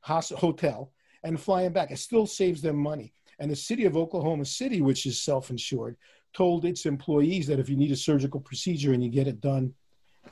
hotel, 0.00 0.90
and 1.22 1.40
fly 1.40 1.62
them 1.62 1.72
back. 1.72 1.92
It 1.92 1.98
still 1.98 2.26
saves 2.26 2.60
them 2.60 2.76
money. 2.76 3.14
And 3.38 3.48
the 3.50 3.56
city 3.56 3.84
of 3.84 3.96
Oklahoma 3.96 4.44
City, 4.44 4.82
which 4.82 5.06
is 5.06 5.22
self-insured, 5.22 5.96
told 6.32 6.64
its 6.64 6.86
employees 6.86 7.46
that 7.46 7.60
if 7.60 7.68
you 7.68 7.76
need 7.76 7.92
a 7.92 7.96
surgical 7.96 8.40
procedure 8.40 8.92
and 8.92 9.04
you 9.04 9.10
get 9.10 9.28
it 9.28 9.40
done 9.40 9.72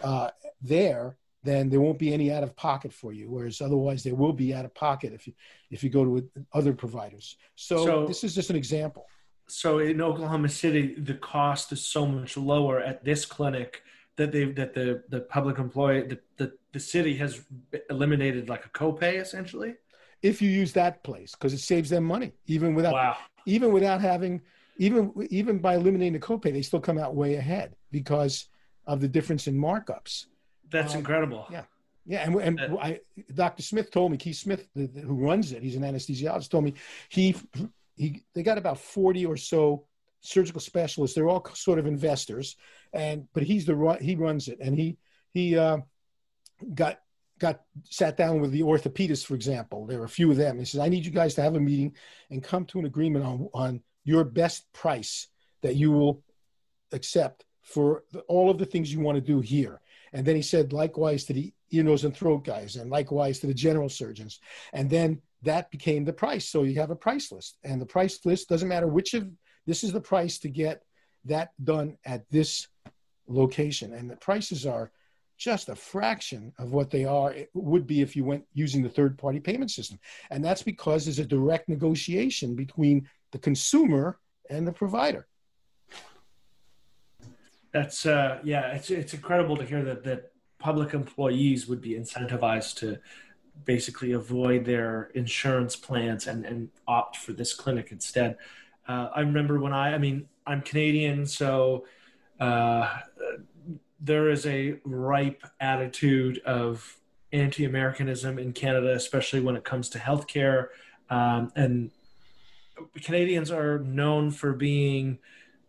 uh, 0.03 0.31
there, 0.61 1.19
then 1.43 1.71
there 1.71 1.81
won't 1.81 1.99
be 1.99 2.13
any 2.13 2.33
out 2.33 2.43
of 2.43 2.55
pocket 2.55 2.93
for 2.93 3.13
you. 3.13 3.31
Whereas 3.31 3.61
otherwise, 3.61 4.03
there 4.03 4.15
will 4.15 4.33
be 4.33 4.55
out 4.55 4.65
of 4.65 4.75
pocket 4.75 5.13
if 5.13 5.27
you 5.27 5.33
if 5.71 5.83
you 5.83 5.91
go 5.91 6.05
to 6.05 6.31
other 6.53 6.73
providers. 6.73 7.37
So, 7.55 7.85
so 7.85 8.07
this 8.07 8.25
is 8.25 8.35
just 8.35 8.51
an 8.51 8.57
example. 8.57 9.07
So 9.49 9.81
in 9.81 10.01
Oklahoma 10.01 10.49
City, 10.49 10.95
the 10.95 11.15
cost 11.15 11.73
is 11.73 11.85
so 11.85 12.07
much 12.07 12.37
lower 12.37 12.81
at 12.81 13.05
this 13.05 13.25
clinic 13.25 13.83
that 14.17 14.33
they 14.33 14.45
that 14.53 14.75
the 14.75 15.03
the 15.09 15.21
public 15.21 15.59
employee 15.59 16.03
the, 16.03 16.19
the 16.37 16.53
the 16.73 16.81
city 16.81 17.17
has 17.17 17.41
eliminated 17.89 18.49
like 18.49 18.65
a 18.67 18.69
copay 18.69 19.21
essentially. 19.21 19.75
If 20.23 20.43
you 20.43 20.51
use 20.51 20.73
that 20.75 21.03
place, 21.03 21.33
because 21.33 21.55
it 21.55 21.61
saves 21.61 21.89
them 21.89 22.05
money, 22.05 22.33
even 22.47 22.75
without 22.75 22.93
wow. 22.93 23.17
even 23.47 23.73
without 23.73 24.01
having 24.01 24.43
even 24.77 25.13
even 25.31 25.59
by 25.59 25.75
eliminating 25.75 26.13
the 26.13 26.19
copay, 26.19 26.53
they 26.53 26.63
still 26.63 26.81
come 26.81 26.99
out 26.99 27.15
way 27.15 27.37
ahead 27.37 27.75
because 27.91 28.47
of 28.87 29.01
the 29.01 29.09
difference 29.09 29.47
in 29.47 29.57
markups. 29.57 30.27
That's 30.71 30.95
um, 30.95 31.01
incredible. 31.01 31.47
Yeah. 31.51 31.65
Yeah, 32.07 32.25
and, 32.25 32.35
and 32.37 32.61
uh, 32.61 32.77
I, 32.81 33.01
Dr. 33.35 33.63
Smith 33.63 33.91
told 33.91 34.11
me, 34.11 34.17
Keith 34.17 34.37
Smith, 34.37 34.67
the, 34.75 34.87
the, 34.87 35.01
who 35.03 35.15
runs 35.15 35.53
it, 35.53 35.63
he's 35.63 35.77
an 35.77 35.83
anesthesiologist, 35.83 36.49
told 36.49 36.65
me 36.65 36.75
he 37.09 37.37
he 37.97 38.23
they 38.35 38.43
got 38.43 38.59
about 38.59 38.79
40 38.79 39.27
or 39.27 39.37
so 39.37 39.85
surgical 40.21 40.61
specialists. 40.61 41.15
They're 41.15 41.29
all 41.29 41.47
sort 41.55 41.79
of 41.79 41.87
investors, 41.87 42.57
and 42.93 43.29
but 43.33 43.43
he's 43.43 43.67
the 43.67 43.99
he 44.01 44.17
runs 44.17 44.49
it, 44.49 44.59
and 44.61 44.77
he 44.77 44.97
he 45.33 45.57
uh, 45.57 45.79
got 46.75 47.01
got 47.39 47.63
sat 47.85 48.17
down 48.17 48.41
with 48.41 48.53
the 48.53 48.63
orthopedists, 48.63 49.25
for 49.25 49.35
example. 49.35 49.87
There 49.87 49.99
were 49.99 50.05
a 50.05 50.09
few 50.09 50.31
of 50.31 50.37
them. 50.37 50.59
He 50.59 50.65
says, 50.65 50.81
"I 50.81 50.89
need 50.89 51.05
you 51.05 51.11
guys 51.11 51.35
to 51.35 51.43
have 51.43 51.55
a 51.55 51.61
meeting 51.61 51.95
and 52.31 52.43
come 52.43 52.65
to 52.67 52.79
an 52.79 52.87
agreement 52.87 53.25
on 53.25 53.49
on 53.53 53.83
your 54.05 54.25
best 54.25 54.73
price 54.73 55.29
that 55.63 55.77
you 55.77 55.93
will 55.93 56.23
accept 56.93 57.45
for 57.63 58.05
the, 58.13 58.21
all 58.21 58.51
of 58.51 58.59
the 58.59 58.67
things 58.67 58.93
you 58.93 59.01
want 59.01 59.17
to 59.17 59.21
do 59.21 59.41
here." 59.41 59.81
And 60.13 60.27
then 60.27 60.37
he 60.37 60.43
said, 60.43 60.73
likewise 60.73 61.25
to 61.25 61.33
the 61.33 61.53
ear, 61.71 61.85
nose, 61.85 62.05
and 62.05 62.15
throat 62.15 62.45
guys, 62.45 62.77
and 62.77 62.91
likewise 62.91 63.39
to 63.41 63.47
the 63.47 63.55
general 63.55 63.89
surgeons. 63.89 64.41
And 64.73 64.91
then 64.91 65.23
that 65.43 65.71
became 65.71 66.05
the 66.05 66.13
price. 66.13 66.49
So 66.49 66.65
you 66.65 66.79
have 66.81 66.91
a 66.91 66.97
price 66.97 67.31
list, 67.33 67.59
and 67.65 67.81
the 67.81 67.87
price 67.87 68.19
list 68.25 68.49
doesn't 68.49 68.69
matter 68.69 68.87
which 68.87 69.15
of 69.15 69.29
this 69.67 69.85
is 69.85 69.93
the 69.93 70.01
price 70.01 70.39
to 70.41 70.49
get 70.49 70.83
that 71.27 71.51
done 71.63 71.97
at 72.05 72.25
this 72.31 72.67
location, 73.29 73.95
and 73.95 74.11
the 74.11 74.17
prices 74.17 74.67
are 74.67 74.91
just 75.41 75.71
a 75.71 75.75
fraction 75.75 76.53
of 76.59 76.73
what 76.73 76.91
they 76.91 77.07
are 77.07 77.35
would 77.55 77.87
be 77.87 78.03
if 78.03 78.15
you 78.15 78.25
went 78.25 78.45
using 78.53 78.83
the 78.83 78.89
third 78.91 79.17
party 79.17 79.41
payment 79.41 79.71
system 79.71 79.99
and 80.31 80.45
that's 80.45 80.63
because 80.63 81.07
there's 81.07 81.19
a 81.19 81.25
direct 81.25 81.67
negotiation 81.67 82.55
between 82.55 83.09
the 83.33 83.39
consumer 83.39 84.19
and 84.51 84.69
the 84.69 84.73
provider 84.73 85.27
that's 87.73 88.05
uh 88.05 88.39
yeah 88.43 88.73
it's 88.73 88.91
it's 88.91 89.15
incredible 89.15 89.57
to 89.57 89.65
hear 89.65 89.83
that 89.83 90.03
that 90.05 90.33
public 90.59 90.93
employees 90.95 91.67
would 91.67 91.81
be 91.81 91.91
incentivized 91.91 92.77
to 92.77 92.99
basically 93.65 94.13
avoid 94.13 94.65
their 94.65 95.11
insurance 95.15 95.77
plans 95.77 96.27
and, 96.27 96.45
and 96.45 96.69
opt 96.87 97.17
for 97.17 97.33
this 97.33 97.55
clinic 97.55 97.91
instead. 97.91 98.37
Uh, 98.87 99.09
I 99.15 99.21
remember 99.21 99.59
when 99.59 99.73
I, 99.73 99.95
I 99.95 99.99
mean, 99.99 100.29
I'm 100.47 100.63
Canadian, 100.63 101.27
so 101.27 101.87
uh, 102.39 102.99
there 104.01 104.31
is 104.31 104.47
a 104.47 104.79
ripe 104.85 105.45
attitude 105.61 106.39
of 106.45 106.97
anti-Americanism 107.33 108.39
in 108.39 108.53
Canada, 108.53 108.93
especially 108.93 109.41
when 109.41 109.57
it 109.57 109.65
comes 109.65 109.89
to 109.91 109.99
healthcare. 109.99 110.69
Um, 111.09 111.53
and 111.55 111.91
Canadians 113.03 113.51
are 113.51 113.79
known 113.79 114.31
for 114.31 114.53
being 114.53 115.19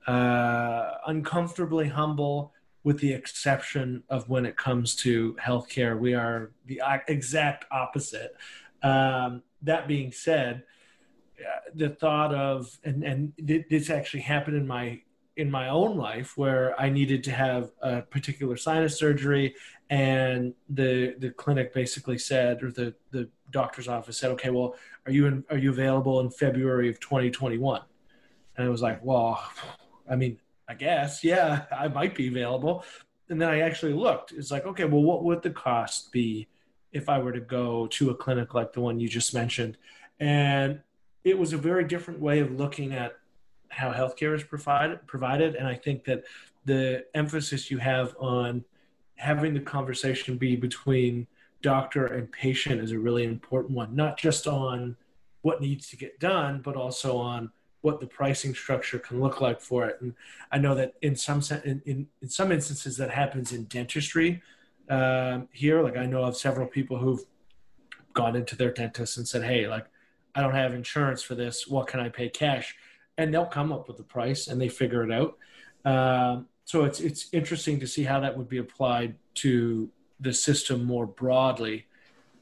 uh, 0.07 0.91
uncomfortably 1.07 1.87
humble 1.87 2.53
with 2.83 2.99
the 2.99 3.13
exception 3.13 4.03
of 4.09 4.27
when 4.29 4.45
it 4.45 4.57
comes 4.57 4.95
to 4.95 5.35
healthcare. 5.35 5.97
We 5.99 6.15
are 6.15 6.51
the 6.65 6.81
exact 7.07 7.65
opposite. 7.71 8.35
Um, 8.81 9.43
that 9.61 9.87
being 9.87 10.11
said, 10.11 10.63
uh, 11.39 11.59
the 11.75 11.89
thought 11.89 12.33
of 12.33 12.77
and 12.83 13.03
and 13.03 13.33
this 13.37 13.89
actually 13.89 14.21
happened 14.21 14.57
in 14.57 14.67
my 14.67 15.01
in 15.37 15.49
my 15.49 15.69
own 15.69 15.97
life 15.97 16.37
where 16.37 16.79
I 16.79 16.89
needed 16.89 17.23
to 17.25 17.31
have 17.31 17.71
a 17.81 18.01
particular 18.01 18.57
sinus 18.57 18.97
surgery, 18.97 19.55
and 19.89 20.53
the 20.69 21.15
the 21.19 21.31
clinic 21.31 21.73
basically 21.73 22.17
said, 22.17 22.63
or 22.63 22.71
the 22.71 22.95
the 23.11 23.29
doctor's 23.51 23.87
office 23.87 24.17
said, 24.17 24.31
okay, 24.31 24.49
well, 24.49 24.75
are 25.05 25.11
you 25.11 25.27
in, 25.27 25.43
are 25.49 25.57
you 25.57 25.71
available 25.71 26.19
in 26.19 26.29
February 26.29 26.89
of 26.89 26.99
2021? 26.99 27.81
And 28.57 28.65
I 28.65 28.69
was 28.69 28.81
like, 28.81 29.03
well, 29.03 29.43
I 30.09 30.15
mean, 30.15 30.39
I 30.67 30.73
guess, 30.73 31.23
yeah, 31.23 31.65
I 31.71 31.87
might 31.87 32.15
be 32.15 32.27
available. 32.27 32.85
And 33.29 33.41
then 33.41 33.49
I 33.49 33.61
actually 33.61 33.93
looked. 33.93 34.31
It's 34.31 34.51
like, 34.51 34.65
okay, 34.65 34.85
well, 34.85 35.01
what 35.01 35.23
would 35.23 35.41
the 35.41 35.49
cost 35.49 36.11
be 36.11 36.47
if 36.91 37.09
I 37.09 37.19
were 37.19 37.31
to 37.31 37.39
go 37.39 37.87
to 37.87 38.09
a 38.09 38.15
clinic 38.15 38.53
like 38.53 38.73
the 38.73 38.81
one 38.81 38.99
you 38.99 39.07
just 39.07 39.33
mentioned? 39.33 39.77
And 40.19 40.81
it 41.23 41.37
was 41.37 41.53
a 41.53 41.57
very 41.57 41.83
different 41.83 42.19
way 42.19 42.39
of 42.39 42.51
looking 42.51 42.93
at 42.93 43.17
how 43.69 43.91
healthcare 43.91 44.35
is 44.35 44.43
provided. 44.43 45.05
Provided, 45.07 45.55
and 45.55 45.67
I 45.67 45.75
think 45.75 46.03
that 46.05 46.23
the 46.65 47.05
emphasis 47.13 47.71
you 47.71 47.77
have 47.77 48.15
on 48.19 48.63
having 49.15 49.53
the 49.53 49.59
conversation 49.59 50.37
be 50.37 50.55
between 50.55 51.27
doctor 51.61 52.05
and 52.05 52.31
patient 52.31 52.81
is 52.81 52.91
a 52.91 52.99
really 52.99 53.23
important 53.23 53.73
one. 53.73 53.95
Not 53.95 54.17
just 54.17 54.47
on 54.47 54.97
what 55.41 55.61
needs 55.61 55.89
to 55.89 55.95
get 55.95 56.19
done, 56.19 56.61
but 56.63 56.75
also 56.75 57.17
on 57.17 57.51
what 57.81 57.99
the 57.99 58.07
pricing 58.07 58.53
structure 58.53 58.99
can 58.99 59.19
look 59.19 59.41
like 59.41 59.59
for 59.59 59.85
it. 59.87 59.97
And 60.01 60.13
I 60.51 60.57
know 60.59 60.75
that 60.75 60.93
in 61.01 61.15
some 61.15 61.41
in, 61.65 61.81
in, 61.85 62.07
in 62.21 62.29
some 62.29 62.51
instances 62.51 62.97
that 62.97 63.11
happens 63.11 63.51
in 63.51 63.65
dentistry 63.65 64.41
um, 64.89 65.47
here. 65.51 65.81
Like 65.81 65.97
I 65.97 66.05
know 66.05 66.23
of 66.23 66.37
several 66.37 66.67
people 66.67 66.97
who've 66.97 67.25
gone 68.13 68.35
into 68.35 68.55
their 68.55 68.71
dentist 68.71 69.17
and 69.17 69.27
said, 69.27 69.43
"Hey, 69.43 69.67
like 69.67 69.87
I 70.35 70.41
don't 70.41 70.53
have 70.53 70.73
insurance 70.73 71.23
for 71.23 71.35
this. 71.35 71.67
What 71.67 71.87
can 71.87 71.99
I 71.99 72.09
pay 72.09 72.29
cash?" 72.29 72.75
And 73.17 73.33
they'll 73.33 73.45
come 73.45 73.71
up 73.71 73.87
with 73.87 73.97
the 73.97 74.03
price 74.03 74.47
and 74.47 74.61
they 74.61 74.69
figure 74.69 75.03
it 75.03 75.11
out. 75.11 75.37
Um, 75.83 76.47
so 76.65 76.83
it's 76.83 76.99
it's 76.99 77.27
interesting 77.33 77.79
to 77.79 77.87
see 77.87 78.03
how 78.03 78.19
that 78.19 78.37
would 78.37 78.47
be 78.49 78.59
applied 78.59 79.15
to 79.35 79.89
the 80.19 80.33
system 80.33 80.85
more 80.85 81.07
broadly. 81.07 81.87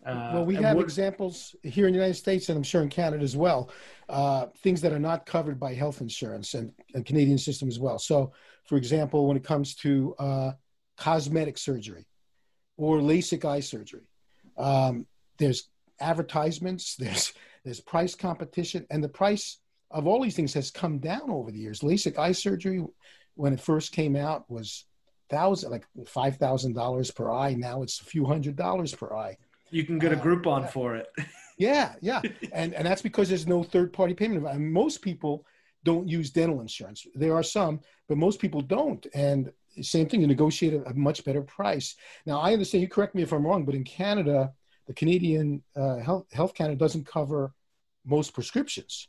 Uh, 0.09 0.31
well, 0.33 0.45
we 0.45 0.55
have 0.55 0.75
what, 0.75 0.83
examples 0.83 1.55
here 1.63 1.87
in 1.87 1.93
the 1.93 1.97
United 1.97 2.15
States, 2.15 2.49
and 2.49 2.57
I'm 2.57 2.63
sure 2.63 2.81
in 2.81 2.89
Canada 2.89 3.23
as 3.23 3.37
well, 3.37 3.69
uh, 4.07 4.47
things 4.63 4.81
that 4.81 4.91
are 4.91 4.99
not 4.99 5.25
covered 5.25 5.59
by 5.59 5.73
health 5.73 6.01
insurance 6.01 6.53
and, 6.53 6.71
and, 6.93 7.05
Canadian 7.05 7.37
system 7.37 7.67
as 7.67 7.79
well. 7.79 7.99
So, 7.99 8.33
for 8.65 8.77
example, 8.77 9.27
when 9.27 9.37
it 9.37 9.43
comes 9.43 9.75
to 9.75 10.15
uh, 10.17 10.51
cosmetic 10.97 11.57
surgery 11.57 12.07
or 12.77 12.97
LASIK 12.97 13.45
eye 13.45 13.59
surgery, 13.59 14.07
um, 14.57 15.05
there's 15.37 15.69
advertisements, 15.99 16.95
there's 16.99 17.33
there's 17.63 17.81
price 17.81 18.15
competition, 18.15 18.87
and 18.89 19.03
the 19.03 19.09
price 19.09 19.59
of 19.91 20.07
all 20.07 20.21
these 20.21 20.35
things 20.35 20.53
has 20.53 20.71
come 20.71 20.99
down 20.99 21.29
over 21.29 21.51
the 21.51 21.59
years. 21.59 21.81
LASIK 21.81 22.17
eye 22.17 22.31
surgery, 22.31 22.83
when 23.35 23.53
it 23.53 23.59
first 23.59 23.91
came 23.91 24.15
out, 24.15 24.49
was 24.49 24.85
thousand 25.29 25.71
like 25.71 25.85
five 26.07 26.37
thousand 26.37 26.73
dollars 26.73 27.11
per 27.11 27.31
eye. 27.31 27.53
Now 27.53 27.83
it's 27.83 28.01
a 28.01 28.05
few 28.05 28.25
hundred 28.25 28.55
dollars 28.55 28.93
per 28.93 29.13
eye. 29.13 29.37
You 29.71 29.83
can 29.83 29.99
get 29.99 30.11
a 30.11 30.17
uh, 30.17 30.23
Groupon 30.23 30.65
uh, 30.65 30.67
for 30.67 30.95
it. 30.95 31.07
yeah, 31.57 31.93
yeah, 32.01 32.21
and 32.51 32.73
and 32.73 32.85
that's 32.85 33.01
because 33.01 33.29
there's 33.29 33.47
no 33.47 33.63
third 33.63 33.93
party 33.93 34.13
payment. 34.13 34.45
And 34.47 34.71
most 34.71 35.01
people 35.01 35.45
don't 35.83 36.07
use 36.07 36.29
dental 36.29 36.61
insurance. 36.61 37.05
There 37.15 37.35
are 37.35 37.43
some, 37.43 37.79
but 38.07 38.17
most 38.17 38.39
people 38.39 38.61
don't. 38.61 39.05
And 39.13 39.51
same 39.81 40.09
thing, 40.09 40.21
you 40.21 40.27
negotiate 40.27 40.73
a, 40.73 40.83
a 40.89 40.93
much 40.93 41.23
better 41.23 41.41
price. 41.41 41.95
Now 42.25 42.39
I 42.39 42.53
understand. 42.53 42.81
You 42.81 42.89
correct 42.89 43.15
me 43.15 43.21
if 43.21 43.31
I'm 43.31 43.45
wrong, 43.45 43.65
but 43.65 43.75
in 43.75 43.83
Canada, 43.83 44.51
the 44.87 44.93
Canadian 44.93 45.63
uh, 45.75 45.97
Health 45.97 46.25
Health 46.31 46.53
Canada 46.53 46.77
doesn't 46.77 47.05
cover 47.05 47.53
most 48.05 48.33
prescriptions. 48.33 49.07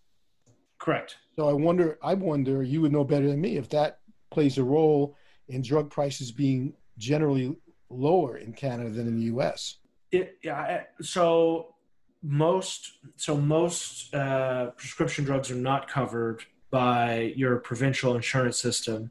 Correct. 0.79 1.17
So 1.37 1.49
I 1.49 1.53
wonder. 1.53 1.99
I 2.03 2.15
wonder. 2.15 2.63
You 2.63 2.83
would 2.83 2.93
know 2.93 3.05
better 3.05 3.29
than 3.29 3.41
me 3.41 3.57
if 3.57 3.69
that 3.71 4.01
plays 4.31 4.59
a 4.59 4.65
role 4.65 5.17
in 5.49 5.63
drug 5.63 5.91
prices 5.91 6.31
being 6.31 6.75
generally 6.99 7.57
lower 7.89 8.37
in 8.37 8.53
Canada 8.53 8.91
than 8.91 9.09
in 9.09 9.17
the 9.17 9.25
U.S. 9.25 9.77
It, 10.13 10.39
yeah, 10.43 10.83
so 11.01 11.75
most 12.23 12.99
so 13.17 13.37
most 13.37 14.13
uh, 14.15 14.71
prescription 14.77 15.25
drugs 15.25 15.51
are 15.51 15.55
not 15.57 15.89
covered 15.89 16.45
by 16.71 17.33
your 17.37 17.59
provincial 17.59 18.15
insurance 18.17 18.59
system. 18.59 19.11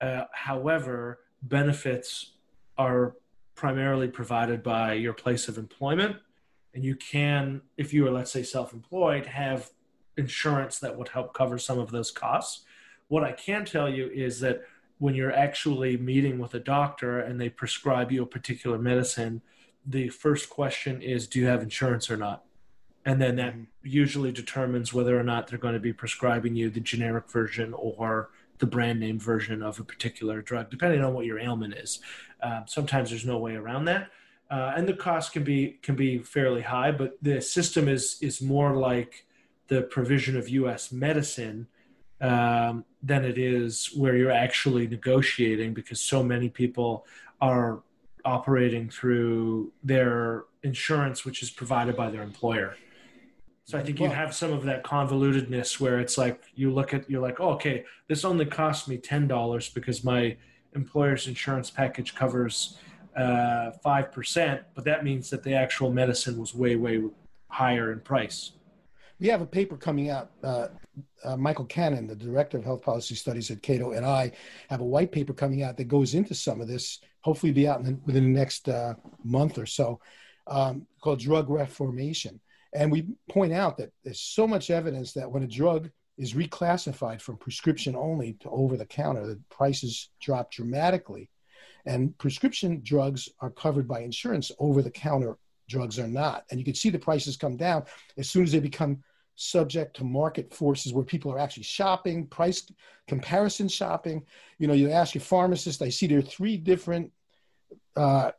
Uh, 0.00 0.24
however, 0.32 1.20
benefits 1.42 2.32
are 2.78 3.16
primarily 3.54 4.08
provided 4.08 4.62
by 4.62 4.92
your 4.92 5.12
place 5.14 5.48
of 5.48 5.58
employment, 5.58 6.16
and 6.74 6.84
you 6.84 6.94
can, 6.94 7.62
if 7.76 7.92
you 7.92 8.06
are 8.06 8.10
let's 8.10 8.30
say 8.30 8.42
self-employed, 8.42 9.26
have 9.26 9.70
insurance 10.16 10.78
that 10.78 10.96
would 10.96 11.08
help 11.08 11.34
cover 11.34 11.58
some 11.58 11.78
of 11.78 11.90
those 11.90 12.10
costs. 12.10 12.64
What 13.08 13.24
I 13.24 13.32
can 13.32 13.64
tell 13.64 13.88
you 13.88 14.08
is 14.08 14.40
that 14.40 14.62
when 14.98 15.14
you're 15.14 15.32
actually 15.32 15.96
meeting 15.96 16.38
with 16.38 16.54
a 16.54 16.60
doctor 16.60 17.20
and 17.20 17.40
they 17.40 17.48
prescribe 17.48 18.10
you 18.10 18.22
a 18.22 18.26
particular 18.26 18.78
medicine, 18.78 19.42
the 19.86 20.08
first 20.08 20.50
question 20.50 21.00
is, 21.00 21.26
do 21.26 21.38
you 21.38 21.46
have 21.46 21.62
insurance 21.62 22.10
or 22.10 22.16
not? 22.16 22.44
And 23.04 23.22
then 23.22 23.36
that 23.36 23.52
mm-hmm. 23.52 23.64
usually 23.84 24.32
determines 24.32 24.92
whether 24.92 25.18
or 25.18 25.22
not 25.22 25.46
they're 25.46 25.58
going 25.58 25.74
to 25.74 25.80
be 25.80 25.92
prescribing 25.92 26.56
you 26.56 26.68
the 26.70 26.80
generic 26.80 27.30
version 27.30 27.72
or 27.74 28.30
the 28.58 28.66
brand 28.66 28.98
name 28.98 29.18
version 29.18 29.62
of 29.62 29.78
a 29.78 29.84
particular 29.84 30.42
drug, 30.42 30.70
depending 30.70 31.04
on 31.04 31.14
what 31.14 31.24
your 31.24 31.38
ailment 31.38 31.74
is. 31.74 32.00
Uh, 32.42 32.62
sometimes 32.66 33.10
there's 33.10 33.24
no 33.24 33.38
way 33.38 33.54
around 33.54 33.84
that, 33.84 34.10
uh, 34.50 34.72
and 34.76 34.88
the 34.88 34.94
cost 34.94 35.32
can 35.32 35.44
be 35.44 35.78
can 35.82 35.94
be 35.94 36.18
fairly 36.18 36.62
high. 36.62 36.90
But 36.90 37.16
the 37.22 37.40
system 37.40 37.86
is 37.86 38.16
is 38.20 38.40
more 38.40 38.74
like 38.76 39.26
the 39.68 39.82
provision 39.82 40.36
of 40.36 40.48
U.S. 40.48 40.90
medicine 40.90 41.66
um, 42.20 42.84
than 43.02 43.24
it 43.24 43.38
is 43.38 43.90
where 43.94 44.16
you're 44.16 44.30
actually 44.30 44.86
negotiating 44.86 45.74
because 45.74 46.00
so 46.00 46.22
many 46.22 46.48
people 46.48 47.06
are 47.40 47.82
operating 48.26 48.90
through 48.90 49.72
their 49.82 50.44
insurance, 50.62 51.24
which 51.24 51.42
is 51.42 51.50
provided 51.50 51.96
by 51.96 52.10
their 52.10 52.22
employer. 52.22 52.76
So 53.64 53.76
I 53.78 53.82
think 53.82 53.98
you 53.98 54.08
have 54.08 54.32
some 54.32 54.52
of 54.52 54.62
that 54.64 54.84
convolutedness 54.84 55.80
where 55.80 55.98
it's 55.98 56.16
like 56.16 56.40
you 56.54 56.72
look 56.72 56.94
at 56.94 57.10
you're 57.10 57.22
like, 57.22 57.40
oh, 57.40 57.50
okay, 57.50 57.84
this 58.06 58.24
only 58.24 58.46
cost 58.46 58.88
me 58.88 58.96
ten 58.96 59.26
dollars 59.26 59.68
because 59.68 60.04
my 60.04 60.36
employer's 60.74 61.26
insurance 61.26 61.68
package 61.70 62.14
covers 62.14 62.78
uh, 63.16 63.72
five 63.82 64.04
uh, 64.04 64.08
percent, 64.08 64.62
but 64.74 64.84
that 64.84 65.02
means 65.02 65.30
that 65.30 65.42
the 65.42 65.54
actual 65.54 65.90
medicine 65.90 66.38
was 66.38 66.54
way 66.54 66.76
way 66.76 67.02
higher 67.48 67.90
in 67.92 68.00
price. 68.00 68.52
We 69.18 69.28
have 69.28 69.40
a 69.40 69.46
paper 69.46 69.76
coming 69.76 70.10
out. 70.10 70.30
Uh, 70.42 70.68
uh, 71.24 71.36
Michael 71.36 71.64
Cannon, 71.64 72.06
the 72.06 72.14
director 72.14 72.58
of 72.58 72.64
health 72.64 72.82
policy 72.82 73.14
studies 73.14 73.50
at 73.50 73.62
Cato, 73.62 73.92
and 73.92 74.04
I 74.04 74.32
have 74.68 74.80
a 74.80 74.84
white 74.84 75.12
paper 75.12 75.32
coming 75.32 75.62
out 75.62 75.76
that 75.76 75.88
goes 75.88 76.14
into 76.14 76.34
some 76.34 76.60
of 76.60 76.68
this. 76.68 77.00
Hopefully, 77.22 77.52
be 77.52 77.66
out 77.66 77.82
the, 77.82 77.98
within 78.04 78.24
the 78.24 78.38
next 78.38 78.68
uh, 78.68 78.94
month 79.24 79.58
or 79.58 79.66
so, 79.66 80.00
um, 80.46 80.86
called 81.00 81.20
drug 81.20 81.48
reformation. 81.48 82.40
And 82.74 82.92
we 82.92 83.06
point 83.30 83.52
out 83.52 83.78
that 83.78 83.92
there's 84.04 84.20
so 84.20 84.46
much 84.46 84.70
evidence 84.70 85.12
that 85.14 85.30
when 85.30 85.42
a 85.42 85.48
drug 85.48 85.90
is 86.18 86.34
reclassified 86.34 87.20
from 87.20 87.36
prescription 87.38 87.96
only 87.96 88.34
to 88.40 88.50
over 88.50 88.76
the 88.76 88.86
counter, 88.86 89.26
the 89.26 89.40
prices 89.50 90.10
drop 90.20 90.50
dramatically. 90.50 91.30
And 91.86 92.16
prescription 92.18 92.80
drugs 92.84 93.28
are 93.40 93.50
covered 93.50 93.86
by 93.88 94.00
insurance, 94.00 94.50
over 94.58 94.82
the 94.82 94.90
counter 94.90 95.38
drugs 95.68 95.98
are 95.98 96.08
not. 96.08 96.44
And 96.50 96.58
you 96.58 96.64
can 96.64 96.74
see 96.74 96.90
the 96.90 96.98
prices 96.98 97.36
come 97.36 97.56
down 97.56 97.84
as 98.16 98.28
soon 98.28 98.44
as 98.44 98.52
they 98.52 98.60
become 98.60 99.02
subject 99.36 99.96
to 99.96 100.04
market 100.04 100.52
forces 100.52 100.92
where 100.92 101.04
people 101.04 101.30
are 101.30 101.38
actually 101.38 101.62
shopping, 101.62 102.26
price 102.26 102.66
comparison 103.06 103.68
shopping. 103.68 104.24
You 104.58 104.66
know, 104.66 104.74
you 104.74 104.90
ask 104.90 105.14
your 105.14 105.22
pharmacist, 105.22 105.82
I 105.82 105.90
see 105.90 106.06
there 106.06 106.18
are 106.18 106.22
three 106.22 106.56
different, 106.56 107.12
uh, 107.96 108.32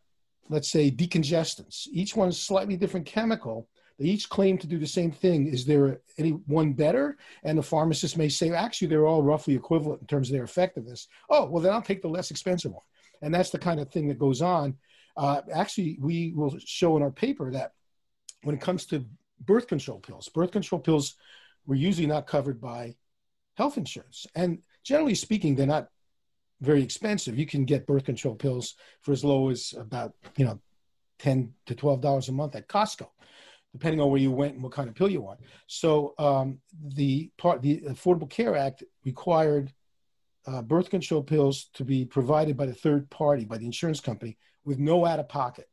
let's 0.49 0.69
say, 0.69 0.89
decongestants. 0.89 1.87
Each 1.91 2.15
one's 2.15 2.41
slightly 2.41 2.77
different 2.77 3.05
chemical. 3.05 3.67
They 3.99 4.05
each 4.05 4.29
claim 4.29 4.57
to 4.59 4.67
do 4.67 4.77
the 4.77 4.87
same 4.87 5.11
thing. 5.11 5.47
Is 5.47 5.65
there 5.65 6.01
any 6.17 6.31
one 6.31 6.73
better? 6.73 7.17
And 7.43 7.57
the 7.57 7.63
pharmacist 7.63 8.17
may 8.17 8.29
say, 8.29 8.51
actually, 8.51 8.89
they're 8.89 9.07
all 9.07 9.23
roughly 9.23 9.55
equivalent 9.55 10.01
in 10.01 10.07
terms 10.07 10.29
of 10.29 10.33
their 10.33 10.43
effectiveness. 10.43 11.07
Oh, 11.29 11.45
well, 11.45 11.61
then 11.61 11.73
I'll 11.73 11.81
take 11.81 12.01
the 12.01 12.07
less 12.07 12.31
expensive 12.31 12.71
one. 12.71 12.83
And 13.21 13.33
that's 13.33 13.49
the 13.49 13.57
kind 13.57 13.79
of 13.79 13.89
thing 13.89 14.07
that 14.07 14.19
goes 14.19 14.41
on. 14.41 14.77
Uh, 15.17 15.41
actually, 15.51 15.97
we 15.99 16.31
will 16.35 16.57
show 16.59 16.95
in 16.95 17.03
our 17.03 17.11
paper 17.11 17.51
that 17.51 17.71
when 18.43 18.55
it 18.55 18.61
comes 18.61 18.85
to 18.85 19.05
birth 19.39 19.67
control 19.67 19.99
pills. 19.99 20.29
Birth 20.29 20.51
control 20.51 20.79
pills 20.79 21.15
were 21.65 21.75
usually 21.75 22.07
not 22.07 22.27
covered 22.27 22.61
by 22.61 22.95
health 23.55 23.77
insurance. 23.77 24.27
And 24.35 24.59
generally 24.83 25.15
speaking, 25.15 25.55
they're 25.55 25.67
not 25.67 25.89
very 26.61 26.83
expensive. 26.83 27.37
You 27.37 27.45
can 27.45 27.65
get 27.65 27.87
birth 27.87 28.05
control 28.05 28.35
pills 28.35 28.75
for 29.01 29.11
as 29.11 29.23
low 29.23 29.49
as 29.49 29.73
about, 29.77 30.13
you 30.37 30.45
know, 30.45 30.59
10 31.19 31.53
to 31.65 31.75
$12 31.75 32.29
a 32.29 32.31
month 32.31 32.55
at 32.55 32.67
Costco, 32.67 33.07
depending 33.73 33.99
on 33.99 34.09
where 34.09 34.21
you 34.21 34.31
went 34.31 34.53
and 34.53 34.63
what 34.63 34.71
kind 34.71 34.87
of 34.87 34.95
pill 34.95 35.09
you 35.09 35.21
want. 35.21 35.39
So 35.65 36.13
um, 36.19 36.59
the 36.79 37.31
part, 37.37 37.61
the 37.61 37.81
Affordable 37.81 38.29
Care 38.29 38.55
Act 38.55 38.83
required 39.03 39.73
uh, 40.47 40.61
birth 40.61 40.89
control 40.89 41.21
pills 41.21 41.69
to 41.73 41.83
be 41.83 42.05
provided 42.05 42.55
by 42.55 42.65
the 42.65 42.73
third 42.73 43.09
party, 43.09 43.45
by 43.45 43.57
the 43.57 43.65
insurance 43.65 43.99
company, 43.99 44.37
with 44.63 44.79
no 44.79 45.05
out 45.05 45.19
of 45.19 45.27
pocket. 45.27 45.69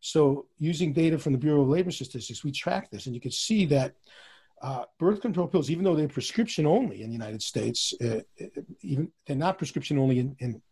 So, 0.00 0.46
using 0.58 0.92
data 0.92 1.18
from 1.18 1.32
the 1.32 1.38
Bureau 1.38 1.62
of 1.62 1.68
Labor 1.68 1.92
Statistics, 1.92 2.42
we 2.42 2.50
track 2.50 2.90
this, 2.90 3.06
and 3.06 3.14
you 3.14 3.20
can 3.20 3.30
see 3.30 3.66
that 3.66 3.94
uh, 4.62 4.84
birth 4.98 5.20
control 5.20 5.46
pills, 5.46 5.70
even 5.70 5.84
though 5.84 5.94
they're 5.94 6.08
prescription 6.08 6.66
only 6.66 7.02
in 7.02 7.08
the 7.08 7.12
United 7.12 7.42
States, 7.42 7.94
uh, 8.00 8.20
even 8.80 9.10
they're 9.26 9.36
not 9.36 9.58
prescription 9.58 9.98
only 9.98 10.20
in, 10.20 10.36
in, 10.38 10.62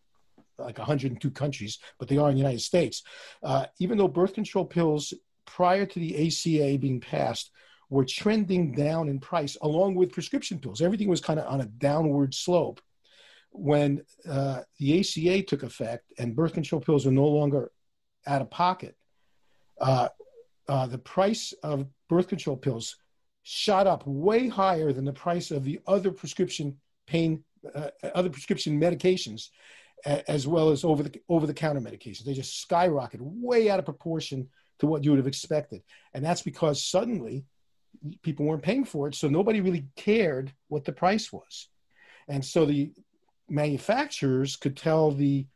like 0.59 0.79
102 0.79 1.31
countries, 1.31 1.79
but 1.99 2.09
they 2.09 2.17
are 2.17 2.29
in 2.29 2.35
the 2.35 2.41
United 2.41 2.61
States. 2.61 3.03
Uh, 3.43 3.67
even 3.79 3.99
though 3.99 4.09
birth 4.09 4.35
control 4.35 4.65
pills 4.65 5.13
prior 5.45 5.87
to 5.87 5.99
the 5.99 6.27
ACA 6.27 6.79
being 6.79 7.01
passed 7.01 7.51
were 7.89 8.05
trending 8.05 8.73
down 8.73 9.09
in 9.09 9.19
price 9.19 9.57
along 9.63 9.95
with 9.95 10.13
prescription 10.13 10.59
pills, 10.59 10.81
everything 10.81 11.09
was 11.09 11.21
kind 11.21 11.41
of 11.41 11.47
on 11.47 11.61
a 11.61 11.67
downward 11.67 12.35
slope. 12.35 12.81
When 13.53 14.03
uh, 14.29 14.63
the 14.79 15.01
ACA 15.01 15.43
took 15.43 15.63
effect 15.63 16.13
and 16.19 16.37
birth 16.37 16.55
control 16.55 16.81
pills 16.81 17.07
are 17.07 17.13
no 17.13 17.27
longer 17.27 17.71
out 18.27 18.43
of 18.43 18.51
pocket, 18.51 18.97
uh, 19.81 20.09
uh, 20.69 20.87
the 20.87 20.99
price 20.99 21.53
of 21.63 21.87
birth 22.09 22.29
control 22.29 22.57
pills 22.57 22.97
shot 23.43 23.87
up 23.87 24.07
way 24.07 24.49
higher 24.49 24.93
than 24.93 25.05
the 25.05 25.13
price 25.13 25.51
of 25.51 25.65
the 25.65 25.81
other 25.87 26.11
prescription 26.11 26.77
pain, 27.07 27.43
uh, 27.75 27.89
other 28.15 28.31
prescription 28.31 28.81
medications, 28.81 29.49
as 30.05 30.47
well 30.47 30.71
as 30.71 30.85
over 30.85 31.03
the 31.03 31.21
over 31.29 31.47
the 31.47 31.55
counter 31.55 31.81
medications. 31.81 32.25
They 32.25 32.35
just 32.35 32.69
skyrocketed 32.69 33.19
way 33.21 33.71
out 33.71 33.79
of 33.79 33.85
proportion 33.85 34.49
to 34.79 34.87
what 34.87 35.05
you 35.05 35.11
would 35.11 35.19
have 35.19 35.27
expected, 35.27 35.83
and 36.15 36.25
that's 36.25 36.43
because 36.43 36.85
suddenly 36.85 37.45
people 38.23 38.47
weren't 38.47 38.63
paying 38.63 38.85
for 38.85 39.09
it, 39.09 39.15
so 39.15 39.29
nobody 39.29 39.61
really 39.61 39.87
cared 39.97 40.53
what 40.69 40.85
the 40.85 40.93
price 40.93 41.33
was, 41.33 41.69
and 42.29 42.45
so 42.45 42.65
the 42.65 42.93
manufacturers 43.51 44.57
could 44.57 44.77
tell 44.77 45.11
the 45.11 45.47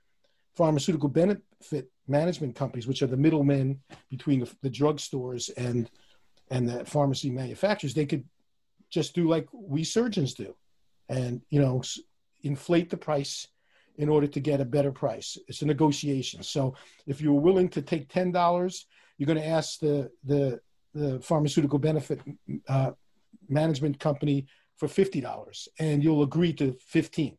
pharmaceutical 0.55 1.09
benefit 1.09 1.91
management 2.07 2.55
companies, 2.55 2.87
which 2.87 3.03
are 3.03 3.07
the 3.07 3.17
middlemen 3.17 3.81
between 4.11 4.41
the, 4.41 4.51
the 4.63 4.71
drugstores 4.71 5.51
and 5.57 5.91
and 6.51 6.69
the 6.69 6.85
pharmacy 6.85 7.31
manufacturers, 7.31 7.95
they 7.95 8.05
could 8.05 8.25
just 8.91 9.15
do 9.15 9.29
like 9.29 9.49
we 9.53 9.83
surgeons 9.83 10.35
do, 10.35 10.55
and 11.09 11.41
you 11.51 11.61
know 11.61 11.83
inflate 12.43 12.91
the 12.91 12.97
price 12.97 13.49
in 13.97 14.09
order 14.09 14.27
to 14.27 14.41
get 14.41 14.61
a 14.61 14.65
better 14.65 14.93
price. 14.93 15.39
It's 15.49 15.63
a 15.63 15.67
negotiation. 15.67 16.43
So 16.43 16.75
if 17.07 17.21
you're 17.21 17.33
willing 17.41 17.69
to 17.71 17.83
take 17.83 18.09
ten 18.09 18.33
dollars, 18.33 18.87
you're 19.17 19.27
going 19.27 19.41
to 19.41 19.47
ask 19.47 19.79
the 19.79 20.11
the 20.25 20.61
the 20.93 21.21
pharmaceutical 21.21 21.79
benefit 21.79 22.21
uh, 22.69 22.93
management 23.49 23.99
company 23.99 24.47
for 24.77 24.89
fifty 24.89 25.21
dollars, 25.21 25.69
and 25.79 26.05
you'll 26.05 26.23
agree 26.23 26.53
to 26.55 26.77
fifteen 26.81 27.39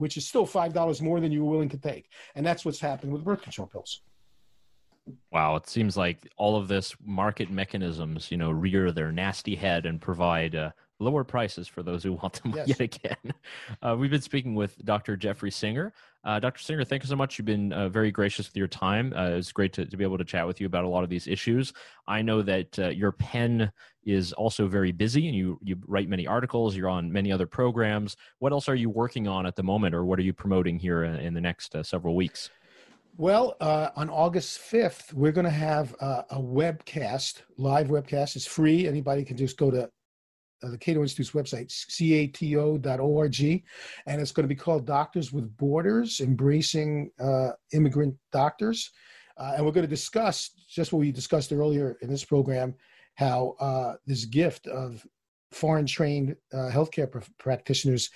which 0.00 0.16
is 0.16 0.26
still 0.26 0.46
$5 0.46 1.02
more 1.02 1.20
than 1.20 1.30
you 1.30 1.44
were 1.44 1.50
willing 1.50 1.68
to 1.68 1.78
take. 1.78 2.08
And 2.34 2.44
that's 2.44 2.64
what's 2.64 2.80
happening 2.80 3.12
with 3.12 3.22
birth 3.22 3.42
control 3.42 3.68
pills. 3.68 4.00
Wow, 5.30 5.56
it 5.56 5.68
seems 5.68 5.96
like 5.96 6.26
all 6.36 6.56
of 6.56 6.68
this 6.68 6.94
market 7.04 7.50
mechanisms, 7.50 8.30
you 8.30 8.36
know, 8.36 8.50
rear 8.50 8.92
their 8.92 9.12
nasty 9.12 9.54
head 9.54 9.84
and 9.84 10.00
provide 10.00 10.54
uh, 10.54 10.70
lower 11.00 11.24
prices 11.24 11.66
for 11.66 11.82
those 11.82 12.02
who 12.02 12.12
want 12.22 12.42
them 12.42 12.52
yes. 12.54 12.68
yet 12.68 12.80
again. 12.80 13.16
Uh, 13.82 13.96
we've 13.98 14.10
been 14.10 14.20
speaking 14.20 14.54
with 14.54 14.84
Dr. 14.84 15.16
Jeffrey 15.16 15.50
Singer. 15.50 15.92
Uh, 16.24 16.38
Dr. 16.38 16.60
Singer, 16.60 16.84
thank 16.84 17.02
you 17.02 17.08
so 17.08 17.16
much. 17.16 17.38
You've 17.38 17.46
been 17.46 17.72
uh, 17.72 17.88
very 17.88 18.10
gracious 18.10 18.48
with 18.48 18.56
your 18.56 18.68
time. 18.68 19.12
Uh, 19.16 19.30
it's 19.30 19.52
great 19.52 19.72
to, 19.74 19.86
to 19.86 19.96
be 19.96 20.04
able 20.04 20.18
to 20.18 20.24
chat 20.24 20.46
with 20.46 20.60
you 20.60 20.66
about 20.66 20.84
a 20.84 20.88
lot 20.88 21.02
of 21.02 21.08
these 21.08 21.26
issues. 21.26 21.72
I 22.06 22.20
know 22.20 22.42
that 22.42 22.78
uh, 22.78 22.88
your 22.88 23.12
pen 23.12 23.72
is 24.04 24.32
also 24.34 24.66
very 24.66 24.92
busy 24.92 25.28
and 25.28 25.36
you, 25.36 25.58
you 25.62 25.76
write 25.86 26.08
many 26.08 26.26
articles, 26.26 26.76
you're 26.76 26.88
on 26.88 27.10
many 27.10 27.32
other 27.32 27.46
programs. 27.46 28.16
What 28.38 28.52
else 28.52 28.68
are 28.68 28.74
you 28.74 28.90
working 28.90 29.28
on 29.28 29.46
at 29.46 29.56
the 29.56 29.62
moment, 29.62 29.94
or 29.94 30.04
what 30.04 30.18
are 30.18 30.22
you 30.22 30.32
promoting 30.32 30.78
here 30.78 31.04
in, 31.04 31.16
in 31.16 31.34
the 31.34 31.40
next 31.40 31.74
uh, 31.74 31.82
several 31.82 32.14
weeks? 32.14 32.50
Well, 33.16 33.56
uh, 33.60 33.90
on 33.96 34.08
August 34.08 34.60
5th, 34.60 35.12
we're 35.12 35.32
going 35.32 35.44
to 35.44 35.50
have 35.50 35.94
uh, 36.00 36.22
a 36.30 36.38
webcast, 36.38 37.42
live 37.58 37.88
webcast. 37.88 38.36
It's 38.36 38.46
free. 38.46 38.88
Anybody 38.88 39.24
can 39.24 39.36
just 39.36 39.58
go 39.58 39.70
to 39.70 39.90
the 40.62 40.78
Cato 40.78 41.02
Institute's 41.02 41.30
website, 41.30 41.70
cato.org, 42.32 43.40
and 44.06 44.20
it's 44.20 44.32
going 44.32 44.44
to 44.44 44.54
be 44.54 44.54
called 44.54 44.86
Doctors 44.86 45.32
with 45.32 45.56
Borders 45.56 46.20
Embracing 46.20 47.10
uh, 47.18 47.50
Immigrant 47.72 48.14
Doctors. 48.32 48.90
Uh, 49.38 49.54
and 49.56 49.64
we're 49.64 49.72
going 49.72 49.86
to 49.86 49.88
discuss 49.88 50.50
just 50.68 50.92
what 50.92 51.00
we 51.00 51.10
discussed 51.10 51.52
earlier 51.52 51.96
in 52.02 52.10
this 52.10 52.24
program 52.24 52.74
how 53.14 53.56
uh, 53.60 53.94
this 54.06 54.24
gift 54.24 54.66
of 54.66 55.04
foreign 55.50 55.86
trained 55.86 56.36
uh, 56.52 56.70
healthcare 56.70 57.10
pr- 57.10 57.20
practitioners 57.38 58.10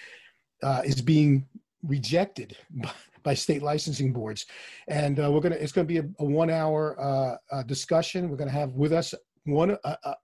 uh, 0.63 0.83
is 0.85 1.01
being 1.01 1.47
rejected 1.83 2.57
by, 2.71 2.91
by, 3.23 3.35
state 3.35 3.63
licensing 3.63 4.13
boards. 4.13 4.47
And 4.89 5.19
we're 5.19 5.41
going 5.41 5.53
to, 5.53 5.63
it's 5.63 5.73
going 5.73 5.87
to 5.87 5.93
be 5.93 5.99
a, 5.99 6.09
a 6.21 6.25
one 6.25 6.51
hour 6.51 7.39
discussion. 7.67 8.29
We're 8.29 8.37
going 8.37 8.51
to 8.51 8.55
have 8.55 8.73
with 8.73 8.93
us 8.93 9.15
one, 9.45 9.77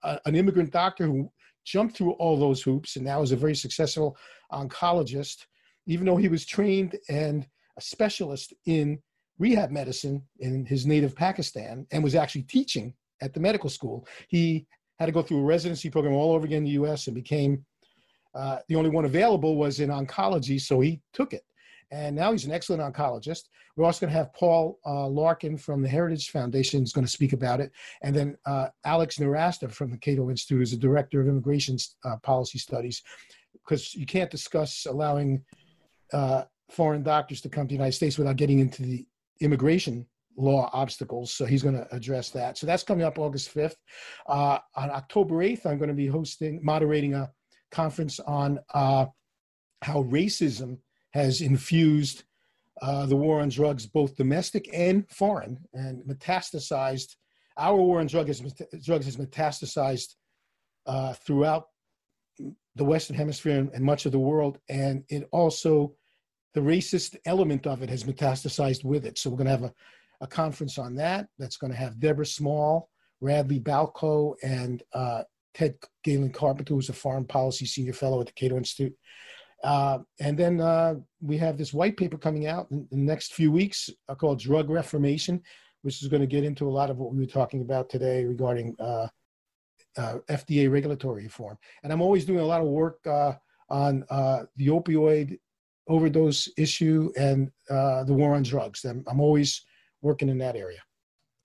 an 0.03 0.35
immigrant 0.35 0.71
doctor 0.71 1.05
who 1.05 1.31
jumped 1.65 1.95
through 1.95 2.11
all 2.13 2.37
those 2.37 2.61
hoops 2.61 2.95
and 2.95 3.05
now 3.05 3.21
is 3.21 3.31
a 3.31 3.35
very 3.35 3.55
successful 3.55 4.17
oncologist 4.51 5.45
even 5.87 6.05
though 6.05 6.17
he 6.17 6.27
was 6.27 6.45
trained 6.45 6.97
and 7.09 7.47
a 7.77 7.81
specialist 7.81 8.53
in 8.65 8.99
rehab 9.39 9.71
medicine 9.71 10.21
in 10.39 10.65
his 10.65 10.85
native 10.85 11.15
Pakistan 11.15 11.85
and 11.91 12.03
was 12.03 12.15
actually 12.15 12.43
teaching 12.43 12.93
at 13.21 13.33
the 13.33 13.39
medical 13.39 13.69
school, 13.69 14.07
he 14.27 14.65
had 14.99 15.07
to 15.07 15.11
go 15.11 15.21
through 15.21 15.39
a 15.39 15.43
residency 15.43 15.89
program 15.89 16.13
all 16.13 16.33
over 16.33 16.45
again 16.45 16.59
in 16.59 16.63
the 16.65 16.69
U.S. 16.71 17.07
and 17.07 17.15
became 17.15 17.65
uh, 18.35 18.59
the 18.67 18.75
only 18.75 18.89
one 18.89 19.05
available 19.05 19.57
was 19.57 19.79
in 19.79 19.89
oncology, 19.89 20.61
so 20.61 20.79
he 20.79 21.01
took 21.13 21.33
it. 21.33 21.43
And 21.91 22.15
now 22.15 22.31
he's 22.31 22.45
an 22.45 22.51
excellent 22.51 22.81
oncologist. 22.81 23.43
We're 23.75 23.85
also 23.85 24.05
going 24.05 24.13
to 24.13 24.17
have 24.17 24.33
Paul 24.33 24.79
uh, 24.85 25.07
Larkin 25.07 25.57
from 25.57 25.81
the 25.81 25.89
Heritage 25.89 26.29
Foundation 26.29 26.83
is 26.83 26.93
going 26.93 27.05
to 27.05 27.11
speak 27.11 27.33
about 27.33 27.59
it. 27.59 27.71
And 28.01 28.15
then 28.15 28.37
uh, 28.45 28.67
Alex 28.85 29.17
Nowrasteh 29.17 29.71
from 29.71 29.91
the 29.91 29.97
Cato 29.97 30.29
Institute 30.29 30.61
is 30.61 30.71
the 30.71 30.77
director 30.77 31.19
of 31.19 31.27
immigration 31.27 31.77
uh, 32.05 32.15
policy 32.23 32.59
studies, 32.59 33.01
because 33.53 33.93
you 33.93 34.05
can't 34.05 34.31
discuss 34.31 34.85
allowing 34.89 35.43
uh, 36.13 36.43
foreign 36.69 37.03
doctors 37.03 37.41
to 37.41 37.49
come 37.49 37.67
to 37.67 37.69
the 37.69 37.75
United 37.75 37.93
States 37.93 38.17
without 38.17 38.37
getting 38.37 38.59
into 38.59 38.83
the 38.83 39.05
immigration 39.41 40.05
law 40.37 40.69
obstacles. 40.73 41.33
So 41.33 41.45
he's 41.45 41.61
going 41.61 41.75
to 41.75 41.87
address 41.93 42.29
that. 42.31 42.57
So 42.57 42.65
that's 42.65 42.83
coming 42.83 43.05
up 43.05 43.19
August 43.19 43.53
5th. 43.53 43.75
Uh, 44.27 44.59
on 44.75 44.89
October 44.89 45.35
8th, 45.35 45.65
I'm 45.65 45.77
going 45.77 45.89
to 45.89 45.93
be 45.93 46.07
hosting, 46.07 46.59
moderating 46.63 47.13
a 47.13 47.29
conference 47.71 48.19
on 48.21 48.59
uh, 48.73 49.05
how 49.81 50.03
racism 50.03 50.77
has 51.13 51.41
infused 51.41 52.23
uh, 52.81 53.05
the 53.05 53.15
war 53.15 53.41
on 53.41 53.49
drugs, 53.49 53.85
both 53.85 54.15
domestic 54.15 54.69
and 54.73 55.07
foreign, 55.09 55.57
and 55.73 56.03
metastasized. 56.03 57.15
Our 57.57 57.75
war 57.75 57.99
on 57.99 58.07
drug 58.07 58.27
has, 58.27 58.41
drugs 58.83 59.05
has 59.05 59.17
metastasized 59.17 60.15
uh, 60.87 61.13
throughout 61.13 61.65
the 62.75 62.85
Western 62.85 63.15
Hemisphere 63.15 63.59
and, 63.59 63.71
and 63.73 63.83
much 63.83 64.05
of 64.05 64.11
the 64.11 64.19
world, 64.19 64.57
and 64.69 65.03
it 65.09 65.27
also 65.31 65.93
the 66.53 66.61
racist 66.61 67.15
element 67.25 67.67
of 67.67 67.81
it 67.81 67.89
has 67.89 68.03
metastasized 68.03 68.83
with 68.83 69.05
it. 69.05 69.17
So 69.17 69.29
we're 69.29 69.37
going 69.37 69.45
to 69.45 69.51
have 69.51 69.63
a, 69.63 69.73
a 70.21 70.27
conference 70.27 70.77
on 70.77 70.95
that. 70.95 71.27
That's 71.39 71.57
going 71.57 71.71
to 71.71 71.77
have 71.77 71.99
Deborah 71.99 72.25
Small, 72.25 72.89
Radley 73.21 73.59
Balko, 73.59 74.35
and 74.43 74.83
uh, 74.93 75.23
Ted 75.53 75.75
Galen 76.03 76.31
Carpenter, 76.31 76.73
who's 76.73 76.89
a 76.89 76.93
foreign 76.93 77.25
policy 77.25 77.65
senior 77.65 77.93
fellow 77.93 78.19
at 78.19 78.27
the 78.27 78.33
Cato 78.33 78.57
Institute. 78.57 78.93
Uh, 79.63 79.99
and 80.19 80.37
then 80.37 80.59
uh, 80.59 80.95
we 81.21 81.37
have 81.37 81.57
this 81.57 81.73
white 81.73 81.97
paper 81.97 82.17
coming 82.17 82.47
out 82.47 82.67
in, 82.71 82.87
the 82.89 82.97
next 82.97 83.33
few 83.33 83.51
weeks 83.51 83.89
uh, 84.09 84.15
called 84.15 84.39
Drug 84.39 84.69
Reformation, 84.69 85.41
which 85.83 86.01
is 86.01 86.07
going 86.07 86.21
to 86.21 86.27
get 86.27 86.43
into 86.43 86.67
a 86.67 86.69
lot 86.69 86.89
of 86.89 86.97
what 86.97 87.13
we 87.13 87.19
were 87.19 87.31
talking 87.31 87.61
about 87.61 87.89
today 87.89 88.25
regarding 88.25 88.75
uh, 88.79 89.07
uh, 89.97 90.17
FDA 90.29 90.71
regulatory 90.71 91.23
reform. 91.23 91.57
And 91.83 91.91
I'm 91.91 92.01
always 92.01 92.25
doing 92.25 92.39
a 92.39 92.45
lot 92.45 92.61
of 92.61 92.67
work 92.67 93.05
uh, 93.05 93.33
on 93.69 94.05
the 94.55 94.67
opioid 94.67 95.37
overdose 95.87 96.49
issue 96.57 97.11
and 97.17 97.51
the 97.69 98.05
war 98.13 98.35
on 98.35 98.43
drugs. 98.43 98.85
I'm, 98.85 99.03
I'm, 99.07 99.19
always 99.19 99.63
working 100.01 100.29
in 100.29 100.37
that 100.39 100.55
area. 100.55 100.79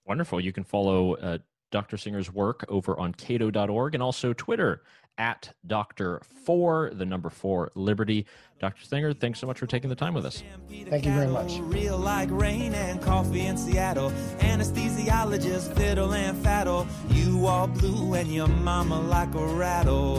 Wonderful. 0.06 0.40
You 0.40 0.52
can 0.52 0.64
follow 0.64 1.38
Dr. 1.72 1.96
Singer's 1.96 2.32
work 2.32 2.64
over 2.68 2.98
on 2.98 3.12
cato.org 3.14 3.94
and 3.94 4.02
also 4.02 4.32
Twitter 4.32 4.82
at 5.18 5.54
Dr. 5.66 6.20
For 6.44 6.90
the 6.92 7.04
number 7.04 7.30
four 7.30 7.70
Liberty. 7.74 8.26
Dr. 8.58 8.84
Singer, 8.84 9.12
thanks 9.12 9.38
so 9.38 9.46
much 9.46 9.58
for 9.58 9.66
taking 9.66 9.90
the 9.90 9.96
time 9.96 10.14
with 10.14 10.24
us. 10.24 10.42
Thank 10.68 11.04
you 11.04 11.12
very 11.12 11.26
much. 11.26 11.58
Real 11.60 11.98
like 11.98 12.30
rain 12.30 12.72
and 12.74 13.00
coffee 13.02 13.46
in 13.46 13.56
Seattle. 13.56 14.10
Anesthesiologist, 14.38 15.74
fiddle 15.74 16.14
and 16.14 16.36
faddle. 16.44 16.86
You 17.10 17.46
all 17.46 17.66
blue 17.66 18.14
and 18.14 18.32
your 18.32 18.48
mama 18.48 19.00
like 19.00 19.34
a 19.34 19.46
rattle. 19.46 20.16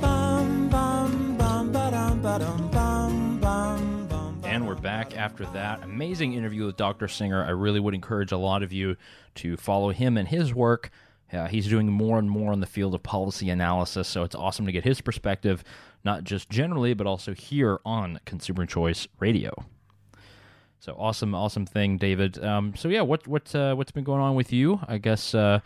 Bum, 0.00 0.68
bum, 0.68 1.36
bum, 1.38 1.72
ba-dum, 1.72 2.20
ba-dum, 2.20 2.70
bum, 2.70 3.38
bum. 3.40 4.40
And 4.44 4.66
we're 4.66 4.74
back 4.74 5.16
after 5.16 5.44
that 5.46 5.82
amazing 5.82 6.34
interview 6.34 6.66
with 6.66 6.76
Dr. 6.76 7.08
Singer. 7.08 7.42
I 7.44 7.50
really 7.50 7.80
would 7.80 7.94
encourage 7.94 8.32
a 8.32 8.36
lot 8.36 8.62
of 8.62 8.72
you 8.72 8.96
to 9.36 9.56
follow 9.56 9.90
him 9.90 10.16
and 10.16 10.28
his 10.28 10.54
work. 10.54 10.90
Uh, 11.32 11.48
he's 11.48 11.68
doing 11.68 11.90
more 11.90 12.18
and 12.18 12.30
more 12.30 12.52
in 12.52 12.60
the 12.60 12.66
field 12.66 12.94
of 12.94 13.02
policy 13.02 13.50
analysis, 13.50 14.06
so 14.06 14.22
it's 14.22 14.34
awesome 14.34 14.64
to 14.66 14.72
get 14.72 14.84
his 14.84 15.00
perspective, 15.00 15.64
not 16.04 16.22
just 16.24 16.48
generally, 16.48 16.94
but 16.94 17.06
also 17.06 17.34
here 17.34 17.80
on 17.84 18.20
Consumer 18.24 18.64
Choice 18.64 19.08
Radio. 19.18 19.66
So 20.78 20.94
awesome, 20.98 21.34
awesome 21.34 21.66
thing, 21.66 21.96
David. 21.96 22.42
Um, 22.44 22.74
so 22.76 22.88
yeah, 22.88 23.00
what 23.00 23.26
what 23.26 23.52
uh, 23.54 23.74
what's 23.74 23.90
been 23.90 24.04
going 24.04 24.20
on 24.20 24.36
with 24.36 24.52
you? 24.52 24.78
I 24.86 24.98
guess 24.98 25.34
uh, 25.34 25.60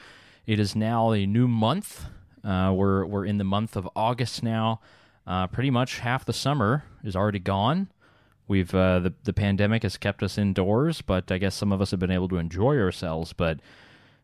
it 0.46 0.58
is 0.58 0.74
now 0.74 1.12
a 1.12 1.26
new 1.26 1.46
month. 1.46 2.06
Uh, 2.42 2.72
we're 2.74 3.04
we're 3.04 3.26
in 3.26 3.36
the 3.36 3.44
month 3.44 3.76
of 3.76 3.88
August 3.94 4.42
now. 4.42 4.80
Uh, 5.26 5.46
pretty 5.46 5.70
much 5.70 5.98
half 5.98 6.24
the 6.24 6.32
summer 6.32 6.84
is 7.04 7.14
already 7.14 7.38
gone. 7.38 7.90
We've 8.48 8.74
uh, 8.74 9.00
the 9.00 9.14
the 9.24 9.34
pandemic 9.34 9.82
has 9.82 9.98
kept 9.98 10.22
us 10.22 10.38
indoors, 10.38 11.02
but 11.02 11.30
I 11.30 11.36
guess 11.36 11.54
some 11.54 11.70
of 11.70 11.82
us 11.82 11.90
have 11.90 12.00
been 12.00 12.10
able 12.10 12.28
to 12.28 12.38
enjoy 12.38 12.78
ourselves. 12.78 13.34
But 13.34 13.60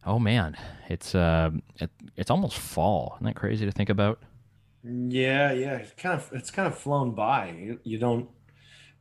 oh 0.06 0.18
man, 0.18 0.56
it's 0.88 1.14
uh, 1.14 1.50
it, 1.76 1.90
it's 2.16 2.30
almost 2.30 2.56
fall. 2.58 3.14
Isn't 3.16 3.26
that 3.26 3.36
crazy 3.36 3.66
to 3.66 3.72
think 3.72 3.90
about? 3.90 4.22
Yeah, 4.84 5.52
yeah. 5.52 5.74
It's 5.76 5.92
kind 5.92 6.14
of 6.14 6.30
it's 6.32 6.50
kind 6.50 6.66
of 6.66 6.78
flown 6.78 7.12
by. 7.12 7.50
You, 7.50 7.80
you 7.82 7.98
don't. 7.98 8.28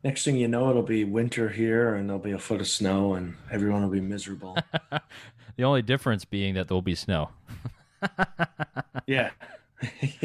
Next 0.04 0.24
thing 0.24 0.36
you 0.36 0.48
know, 0.48 0.70
it'll 0.70 0.84
be 0.84 1.04
winter 1.04 1.50
here, 1.50 1.96
and 1.96 2.10
there'll 2.10 2.22
be 2.22 2.32
a 2.32 2.40
foot 2.40 2.62
of 2.62 2.68
snow, 2.68 3.14
and 3.14 3.36
everyone 3.52 3.82
will 3.84 3.90
be 3.90 4.02
miserable. 4.02 4.58
the 5.56 5.64
only 5.64 5.82
difference 5.82 6.26
being 6.26 6.54
that 6.56 6.68
there'll 6.68 6.82
be 6.82 6.96
snow. 6.96 7.30
yeah. 9.08 9.32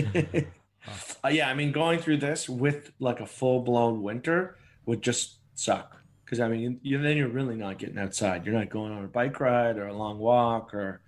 uh, 1.25 1.29
yeah, 1.31 1.49
I 1.49 1.55
mean, 1.55 1.73
going 1.73 1.99
through 1.99 2.19
this 2.19 2.47
with 2.47 2.93
like 2.99 3.21
a 3.21 3.27
full 3.27 3.63
blown 3.63 4.03
winter 4.03 4.59
would 4.85 5.01
just 5.01 5.37
suck 5.55 6.00
because 6.31 6.41
I 6.41 6.47
mean, 6.47 6.79
you, 6.83 7.03
then 7.03 7.17
you're 7.17 7.27
really 7.27 7.57
not 7.57 7.79
getting 7.79 7.99
outside. 7.99 8.47
You're 8.47 8.55
not 8.55 8.71
going 8.71 8.93
on 8.93 9.03
a 9.03 9.09
bike 9.09 9.41
ride 9.41 9.77
or 9.79 9.89
a 9.89 9.93
long 9.93 10.21
walk 10.21 10.73
or 10.73 11.01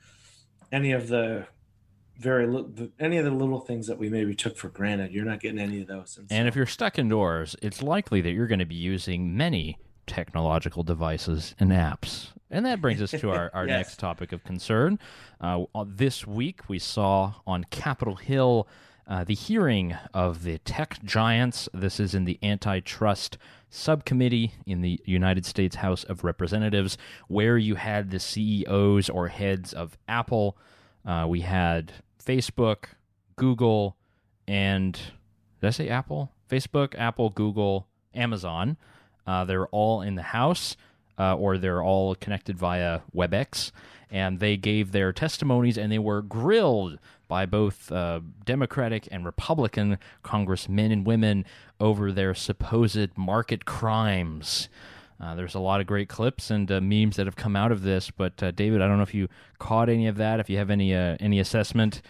any 0.73 0.91
of 0.91 1.07
the 1.07 1.47
very 2.19 2.45
the, 2.45 2.91
any 2.99 3.19
of 3.19 3.25
the 3.25 3.31
little 3.31 3.61
things 3.61 3.87
that 3.87 3.99
we 3.99 4.09
maybe 4.09 4.35
took 4.35 4.57
for 4.57 4.69
granted. 4.69 5.13
You're 5.13 5.25
not 5.25 5.39
getting 5.39 5.61
any 5.61 5.81
of 5.81 5.87
those. 5.87 6.17
And, 6.19 6.27
and 6.33 6.45
so, 6.47 6.49
if 6.49 6.57
you're 6.57 6.67
stuck 6.67 6.99
indoors, 6.99 7.55
it's 7.63 7.85
likely 7.85 8.21
that 8.21 8.33
you're 8.33 8.49
going 8.49 8.59
to 8.59 8.67
be 8.67 8.75
using 8.75 9.37
many 9.37 9.79
technological 10.09 10.83
devices 10.83 11.55
and 11.61 11.71
apps. 11.71 12.31
And 12.51 12.67
that 12.67 12.81
brings 12.81 13.01
us 13.01 13.13
to 13.13 13.31
our, 13.31 13.49
our 13.55 13.69
yes. 13.69 13.79
next 13.79 14.01
topic 14.01 14.33
of 14.33 14.43
concern. 14.43 14.99
Uh, 15.41 15.67
this 15.87 16.27
week, 16.27 16.69
we 16.69 16.81
saw 16.81 17.35
on 17.47 17.63
Capitol 17.71 18.17
Hill 18.17 18.67
uh, 19.07 19.23
the 19.23 19.35
hearing 19.35 19.97
of 20.13 20.43
the 20.43 20.59
tech 20.59 21.01
giants. 21.05 21.69
This 21.73 22.01
is 22.01 22.13
in 22.13 22.25
the 22.25 22.41
antitrust 22.43 23.39
subcommittee 23.73 24.53
in 24.67 24.83
the 24.83 25.01
United 25.05 25.47
States 25.47 25.77
House 25.77 26.05
of 26.05 26.25
Representatives, 26.25 26.99
where 27.27 27.57
you 27.57 27.75
had 27.75 28.11
the 28.11 28.21
CEOs 28.21 29.09
or 29.09 29.29
heads 29.29 29.73
of 29.73 29.97
Apple. 30.07 30.57
Uh, 31.05 31.27
we 31.29 31.41
had 31.41 31.93
Facebook, 32.25 32.85
Google, 33.37 33.97
and 34.47 34.93
did 35.61 35.67
I 35.67 35.71
say 35.71 35.89
Apple? 35.89 36.31
Facebook, 36.49 36.95
Apple, 36.97 37.31
Google, 37.31 37.89
Amazon. 38.15 38.77
Uh, 39.27 39.45
they're 39.45 39.69
all 39.69 40.03
in 40.03 40.17
the 40.17 40.23
House, 40.23 40.77
uh, 41.19 41.35
or 41.35 41.57
they're 41.57 41.83
all 41.83 42.15
connected 42.15 42.59
via 42.59 43.01
WebEx, 43.15 43.73
and 44.11 44.39
they 44.39 44.57
gave 44.57 44.93
their 44.93 45.13
testimonies 45.13 45.79
and 45.79 45.91
they 45.91 45.99
were 45.99 46.21
grilled 46.21 46.99
by 47.33 47.47
both 47.47 47.91
uh, 47.91 48.21
Democratic 48.45 49.09
and 49.11 49.25
Republican 49.25 49.97
congressmen 50.23 50.93
and 50.93 51.07
women 51.07 51.47
over 51.81 52.13
their 52.13 52.35
supposed 52.35 53.17
market 53.17 53.65
crimes. 53.65 54.69
Uh, 55.19 55.35
there's 55.35 55.55
a 55.55 55.59
lot 55.59 55.81
of 55.81 55.87
great 55.87 56.11
clips 56.11 56.51
and 56.51 56.71
uh, 56.71 56.79
memes 56.79 57.17
that 57.17 57.25
have 57.25 57.35
come 57.35 57.57
out 57.57 57.73
of 57.73 57.81
this, 57.81 58.11
but 58.11 58.43
uh, 58.43 58.51
David, 58.51 58.83
I 58.83 58.87
don't 58.87 58.99
know 58.99 59.03
if 59.03 59.15
you 59.15 59.29
caught 59.59 59.89
any 59.89 60.09
of 60.09 60.19
that. 60.19 60.41
If 60.41 60.51
you 60.51 60.59
have 60.59 60.69
any 60.69 60.95
uh, 60.95 61.17
any 61.21 61.39
assessment, 61.41 62.03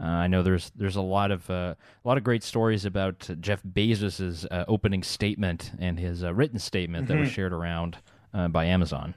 uh, 0.00 0.06
I 0.06 0.28
know 0.28 0.44
there's 0.44 0.70
there's 0.76 0.94
a 0.94 1.02
lot 1.02 1.32
of 1.32 1.50
a 1.50 1.76
lot 2.04 2.16
of 2.16 2.22
great 2.22 2.44
stories 2.44 2.84
about 2.84 3.28
Jeff 3.40 3.64
Bezos's 3.64 4.46
opening 4.68 5.02
statement 5.02 5.72
and 5.80 5.98
his 5.98 6.22
written 6.22 6.60
statement 6.60 7.06
mm-hmm. 7.06 7.14
that 7.14 7.18
was 7.18 7.30
mm-hmm. 7.30 7.34
shared 7.34 7.52
around 7.52 7.96
by 8.32 8.66
Amazon. 8.66 9.16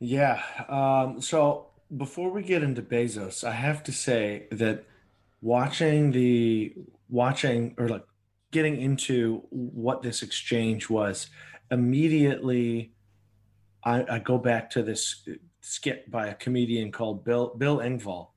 Yeah. 0.00 0.42
Um, 0.68 1.20
so 1.20 1.69
before 1.96 2.30
we 2.30 2.42
get 2.42 2.62
into 2.62 2.82
Bezos, 2.82 3.44
I 3.44 3.52
have 3.52 3.82
to 3.84 3.92
say 3.92 4.46
that 4.52 4.84
watching 5.42 6.12
the 6.12 6.74
watching 7.08 7.74
or 7.78 7.88
like 7.88 8.04
getting 8.50 8.80
into 8.80 9.42
what 9.50 10.02
this 10.02 10.22
exchange 10.22 10.90
was 10.90 11.28
immediately 11.70 12.92
I, 13.82 14.04
I 14.16 14.18
go 14.18 14.38
back 14.38 14.70
to 14.70 14.82
this 14.82 15.26
skit 15.60 16.10
by 16.10 16.26
a 16.26 16.34
comedian 16.34 16.92
called 16.92 17.24
Bill 17.24 17.54
Bill 17.56 17.78
Engvall 17.78 18.28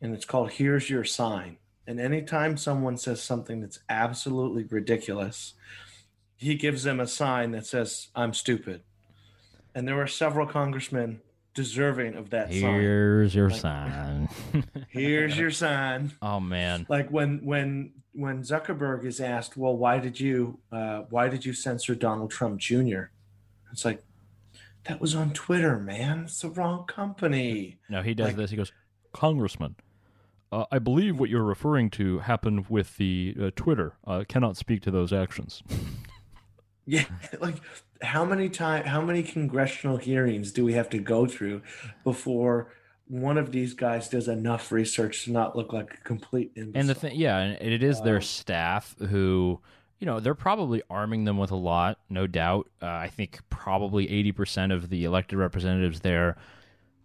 and 0.00 0.14
it's 0.14 0.24
called 0.24 0.50
Here's 0.50 0.90
Your 0.90 1.04
Sign. 1.04 1.56
And 1.86 2.00
anytime 2.00 2.56
someone 2.56 2.96
says 2.96 3.22
something 3.22 3.60
that's 3.60 3.80
absolutely 3.88 4.64
ridiculous, 4.64 5.54
he 6.36 6.54
gives 6.56 6.82
them 6.82 7.00
a 7.00 7.06
sign 7.06 7.52
that 7.52 7.66
says, 7.66 8.08
I'm 8.14 8.34
stupid. 8.34 8.82
And 9.74 9.86
there 9.86 9.96
were 9.96 10.06
several 10.06 10.46
congressmen 10.46 11.20
deserving 11.54 12.14
of 12.14 12.30
that 12.30 12.50
Here's 12.50 12.62
sign. 12.62 13.32
your 13.34 13.50
Like- 13.50 13.60
sign. 13.60 14.28
Here's 14.88 15.36
your 15.38 15.50
sign. 15.50 16.12
oh 16.22 16.40
man. 16.40 16.86
Like 16.88 17.10
when 17.10 17.44
when 17.44 17.92
when 18.14 18.42
Zuckerberg 18.42 19.04
is 19.04 19.20
asked, 19.20 19.56
"Well, 19.56 19.76
why 19.76 19.98
did 19.98 20.20
you 20.20 20.58
uh, 20.70 21.02
why 21.10 21.28
did 21.28 21.44
you 21.44 21.52
censor 21.52 21.94
Donald 21.94 22.30
Trump 22.30 22.58
Jr.?" 22.60 23.04
It's 23.72 23.84
like 23.84 24.02
that 24.84 25.00
was 25.00 25.14
on 25.14 25.32
Twitter, 25.32 25.78
man. 25.78 26.24
It's 26.24 26.40
the 26.42 26.50
wrong 26.50 26.84
company. 26.86 27.78
No, 27.88 28.02
he 28.02 28.14
does 28.14 28.28
Like- 28.28 28.36
this. 28.36 28.50
He 28.50 28.56
goes, 28.56 28.72
Congressman, 29.12 29.76
uh, 30.50 30.64
I 30.72 30.78
believe 30.78 31.18
what 31.20 31.30
you're 31.30 31.42
referring 31.44 31.88
to 31.90 32.18
happened 32.18 32.66
with 32.68 32.96
the 32.96 33.34
uh, 33.40 33.50
Twitter. 33.56 33.94
Uh, 34.06 34.24
cannot 34.28 34.56
speak 34.56 34.82
to 34.82 34.90
those 34.90 35.12
actions. 35.12 35.62
Yeah, 36.86 37.04
like 37.40 37.56
how 38.02 38.24
many 38.24 38.48
time 38.48 38.84
how 38.84 39.00
many 39.00 39.22
congressional 39.22 39.96
hearings 39.96 40.52
do 40.52 40.64
we 40.64 40.72
have 40.74 40.90
to 40.90 40.98
go 40.98 41.26
through 41.26 41.62
before 42.04 42.72
one 43.08 43.36
of 43.36 43.52
these 43.52 43.74
guys 43.74 44.08
does 44.08 44.28
enough 44.28 44.72
research 44.72 45.24
to 45.24 45.32
not 45.32 45.56
look 45.56 45.72
like 45.72 45.94
a 45.94 46.04
complete 46.04 46.52
imbecile? 46.56 46.80
And 46.80 46.88
the 46.88 46.94
thing, 46.94 47.16
yeah, 47.16 47.38
and 47.38 47.72
it 47.72 47.82
is 47.82 48.00
their 48.00 48.20
staff 48.20 48.96
who, 48.98 49.60
you 49.98 50.06
know, 50.06 50.18
they're 50.18 50.34
probably 50.34 50.82
arming 50.88 51.24
them 51.24 51.36
with 51.36 51.50
a 51.50 51.56
lot, 51.56 51.98
no 52.08 52.26
doubt. 52.26 52.70
Uh, 52.80 52.86
I 52.86 53.08
think 53.08 53.40
probably 53.50 54.10
eighty 54.10 54.32
percent 54.32 54.72
of 54.72 54.88
the 54.88 55.04
elected 55.04 55.38
representatives 55.38 56.00
there 56.00 56.36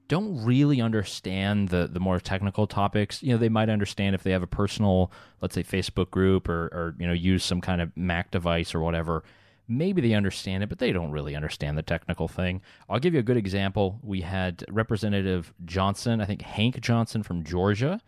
don't 0.07 0.43
really 0.45 0.79
understand 0.79 1.69
the 1.69 1.87
the 1.91 1.99
more 1.99 2.19
technical 2.19 2.67
topics. 2.67 3.21
You 3.21 3.31
know, 3.31 3.37
they 3.37 3.49
might 3.49 3.69
understand 3.69 4.15
if 4.15 4.23
they 4.23 4.31
have 4.31 4.43
a 4.43 4.47
personal, 4.47 5.11
let's 5.41 5.55
say, 5.55 5.63
Facebook 5.63 6.09
group 6.09 6.47
or 6.47 6.67
or 6.67 6.95
you 6.99 7.07
know 7.07 7.13
use 7.13 7.43
some 7.43 7.61
kind 7.61 7.81
of 7.81 7.95
Mac 7.95 8.31
device 8.31 8.73
or 8.73 8.79
whatever. 8.79 9.23
Maybe 9.67 10.01
they 10.01 10.13
understand 10.13 10.63
it, 10.63 10.69
but 10.69 10.79
they 10.79 10.91
don't 10.91 11.11
really 11.11 11.35
understand 11.35 11.77
the 11.77 11.83
technical 11.83 12.27
thing. 12.27 12.61
I'll 12.89 12.99
give 12.99 13.13
you 13.13 13.19
a 13.19 13.23
good 13.23 13.37
example. 13.37 13.99
We 14.01 14.21
had 14.21 14.63
Representative 14.69 15.53
Johnson, 15.65 16.21
I 16.21 16.25
think 16.25 16.41
Hank 16.41 16.79
Johnson 16.81 17.23
from 17.23 17.43
Georgia. 17.43 18.01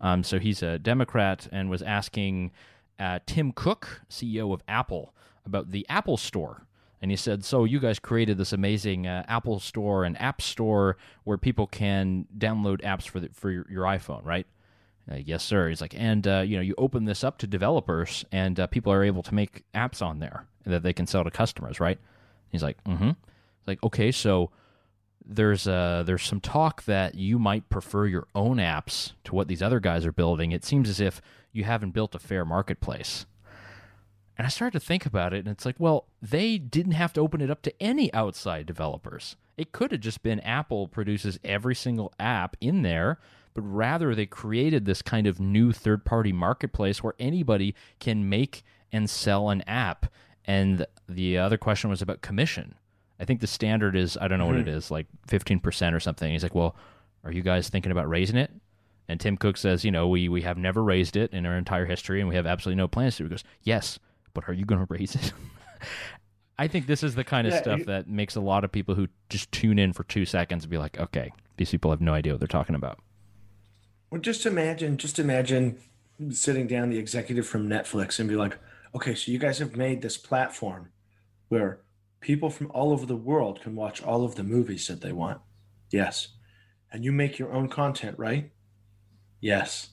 Um, 0.00 0.24
so 0.24 0.38
he's 0.38 0.62
a 0.62 0.78
Democrat 0.78 1.48
and 1.52 1.70
was 1.70 1.82
asking 1.82 2.50
uh, 2.98 3.20
Tim 3.26 3.52
Cook, 3.52 4.02
CEO 4.10 4.52
of 4.52 4.62
Apple, 4.66 5.14
about 5.44 5.70
the 5.70 5.86
Apple 5.88 6.16
Store. 6.16 6.66
And 7.00 7.10
he 7.10 7.16
said, 7.16 7.44
So 7.44 7.64
you 7.64 7.80
guys 7.80 7.98
created 7.98 8.38
this 8.38 8.52
amazing 8.52 9.06
uh, 9.06 9.24
Apple 9.28 9.58
Store 9.60 10.04
and 10.04 10.20
App 10.20 10.40
Store 10.40 10.96
where 11.24 11.36
people 11.36 11.66
can 11.66 12.26
download 12.36 12.80
apps 12.82 13.08
for, 13.08 13.20
the, 13.20 13.28
for 13.32 13.50
your, 13.50 13.66
your 13.68 13.84
iPhone, 13.84 14.24
right? 14.24 14.46
Uh, 15.10 15.16
yes, 15.16 15.42
sir. 15.42 15.68
He's 15.68 15.80
like, 15.80 15.94
and 15.96 16.26
uh, 16.26 16.40
you 16.40 16.56
know, 16.56 16.62
you 16.62 16.74
open 16.78 17.04
this 17.04 17.24
up 17.24 17.38
to 17.38 17.46
developers, 17.46 18.24
and 18.30 18.58
uh, 18.58 18.66
people 18.68 18.92
are 18.92 19.02
able 19.02 19.22
to 19.24 19.34
make 19.34 19.64
apps 19.74 20.00
on 20.00 20.20
there 20.20 20.46
that 20.64 20.82
they 20.82 20.92
can 20.92 21.06
sell 21.06 21.24
to 21.24 21.30
customers, 21.30 21.80
right? 21.80 21.98
He's 22.50 22.62
like, 22.62 22.82
mm-hmm. 22.84 23.10
Like, 23.66 23.82
okay, 23.82 24.12
so 24.12 24.50
there's 25.24 25.68
uh 25.68 26.02
there's 26.04 26.24
some 26.24 26.40
talk 26.40 26.84
that 26.84 27.14
you 27.14 27.38
might 27.38 27.68
prefer 27.68 28.06
your 28.06 28.26
own 28.34 28.56
apps 28.56 29.12
to 29.22 29.34
what 29.36 29.46
these 29.46 29.62
other 29.62 29.78
guys 29.78 30.04
are 30.04 30.12
building. 30.12 30.50
It 30.50 30.64
seems 30.64 30.88
as 30.88 31.00
if 31.00 31.22
you 31.52 31.64
haven't 31.64 31.92
built 31.92 32.14
a 32.14 32.18
fair 32.18 32.44
marketplace. 32.44 33.26
And 34.36 34.46
I 34.46 34.50
started 34.50 34.80
to 34.80 34.84
think 34.84 35.04
about 35.04 35.34
it, 35.34 35.40
and 35.40 35.48
it's 35.48 35.66
like, 35.66 35.76
well, 35.78 36.06
they 36.20 36.56
didn't 36.56 36.92
have 36.92 37.12
to 37.12 37.20
open 37.20 37.40
it 37.40 37.50
up 37.50 37.62
to 37.62 37.82
any 37.82 38.12
outside 38.14 38.66
developers. 38.66 39.36
It 39.58 39.72
could 39.72 39.92
have 39.92 40.00
just 40.00 40.22
been 40.22 40.40
Apple 40.40 40.88
produces 40.88 41.38
every 41.44 41.74
single 41.74 42.12
app 42.18 42.56
in 42.60 42.82
there, 42.82 43.20
but 43.54 43.62
rather 43.62 44.14
they 44.14 44.26
created 44.26 44.84
this 44.84 45.02
kind 45.02 45.26
of 45.26 45.40
new 45.40 45.72
third 45.72 46.04
party 46.04 46.32
marketplace 46.32 47.02
where 47.02 47.14
anybody 47.18 47.74
can 48.00 48.28
make 48.28 48.62
and 48.92 49.08
sell 49.08 49.50
an 49.50 49.62
app. 49.62 50.06
And 50.44 50.86
the 51.08 51.38
other 51.38 51.58
question 51.58 51.90
was 51.90 52.02
about 52.02 52.22
commission. 52.22 52.74
I 53.20 53.24
think 53.24 53.40
the 53.40 53.46
standard 53.46 53.94
is, 53.94 54.18
I 54.20 54.28
don't 54.28 54.38
know 54.38 54.46
what 54.46 54.56
it 54.56 54.66
mm-hmm. 54.66 54.76
is, 54.76 54.90
like 54.90 55.06
15% 55.28 55.94
or 55.94 56.00
something. 56.00 56.32
He's 56.32 56.42
like, 56.42 56.54
well, 56.54 56.74
are 57.24 57.32
you 57.32 57.42
guys 57.42 57.68
thinking 57.68 57.92
about 57.92 58.08
raising 58.08 58.36
it? 58.36 58.50
And 59.08 59.20
Tim 59.20 59.36
Cook 59.36 59.56
says, 59.56 59.84
you 59.84 59.90
know, 59.90 60.08
we, 60.08 60.28
we 60.28 60.42
have 60.42 60.58
never 60.58 60.82
raised 60.82 61.16
it 61.16 61.32
in 61.32 61.46
our 61.46 61.56
entire 61.56 61.86
history 61.86 62.20
and 62.20 62.28
we 62.28 62.34
have 62.34 62.46
absolutely 62.46 62.78
no 62.78 62.88
plans 62.88 63.16
to. 63.16 63.24
He 63.24 63.28
goes, 63.28 63.44
yes, 63.62 63.98
but 64.34 64.48
are 64.48 64.52
you 64.52 64.64
going 64.64 64.84
to 64.84 64.92
raise 64.92 65.14
it? 65.14 65.32
I 66.58 66.68
think 66.68 66.86
this 66.86 67.02
is 67.02 67.14
the 67.14 67.24
kind 67.24 67.46
of 67.46 67.52
Yeah, 67.52 67.62
stuff 67.62 67.78
you- 67.80 67.84
that 67.86 68.08
makes 68.08 68.36
a 68.36 68.40
lot 68.40 68.64
of 68.64 68.72
people 68.72 68.94
who 68.94 69.08
just 69.28 69.50
tune 69.52 69.78
in 69.78 69.92
for 69.92 70.04
two 70.04 70.24
seconds 70.24 70.66
be 70.66 70.78
like, 70.78 70.98
okay, 70.98 71.32
these 71.56 71.70
people 71.70 71.90
have 71.90 72.00
no 72.00 72.14
idea 72.14 72.32
what 72.32 72.40
they're 72.40 72.48
talking 72.48 72.74
about. 72.74 72.98
Well, 74.12 74.20
just 74.20 74.44
imagine, 74.44 74.98
just 74.98 75.18
imagine 75.18 75.78
sitting 76.32 76.66
down 76.66 76.90
the 76.90 76.98
executive 76.98 77.46
from 77.46 77.66
Netflix 77.66 78.20
and 78.20 78.28
be 78.28 78.36
like, 78.36 78.58
okay, 78.94 79.14
so 79.14 79.32
you 79.32 79.38
guys 79.38 79.58
have 79.58 79.74
made 79.74 80.02
this 80.02 80.18
platform 80.18 80.90
where 81.48 81.80
people 82.20 82.50
from 82.50 82.70
all 82.72 82.92
over 82.92 83.06
the 83.06 83.16
world 83.16 83.62
can 83.62 83.74
watch 83.74 84.02
all 84.02 84.22
of 84.22 84.34
the 84.34 84.42
movies 84.42 84.86
that 84.88 85.00
they 85.00 85.12
want. 85.12 85.40
Yes. 85.90 86.28
And 86.92 87.06
you 87.06 87.10
make 87.10 87.38
your 87.38 87.54
own 87.54 87.70
content, 87.70 88.18
right? 88.18 88.52
Yes. 89.40 89.88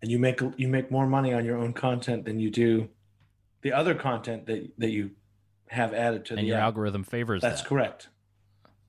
And 0.00 0.10
you 0.10 0.18
make 0.18 0.40
you 0.56 0.66
make 0.68 0.90
more 0.90 1.06
money 1.06 1.34
on 1.34 1.44
your 1.44 1.58
own 1.58 1.74
content 1.74 2.24
than 2.24 2.40
you 2.40 2.50
do 2.50 2.88
the 3.60 3.74
other 3.74 3.94
content 3.94 4.46
that 4.46 4.72
that 4.78 4.90
you 4.92 5.10
have 5.68 5.92
added 5.92 6.24
to 6.24 6.32
And 6.36 6.42
the 6.44 6.46
your 6.48 6.56
app. 6.56 6.62
algorithm 6.64 7.04
favors 7.04 7.42
That's 7.42 7.60
that. 7.60 7.68
correct. 7.68 8.08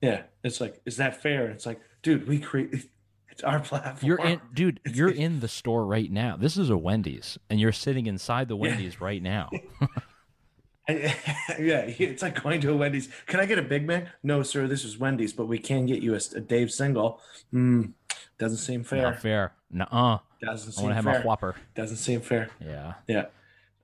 Yeah. 0.00 0.22
It's 0.42 0.58
like, 0.58 0.80
is 0.86 0.96
that 0.96 1.20
fair? 1.20 1.50
It's 1.50 1.66
like, 1.66 1.80
dude, 2.02 2.26
we 2.26 2.38
create 2.38 2.88
it's 3.34 3.42
our 3.42 3.58
platform. 3.58 3.98
You're 4.00 4.24
in, 4.24 4.40
dude. 4.54 4.80
You're 4.86 5.10
in 5.10 5.40
the 5.40 5.48
store 5.48 5.84
right 5.84 6.10
now. 6.10 6.36
This 6.36 6.56
is 6.56 6.70
a 6.70 6.76
Wendy's, 6.76 7.36
and 7.50 7.60
you're 7.60 7.72
sitting 7.72 8.06
inside 8.06 8.48
the 8.48 8.56
Wendy's 8.56 9.00
right 9.00 9.20
now. 9.20 9.50
yeah, 10.88 11.84
it's 11.88 12.22
like 12.22 12.40
going 12.42 12.60
to 12.60 12.70
a 12.70 12.76
Wendy's. 12.76 13.08
Can 13.26 13.40
I 13.40 13.46
get 13.46 13.58
a 13.58 13.62
Big 13.62 13.86
Mac? 13.86 14.06
No, 14.22 14.42
sir. 14.44 14.68
This 14.68 14.84
is 14.84 14.98
Wendy's, 14.98 15.32
but 15.32 15.46
we 15.46 15.58
can 15.58 15.84
get 15.86 16.00
you 16.00 16.14
a, 16.14 16.20
a 16.36 16.40
Dave 16.40 16.70
single. 16.70 17.20
Hmm. 17.50 17.86
Doesn't 18.38 18.58
seem 18.58 18.84
fair. 18.84 19.02
Not 19.02 19.20
fair. 19.20 19.52
Nuh-uh. 19.70 20.18
Doesn't 20.40 20.72
seem 20.72 20.84
fair. 20.84 20.92
I 20.92 20.94
want 20.94 21.04
to 21.04 21.10
have 21.10 21.22
my 21.22 21.26
Whopper. 21.26 21.56
Doesn't 21.74 21.96
seem 21.96 22.20
fair. 22.20 22.50
Yeah. 22.64 22.94
Yeah. 23.08 23.26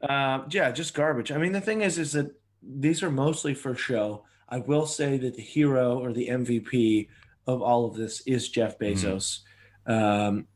Um, 0.02 0.46
yeah, 0.50 0.70
just 0.70 0.94
garbage. 0.94 1.32
I 1.32 1.38
mean, 1.38 1.52
the 1.52 1.60
thing 1.60 1.82
is, 1.82 1.98
is 1.98 2.12
that 2.12 2.32
these 2.62 3.02
are 3.02 3.10
mostly 3.10 3.54
for 3.54 3.74
show. 3.74 4.24
I 4.48 4.58
will 4.58 4.86
say 4.86 5.16
that 5.18 5.34
the 5.34 5.42
hero 5.42 5.98
or 5.98 6.12
the 6.12 6.28
MVP 6.28 7.08
of 7.54 7.62
all 7.62 7.84
of 7.86 7.94
this 7.94 8.22
is 8.26 8.48
Jeff 8.48 8.78
Bezos. 8.78 9.40
Um, 9.86 10.46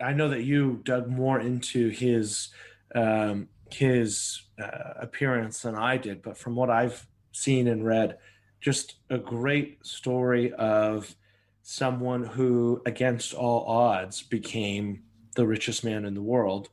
I 0.00 0.12
know 0.12 0.28
that 0.28 0.42
you 0.42 0.80
dug 0.84 1.08
more 1.08 1.40
into 1.40 1.88
his 1.88 2.48
um, 2.94 3.48
his 3.70 4.42
uh, 4.62 4.94
appearance 5.00 5.62
than 5.62 5.74
I 5.74 5.96
did, 5.96 6.22
but 6.22 6.36
from 6.36 6.54
what 6.54 6.68
I've 6.68 7.06
seen 7.32 7.68
and 7.68 7.86
read, 7.86 8.18
just 8.60 8.96
a 9.08 9.18
great 9.18 9.84
story 9.86 10.52
of 10.52 11.14
someone 11.62 12.24
who, 12.24 12.82
against 12.84 13.32
all 13.32 13.64
odds, 13.64 14.22
became 14.22 15.04
the 15.36 15.46
richest 15.46 15.84
man 15.84 16.04
in 16.04 16.14
the 16.14 16.22
world 16.22 16.68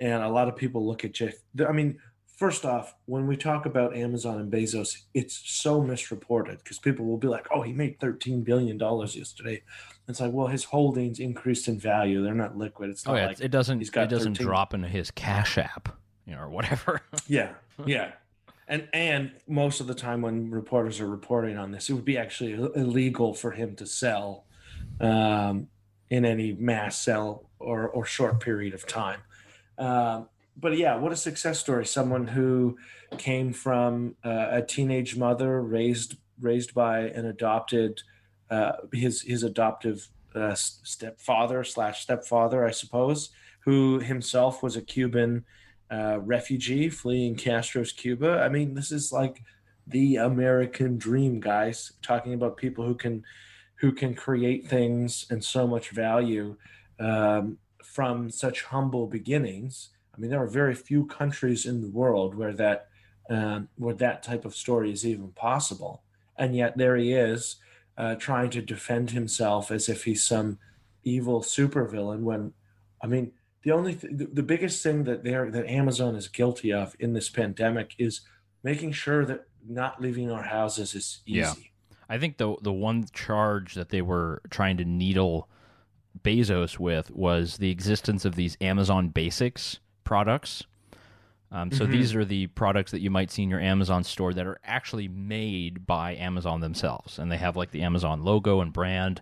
and 0.00 0.22
a 0.22 0.28
lot 0.28 0.48
of 0.48 0.56
people 0.56 0.86
look 0.86 1.04
at 1.04 1.12
Jeff. 1.12 1.34
I 1.66 1.72
mean, 1.72 1.98
first 2.40 2.64
off, 2.64 2.94
when 3.04 3.26
we 3.26 3.36
talk 3.36 3.66
about 3.66 3.94
Amazon 3.94 4.40
and 4.40 4.50
Bezos, 4.50 5.02
it's 5.12 5.42
so 5.44 5.82
misreported 5.82 6.58
because 6.58 6.78
people 6.78 7.04
will 7.04 7.18
be 7.18 7.28
like, 7.28 7.46
"Oh, 7.54 7.60
he 7.60 7.72
made 7.72 8.00
thirteen 8.00 8.42
billion 8.42 8.78
dollars 8.78 9.14
yesterday." 9.14 9.62
It's 10.08 10.20
like, 10.20 10.32
well, 10.32 10.48
his 10.48 10.64
holdings 10.64 11.20
increased 11.20 11.68
in 11.68 11.78
value; 11.78 12.24
they're 12.24 12.34
not 12.34 12.56
liquid. 12.56 12.90
It's 12.90 13.06
Oh 13.06 13.12
not 13.12 13.18
yeah. 13.18 13.26
like, 13.26 13.40
it 13.40 13.50
doesn't. 13.50 13.78
he's 13.78 13.90
got 13.90 14.04
It 14.04 14.10
doesn't 14.10 14.34
13 14.36 14.46
drop 14.46 14.74
into 14.74 14.88
his 14.88 15.10
Cash 15.10 15.58
App, 15.58 15.96
you 16.26 16.34
know, 16.34 16.40
or 16.40 16.48
whatever. 16.48 17.02
yeah, 17.28 17.52
yeah. 17.84 18.12
And 18.66 18.88
and 18.94 19.32
most 19.46 19.80
of 19.80 19.86
the 19.86 19.94
time 19.94 20.22
when 20.22 20.50
reporters 20.50 20.98
are 20.98 21.08
reporting 21.08 21.58
on 21.58 21.70
this, 21.72 21.90
it 21.90 21.92
would 21.92 22.06
be 22.06 22.16
actually 22.16 22.54
illegal 22.74 23.34
for 23.34 23.50
him 23.50 23.76
to 23.76 23.86
sell 23.86 24.46
um, 25.00 25.68
in 26.08 26.24
any 26.24 26.54
mass 26.54 26.98
sell 26.98 27.50
or 27.58 27.86
or 27.88 28.06
short 28.06 28.40
period 28.40 28.72
of 28.72 28.86
time. 28.86 29.20
Um, 29.76 30.28
but 30.60 30.76
yeah, 30.76 30.96
what 30.96 31.12
a 31.12 31.16
success 31.16 31.58
story! 31.58 31.86
Someone 31.86 32.26
who 32.26 32.76
came 33.18 33.52
from 33.52 34.16
uh, 34.24 34.48
a 34.50 34.62
teenage 34.62 35.16
mother, 35.16 35.62
raised 35.62 36.16
raised 36.40 36.74
by 36.74 37.00
an 37.00 37.26
adopted 37.26 38.02
uh, 38.50 38.72
his 38.92 39.22
his 39.22 39.42
adoptive 39.42 40.08
uh, 40.34 40.54
stepfather 40.54 41.64
slash 41.64 42.02
stepfather, 42.02 42.66
I 42.66 42.70
suppose, 42.70 43.30
who 43.60 44.00
himself 44.00 44.62
was 44.62 44.76
a 44.76 44.82
Cuban 44.82 45.44
uh, 45.90 46.18
refugee 46.20 46.88
fleeing 46.88 47.34
Castro's 47.34 47.92
Cuba. 47.92 48.40
I 48.42 48.48
mean, 48.48 48.74
this 48.74 48.92
is 48.92 49.12
like 49.12 49.42
the 49.86 50.16
American 50.16 50.98
dream, 50.98 51.40
guys. 51.40 51.92
Talking 52.02 52.34
about 52.34 52.56
people 52.56 52.84
who 52.84 52.94
can 52.94 53.24
who 53.76 53.92
can 53.92 54.14
create 54.14 54.68
things 54.68 55.26
and 55.30 55.42
so 55.42 55.66
much 55.66 55.90
value 55.90 56.56
um, 56.98 57.56
from 57.82 58.30
such 58.30 58.64
humble 58.64 59.06
beginnings. 59.06 59.90
I 60.20 60.22
mean, 60.22 60.30
there 60.32 60.42
are 60.42 60.46
very 60.46 60.74
few 60.74 61.06
countries 61.06 61.64
in 61.64 61.80
the 61.80 61.88
world 61.88 62.34
where 62.34 62.52
that 62.52 62.88
um, 63.30 63.68
where 63.76 63.94
that 63.94 64.22
type 64.22 64.44
of 64.44 64.54
story 64.54 64.92
is 64.92 65.06
even 65.06 65.28
possible, 65.32 66.02
and 66.36 66.54
yet 66.54 66.76
there 66.76 66.94
he 66.96 67.14
is 67.14 67.56
uh, 67.96 68.16
trying 68.16 68.50
to 68.50 68.60
defend 68.60 69.12
himself 69.12 69.70
as 69.70 69.88
if 69.88 70.04
he's 70.04 70.22
some 70.22 70.58
evil 71.04 71.40
supervillain. 71.40 72.20
When, 72.20 72.52
I 73.02 73.06
mean, 73.06 73.32
the 73.62 73.70
only 73.70 73.94
th- 73.94 74.12
the, 74.14 74.26
the 74.26 74.42
biggest 74.42 74.82
thing 74.82 75.04
that 75.04 75.24
there 75.24 75.50
that 75.50 75.66
Amazon 75.66 76.14
is 76.16 76.28
guilty 76.28 76.70
of 76.70 76.94
in 76.98 77.14
this 77.14 77.30
pandemic 77.30 77.94
is 77.96 78.20
making 78.62 78.92
sure 78.92 79.24
that 79.24 79.46
not 79.66 80.02
leaving 80.02 80.30
our 80.30 80.42
houses 80.42 80.94
is 80.94 81.22
easy. 81.24 81.38
Yeah. 81.38 81.54
I 82.10 82.18
think 82.18 82.36
the 82.36 82.56
the 82.60 82.74
one 82.74 83.06
charge 83.14 83.72
that 83.72 83.88
they 83.88 84.02
were 84.02 84.42
trying 84.50 84.76
to 84.76 84.84
needle 84.84 85.48
Bezos 86.22 86.78
with 86.78 87.10
was 87.10 87.56
the 87.56 87.70
existence 87.70 88.26
of 88.26 88.34
these 88.34 88.58
Amazon 88.60 89.08
Basics 89.08 89.78
products. 90.10 90.64
Um, 91.52 91.70
so 91.70 91.86
Mhm. 91.86 91.92
these 91.92 92.14
are 92.16 92.24
the 92.24 92.48
products 92.48 92.90
that 92.90 93.00
you 93.00 93.10
might 93.10 93.30
see 93.30 93.44
in 93.44 93.48
your 93.48 93.60
Amazon 93.60 94.02
store 94.02 94.32
that 94.34 94.44
are 94.44 94.58
actually 94.64 95.06
made 95.06 95.86
by 95.86 96.16
Amazon 96.16 96.60
themselves, 96.60 97.16
and 97.16 97.30
they 97.30 97.36
have 97.36 97.56
like 97.56 97.70
the 97.70 97.82
Amazon 97.82 98.24
logo 98.24 98.60
and 98.60 98.72
brand, 98.72 99.20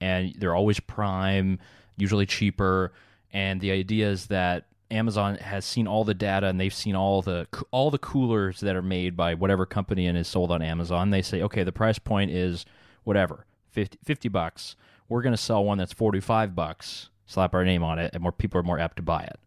and 0.00 0.34
they're 0.38 0.54
always 0.54 0.80
prime, 0.80 1.58
usually 1.98 2.24
cheaper. 2.24 2.92
And 3.34 3.60
the 3.60 3.70
idea 3.70 4.08
is 4.10 4.28
that 4.28 4.64
Amazon 4.90 5.36
has 5.36 5.64
seen 5.66 5.86
all 5.86 6.04
the 6.04 6.14
data 6.14 6.46
and 6.48 6.58
they've 6.58 6.72
seen 6.74 6.96
all 6.96 7.20
the 7.22 7.46
all 7.70 7.90
the 7.90 7.98
coolers 7.98 8.60
that 8.60 8.74
are 8.74 8.82
made 8.82 9.14
by 9.16 9.34
whatever 9.34 9.66
company 9.66 10.06
and 10.06 10.16
is 10.16 10.26
sold 10.26 10.50
on 10.50 10.62
Amazon. 10.62 11.10
They 11.10 11.22
say, 11.22 11.42
okay, 11.42 11.64
the 11.64 11.70
price 11.70 11.98
point 11.98 12.30
is 12.30 12.64
whatever 13.04 13.44
50, 13.68 13.98
50 14.04 14.28
bucks. 14.30 14.74
We're 15.08 15.22
going 15.22 15.34
to 15.34 15.42
sell 15.42 15.62
one 15.64 15.76
that's 15.78 15.92
forty 15.92 16.20
five 16.20 16.54
bucks. 16.56 17.10
Slap 17.26 17.54
our 17.54 17.64
name 17.64 17.82
on 17.84 17.98
it, 18.00 18.10
and 18.14 18.22
more 18.22 18.32
people 18.32 18.58
are 18.58 18.64
more 18.64 18.78
apt 18.80 18.96
to 18.96 19.02
buy 19.02 19.22
it. 19.22 19.38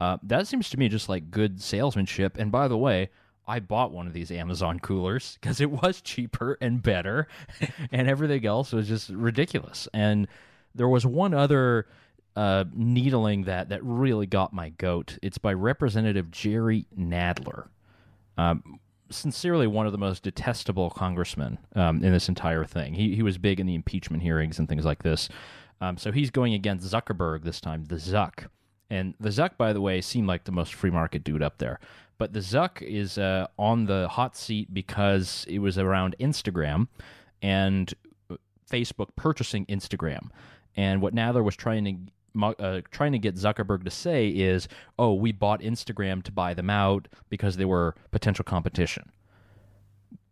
Uh, 0.00 0.18
that 0.22 0.46
seems 0.46 0.68
to 0.70 0.78
me 0.78 0.88
just 0.88 1.08
like 1.08 1.30
good 1.30 1.60
salesmanship. 1.60 2.36
And 2.38 2.52
by 2.52 2.68
the 2.68 2.76
way, 2.76 3.10
I 3.46 3.60
bought 3.60 3.92
one 3.92 4.06
of 4.06 4.12
these 4.12 4.30
Amazon 4.30 4.80
coolers 4.80 5.38
because 5.40 5.60
it 5.60 5.70
was 5.70 6.00
cheaper 6.00 6.58
and 6.60 6.82
better, 6.82 7.28
and 7.92 8.08
everything 8.08 8.44
else 8.44 8.72
was 8.72 8.88
just 8.88 9.08
ridiculous. 9.10 9.88
And 9.94 10.26
there 10.74 10.88
was 10.88 11.06
one 11.06 11.32
other 11.32 11.86
uh, 12.34 12.64
needling 12.74 13.44
that 13.44 13.68
that 13.70 13.82
really 13.82 14.26
got 14.26 14.52
my 14.52 14.70
goat. 14.70 15.18
It's 15.22 15.38
by 15.38 15.52
Representative 15.54 16.30
Jerry 16.30 16.86
Nadler. 16.98 17.68
Um, 18.36 18.80
sincerely, 19.10 19.66
one 19.66 19.86
of 19.86 19.92
the 19.92 19.98
most 19.98 20.22
detestable 20.22 20.90
congressmen 20.90 21.58
um, 21.74 22.02
in 22.04 22.12
this 22.12 22.28
entire 22.28 22.64
thing. 22.64 22.94
He 22.94 23.14
he 23.14 23.22
was 23.22 23.38
big 23.38 23.60
in 23.60 23.66
the 23.66 23.74
impeachment 23.74 24.22
hearings 24.22 24.58
and 24.58 24.68
things 24.68 24.84
like 24.84 25.02
this. 25.02 25.28
Um, 25.80 25.96
so 25.96 26.10
he's 26.10 26.30
going 26.30 26.54
against 26.54 26.90
Zuckerberg 26.90 27.44
this 27.44 27.60
time, 27.60 27.84
the 27.84 27.96
Zuck. 27.96 28.48
And 28.90 29.14
the 29.18 29.30
Zuck, 29.30 29.56
by 29.56 29.72
the 29.72 29.80
way, 29.80 30.00
seemed 30.00 30.28
like 30.28 30.44
the 30.44 30.52
most 30.52 30.74
free 30.74 30.90
market 30.90 31.24
dude 31.24 31.42
up 31.42 31.58
there. 31.58 31.80
But 32.18 32.32
the 32.32 32.40
Zuck 32.40 32.82
is 32.82 33.18
uh, 33.18 33.46
on 33.58 33.86
the 33.86 34.08
hot 34.08 34.36
seat 34.36 34.72
because 34.72 35.44
it 35.48 35.58
was 35.58 35.76
around 35.76 36.14
Instagram 36.18 36.88
and 37.42 37.92
Facebook 38.70 39.08
purchasing 39.16 39.66
Instagram. 39.66 40.30
And 40.76 41.02
what 41.02 41.14
Nadler 41.14 41.44
was 41.44 41.56
trying 41.56 41.84
to 41.84 41.96
uh, 42.58 42.80
trying 42.90 43.12
to 43.12 43.18
get 43.18 43.34
Zuckerberg 43.34 43.84
to 43.84 43.90
say 43.90 44.28
is, 44.28 44.68
"Oh, 44.98 45.14
we 45.14 45.32
bought 45.32 45.60
Instagram 45.60 46.22
to 46.24 46.32
buy 46.32 46.52
them 46.54 46.68
out 46.68 47.08
because 47.30 47.56
they 47.56 47.64
were 47.64 47.94
potential 48.10 48.44
competition." 48.44 49.10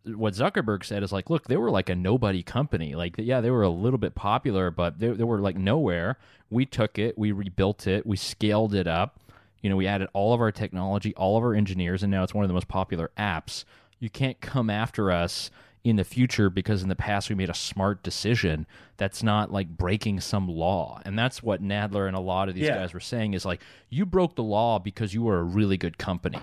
What 0.05 0.33
Zuckerberg 0.33 0.83
said 0.83 1.01
is 1.03 1.11
like, 1.11 1.29
"Look, 1.29 1.45
they 1.47 1.57
were 1.57 1.71
like 1.71 1.89
a 1.89 1.95
nobody 1.95 2.43
company. 2.43 2.93
Like, 2.95 3.15
yeah, 3.17 3.41
they 3.41 3.49
were 3.51 3.63
a 3.63 3.69
little 3.69 3.97
bit 3.97 4.13
popular, 4.15 4.69
but 4.71 4.99
they, 4.99 5.07
they 5.09 5.23
were 5.23 5.39
like 5.39 5.57
nowhere. 5.57 6.17
We 6.49 6.65
took 6.65 6.99
it, 6.99 7.17
we 7.17 7.31
rebuilt 7.31 7.87
it, 7.87 8.05
we 8.05 8.15
scaled 8.17 8.75
it 8.75 8.87
up. 8.87 9.19
You 9.61 9.69
know, 9.71 9.75
we 9.75 9.87
added 9.87 10.09
all 10.13 10.33
of 10.33 10.41
our 10.41 10.51
technology, 10.51 11.13
all 11.15 11.37
of 11.37 11.43
our 11.43 11.55
engineers, 11.55 12.03
and 12.03 12.11
now 12.11 12.23
it's 12.23 12.33
one 12.35 12.43
of 12.43 12.49
the 12.49 12.53
most 12.53 12.67
popular 12.67 13.09
apps. 13.17 13.63
You 13.99 14.09
can't 14.09 14.39
come 14.41 14.69
after 14.69 15.11
us." 15.11 15.49
in 15.83 15.97
the 15.97 16.03
future 16.03 16.49
because 16.49 16.81
in 16.81 16.89
the 16.89 16.95
past 16.95 17.29
we 17.29 17.35
made 17.35 17.47
a 17.47 17.53
smart 17.53 18.01
decision 18.01 18.65
that's 18.97 19.21
not 19.21 19.51
like 19.51 19.67
breaking 19.69 20.19
some 20.19 20.47
law. 20.47 20.99
And 21.05 21.15
that's 21.15 21.43
what 21.43 21.61
Nadler 21.61 22.07
and 22.07 22.15
a 22.15 22.19
lot 22.19 22.49
of 22.49 22.55
these 22.55 22.63
Yeah. 22.63 22.77
guys 22.77 22.91
were 22.91 22.99
saying 22.99 23.35
is 23.35 23.45
like 23.45 23.61
you 23.91 24.03
broke 24.03 24.33
the 24.33 24.41
law 24.41 24.79
because 24.79 25.13
you 25.13 25.21
were 25.21 25.37
a 25.37 25.43
really 25.43 25.77
good 25.77 25.99
company. 25.99 26.39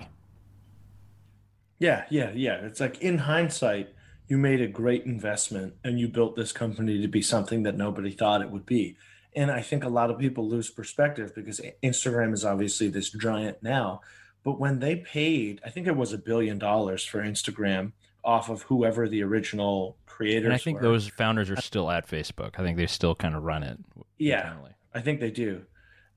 Yeah, 1.83 2.05
yeah, 2.11 2.31
yeah. 2.33 2.65
It's 2.65 2.79
like 2.79 3.03
in 3.03 3.19
hindsight, 3.19 3.89
you 4.29 4.39
made 4.39 4.61
a 4.61 4.69
great 4.69 5.05
investment 5.05 5.75
and 5.83 5.99
you 5.99 6.07
built 6.07 6.37
this 6.37 6.53
company 6.53 7.03
to 7.03 7.09
be 7.09 7.21
something 7.23 7.65
that 7.65 7.77
nobody 7.77 8.13
thought 8.13 8.41
it 8.41 8.51
would 8.51 8.65
be. 8.65 8.97
And 9.35 9.51
I 9.51 9.63
think 9.63 9.83
a 9.83 9.89
lot 9.89 10.09
of 10.09 10.17
people 10.19 10.49
lose 10.49 10.71
perspective 10.71 11.35
because 11.35 11.61
Instagram 11.83 12.33
is 12.35 12.45
obviously 12.45 12.89
this 12.89 13.11
giant 13.11 13.63
now. 13.65 14.01
But 14.45 14.61
when 14.61 14.79
they 14.79 14.97
paid, 14.97 15.61
I 15.67 15.71
think 15.71 15.89
it 15.89 15.97
was 15.97 16.13
a 16.13 16.19
billion 16.19 16.57
dollars 16.59 17.05
for 17.05 17.21
Instagram 17.21 17.93
off 18.23 18.49
of 18.49 18.63
whoever 18.63 19.09
the 19.09 19.23
original 19.25 19.97
creators 20.07 20.45
And 20.45 20.53
I 20.55 20.59
think 20.59 20.77
were. 20.81 20.87
those 20.89 21.09
founders 21.09 21.51
are 21.51 21.61
still 21.61 21.91
at 21.91 22.07
Facebook. 22.09 22.61
I 22.61 22.63
think 22.63 22.77
they 22.77 22.87
still 22.87 23.17
kind 23.17 23.35
of 23.35 23.43
run 23.43 23.65
it. 23.65 23.79
Yeah. 24.19 24.47
internally. 24.47 24.73
I 24.95 25.01
think 25.01 25.19
they 25.19 25.33
do. 25.33 25.63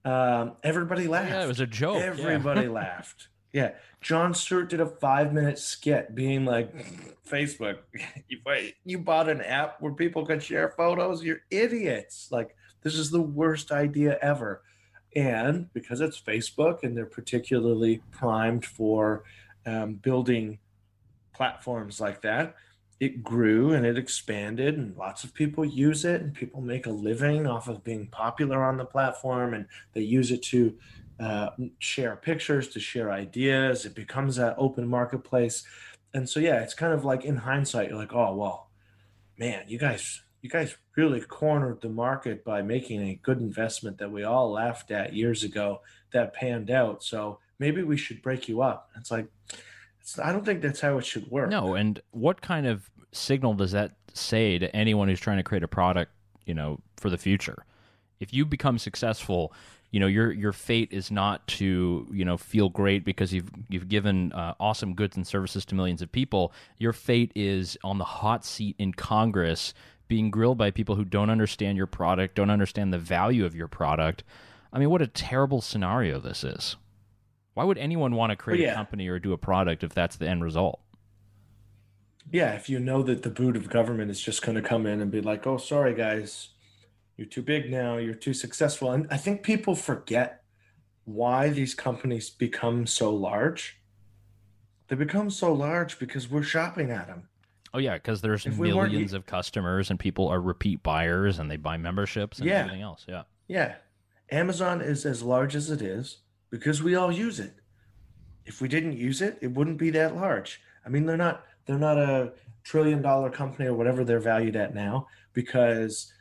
Um, 0.04 0.52
everybody 0.64 1.08
laughed. 1.08 1.32
Yeah, 1.32 1.44
it 1.44 1.48
was 1.48 1.60
a 1.60 1.66
joke. 1.66 1.98
yeah. 1.98 2.06
Everybody 2.06 2.68
laughed. 2.82 3.30
Yeah. 3.56 3.72
Jon 4.02 4.34
Stewart 4.34 4.70
did 4.70 4.82
a 4.82 4.86
five 4.86 5.32
minute 5.32 5.58
skit 5.58 6.14
being 6.14 6.44
like, 6.44 6.76
Facebook, 7.26 7.78
you, 8.84 9.00
bought 9.00 9.30
an 9.30 9.40
app 9.40 9.82
where 9.82 9.94
people 9.94 10.26
could 10.26 10.44
share 10.44 10.74
photos? 10.76 11.24
You're 11.24 11.40
idiots. 11.50 12.28
Like, 12.32 12.54
this 12.82 12.96
is 12.96 13.12
the 13.12 13.22
worst 13.22 13.72
idea 13.72 14.20
ever. 14.22 14.62
And 15.16 15.72
because 15.72 16.02
it's 16.02 16.20
Facebook 16.20 16.84
and 16.84 16.98
they're 16.98 17.06
particularly 17.06 18.02
primed 18.12 18.66
for 18.66 19.24
um, 19.66 19.94
building 19.94 20.60
platforms 21.34 22.02
like 22.02 22.22
that, 22.24 22.56
it 23.00 23.24
grew 23.24 23.72
and 23.72 23.86
it 23.86 23.98
expanded 23.98 24.78
and 24.78 24.98
lots 24.98 25.24
of 25.24 25.34
people 25.34 25.64
use 25.64 26.04
it 26.04 26.22
and 26.22 26.34
people 26.34 26.60
make 26.60 26.88
a 26.88 26.92
living 26.92 27.48
off 27.48 27.70
of 27.70 27.86
being 27.86 28.08
popular 28.08 28.66
on 28.66 28.76
the 28.76 28.86
platform 28.86 29.54
and 29.54 29.66
they 29.94 30.02
use 30.02 30.32
it 30.32 30.44
to 30.44 30.76
uh, 31.20 31.50
share 31.80 32.16
pictures 32.16 32.68
to 32.70 32.80
share 32.80 33.12
ideas. 33.12 33.86
It 33.86 33.96
becomes 33.96 34.36
that 34.36 34.56
open 34.58 34.88
marketplace. 34.88 35.64
And 36.14 36.30
so 36.30 36.40
yeah 36.40 36.62
it's 36.62 36.74
kind 36.74 36.94
of 36.94 37.04
like 37.04 37.26
in 37.26 37.36
hindsight 37.36 37.90
you're 37.90 37.98
like 37.98 38.14
oh 38.14 38.34
well 38.34 38.70
man 39.38 39.66
you 39.68 39.78
guys 39.78 40.22
you 40.46 40.52
guys 40.52 40.78
really 40.96 41.22
cornered 41.22 41.82
the 41.82 41.90
market 41.90 42.46
by 42.46 42.62
making 42.62 43.02
a 43.02 43.16
good 43.16 43.40
investment 43.40 43.98
that 43.98 44.12
we 44.12 44.24
all 44.24 44.52
laughed 44.52 44.92
at 44.92 45.12
years 45.12 45.44
ago 45.44 45.82
that 46.14 46.36
panned 46.36 46.70
out. 46.70 47.04
So 47.04 47.40
maybe 47.58 47.82
we 47.82 47.98
should 47.98 48.22
break 48.22 48.48
you 48.48 48.62
up. 48.62 48.92
It's 48.96 49.10
like 49.10 49.26
it's, 50.00 50.20
i 50.20 50.32
don't 50.32 50.46
think 50.46 50.62
that's 50.62 50.80
how 50.80 51.00
it 51.00 51.06
should 51.06 51.32
work. 51.32 51.50
No, 51.50 51.74
and 51.74 52.00
what 52.12 52.42
kind 52.42 52.68
of 52.68 52.92
signal 53.12 53.56
does 53.56 53.72
that 53.72 53.94
say 54.14 54.60
to 54.60 54.74
anyone 54.76 55.08
who's 55.08 55.20
trying 55.20 55.38
to 55.38 55.44
create 55.44 55.64
a 55.64 55.68
product, 55.68 56.12
you 56.46 56.54
know, 56.54 56.80
for 56.98 57.10
the 57.10 57.18
future? 57.18 57.66
If 58.20 58.32
you 58.32 58.46
become 58.46 58.78
successful, 58.78 59.52
you 59.92 60.00
know, 60.00 60.08
your 60.08 60.32
your 60.32 60.52
fate 60.52 60.90
is 60.92 61.10
not 61.10 61.48
to, 61.48 62.08
you 62.12 62.26
know, 62.26 62.38
feel 62.38 62.70
great 62.70 63.06
because 63.06 63.34
you've 63.34 63.50
you've 63.70 63.88
given 63.88 64.32
uh, 64.34 64.54
awesome 64.60 64.94
goods 64.94 65.16
and 65.16 65.26
services 65.26 65.66
to 65.66 65.76
millions 65.76 66.02
of 66.02 66.12
people. 66.12 66.52
Your 66.78 66.94
fate 66.94 67.32
is 67.36 67.78
on 67.84 67.98
the 67.98 68.06
hot 68.06 68.44
seat 68.46 68.76
in 68.78 68.94
Congress 68.94 69.74
being 70.08 70.30
grilled 70.30 70.58
by 70.58 70.72
people 70.72 70.96
who 70.96 71.06
don't 71.06 71.30
understand 71.30 71.78
your 71.78 71.88
product, 71.88 72.36
don't 72.36 72.50
understand 72.50 72.94
the 72.94 72.98
value 72.98 73.46
of 73.46 73.56
your 73.56 73.68
product. 73.68 74.24
I 74.72 74.80
mean, 74.80 74.90
what 74.90 75.02
a 75.02 75.08
terrible 75.08 75.62
scenario 75.62 76.20
this 76.20 76.44
is. 76.44 76.76
Why 77.54 77.64
would 77.64 77.78
anyone 77.78 78.16
want 78.16 78.32
to 78.32 78.36
create 78.36 78.60
yeah. 78.60 78.74
a 78.74 78.76
company 78.76 79.08
or 79.08 79.18
do 79.18 79.32
a 79.32 79.38
product 79.38 79.84
if 79.84 79.94
that's 79.94 80.18
the 80.18 80.28
end 80.28 80.44
result? 80.44 80.82
Yeah, 82.32 82.52
if 82.54 82.70
you 82.70 82.80
know 82.80 83.02
that 83.04 83.24
the 83.24 83.30
boot 83.30 83.56
of 83.56 83.70
government 83.70 84.12
is 84.12 84.20
just 84.20 84.42
going 84.42 84.56
to 84.56 84.62
come 84.62 84.86
in 84.86 85.00
and 85.00 85.12
be 85.12 85.22
like, 85.22 85.48
"Oh, 85.48 85.58
sorry 85.58 85.94
guys, 85.94 86.50
you're 87.18 87.28
too 87.28 87.42
big 87.42 87.72
now, 87.72 87.98
you're 87.98 88.14
too 88.14 88.34
successful." 88.34 88.92
And 88.92 89.08
I 89.10 89.18
think 89.18 89.44
people 89.44 89.76
forget 89.76 90.44
why 91.06 91.50
these 91.50 91.74
companies 91.76 92.30
become 92.30 92.88
so 92.88 93.14
large. 93.14 93.78
They 94.88 94.96
become 94.96 95.30
so 95.30 95.54
large 95.54 96.00
because 96.00 96.30
we're 96.30 96.44
shopping 96.44 96.92
at 96.92 97.08
them. 97.08 97.30
Oh 97.74 97.78
yeah, 97.80 97.96
because 97.96 98.22
there's 98.22 98.46
If 98.46 98.58
we 98.58 98.72
millions 98.72 99.14
of 99.14 99.26
customers 99.26 99.90
and 99.90 100.00
people 100.00 100.28
are 100.28 100.40
repeat 100.40 100.82
buyers 100.82 101.40
and 101.40 101.50
they 101.52 101.58
buy 101.58 101.78
memberships 101.78 102.40
and 102.40 102.48
Yeah. 102.48 102.60
everything 102.62 102.82
else. 102.84 103.06
Yeah. 103.08 103.24
Yeah. 103.48 103.76
Amazon 104.32 104.82
is 104.82 105.06
as 105.06 105.22
large 105.22 105.56
as 105.56 105.70
it 105.70 105.82
is 105.82 106.20
because 106.50 106.82
we 106.82 106.96
all 106.96 107.12
use 107.12 107.40
it. 107.40 107.54
If 108.46 108.62
we 108.62 108.68
didn't 108.68 108.94
use 108.98 109.22
it, 109.22 109.38
it 109.42 109.52
wouldn't 109.52 109.78
be 109.78 109.90
that 109.92 110.16
large. 110.16 110.62
I 110.86 110.90
mean, 110.90 111.06
they're 111.06 111.18
not 111.18 111.46
they're 111.66 111.78
not 111.80 111.98
a 111.98 112.34
trillion 112.64 113.02
dollar 113.02 113.30
company 113.30 113.68
or 113.68 113.74
whatever 113.74 114.04
they're 114.04 114.20
valued 114.20 114.56
at 114.56 114.74
now 114.74 115.08
because 115.34 116.14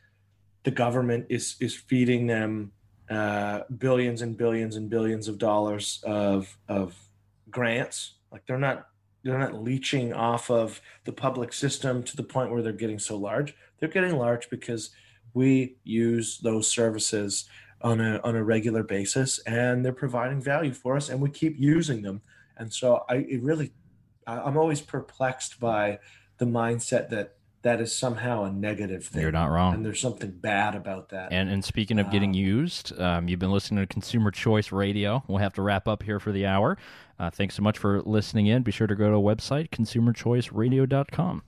the 0.65 0.71
government 0.71 1.27
is 1.29 1.57
is 1.61 1.75
feeding 1.75 2.27
them 2.27 2.73
uh, 3.11 3.61
billions 3.79 4.23
and 4.23 4.37
billions 4.37 4.77
and 4.77 4.91
billions 4.91 5.29
of 5.29 5.39
dollars 5.39 6.03
of 6.05 6.59
of 6.69 6.95
grants. 7.51 8.15
Like 8.33 8.47
they're 8.47 8.59
not 8.59 8.89
they're 9.23 9.39
not 9.39 9.63
leeching 9.63 10.13
off 10.13 10.51
of 10.51 10.81
the 11.05 11.13
public 11.13 11.53
system 11.53 12.03
to 12.03 12.17
the 12.17 12.23
point 12.23 12.51
where 12.51 12.63
they're 12.63 12.73
getting 12.73 12.99
so 12.99 13.17
large. 13.17 13.55
They're 13.79 13.89
getting 13.89 14.17
large 14.17 14.51
because 14.51 14.91
we 15.35 15.77
use 15.85 16.39
those 16.39 16.69
services 16.69 17.49
on 17.83 18.01
a 18.01 18.21
on 18.25 18.35
a 18.37 18.43
regular 18.43 18.83
basis 18.83 19.39
and 19.41 19.85
they're 19.85 19.93
providing 19.93 20.41
value 20.41 20.73
for 20.73 20.97
us 20.97 21.11
and 21.11 21.21
we 21.21 21.31
keep 21.31 21.57
using 21.59 22.03
them. 22.03 22.23
And 22.57 22.73
so 22.73 23.05
I 23.09 23.17
it 23.17 23.43
really 23.43 23.73
I'm 24.27 24.57
always 24.57 24.81
perplexed 24.81 25.61
by 25.61 25.99
the 26.39 26.47
mindset 26.47 27.11
that 27.11 27.35
that 27.65 27.81
is 27.81 27.95
somehow 27.97 28.45
a 28.45 28.51
negative 28.53 29.05
thing. 29.05 29.21
You're 29.23 29.33
not 29.33 29.47
wrong. 29.51 29.75
And 29.75 29.85
there's 29.85 30.01
something 30.01 30.31
bad 30.31 30.75
about 30.75 31.09
that. 31.09 31.33
And 31.33 31.51
and 31.51 31.65
speaking 31.65 31.99
of 31.99 32.11
getting 32.11 32.31
Um, 32.31 32.35
used, 32.35 32.99
um, 33.01 33.29
you've 33.29 33.41
been 33.41 33.51
listening 33.51 33.83
to 33.85 33.93
Consumer 33.93 34.31
Choice 34.31 34.71
Radio. 34.71 35.25
We'll 35.27 35.39
have 35.39 35.55
to 35.55 35.63
wrap 35.63 35.89
up 35.89 36.03
here 36.05 36.21
for 36.21 36.31
the 36.33 36.47
hour. 36.47 36.79
Uh, 37.19 37.31
thanks 37.31 37.55
so 37.57 37.63
much 37.63 37.77
for 37.79 38.01
listening 38.03 38.47
in. 38.47 38.63
Be 38.63 38.71
sure 38.73 38.87
to 38.87 38.95
go 38.95 39.09
to 39.11 39.17
our 39.17 39.35
website, 39.37 39.71
consumerchoiceradio.com. 39.71 41.43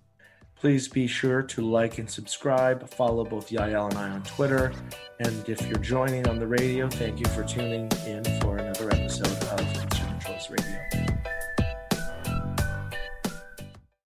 Please 0.59 0.89
be 0.89 1.07
sure 1.07 1.43
to 1.43 1.61
like 1.61 1.99
and 1.99 2.09
subscribe. 2.09 2.89
Follow 2.89 3.25
both 3.25 3.51
Yael 3.51 3.91
and 3.91 3.99
I 3.99 4.09
on 4.09 4.23
Twitter. 4.23 4.73
And 5.21 5.47
if 5.49 5.67
you're 5.69 5.77
joining 5.79 6.27
on 6.29 6.39
the 6.39 6.47
radio, 6.47 6.89
thank 6.89 7.19
you 7.21 7.27
for 7.27 7.45
tuning 7.45 7.91
in 8.07 8.25
for 8.41 8.57
another 8.57 8.91
episode 8.91 9.27
of 9.27 9.59
Consumer 9.75 10.19
Choice 10.21 10.49
Radio. 10.51 10.96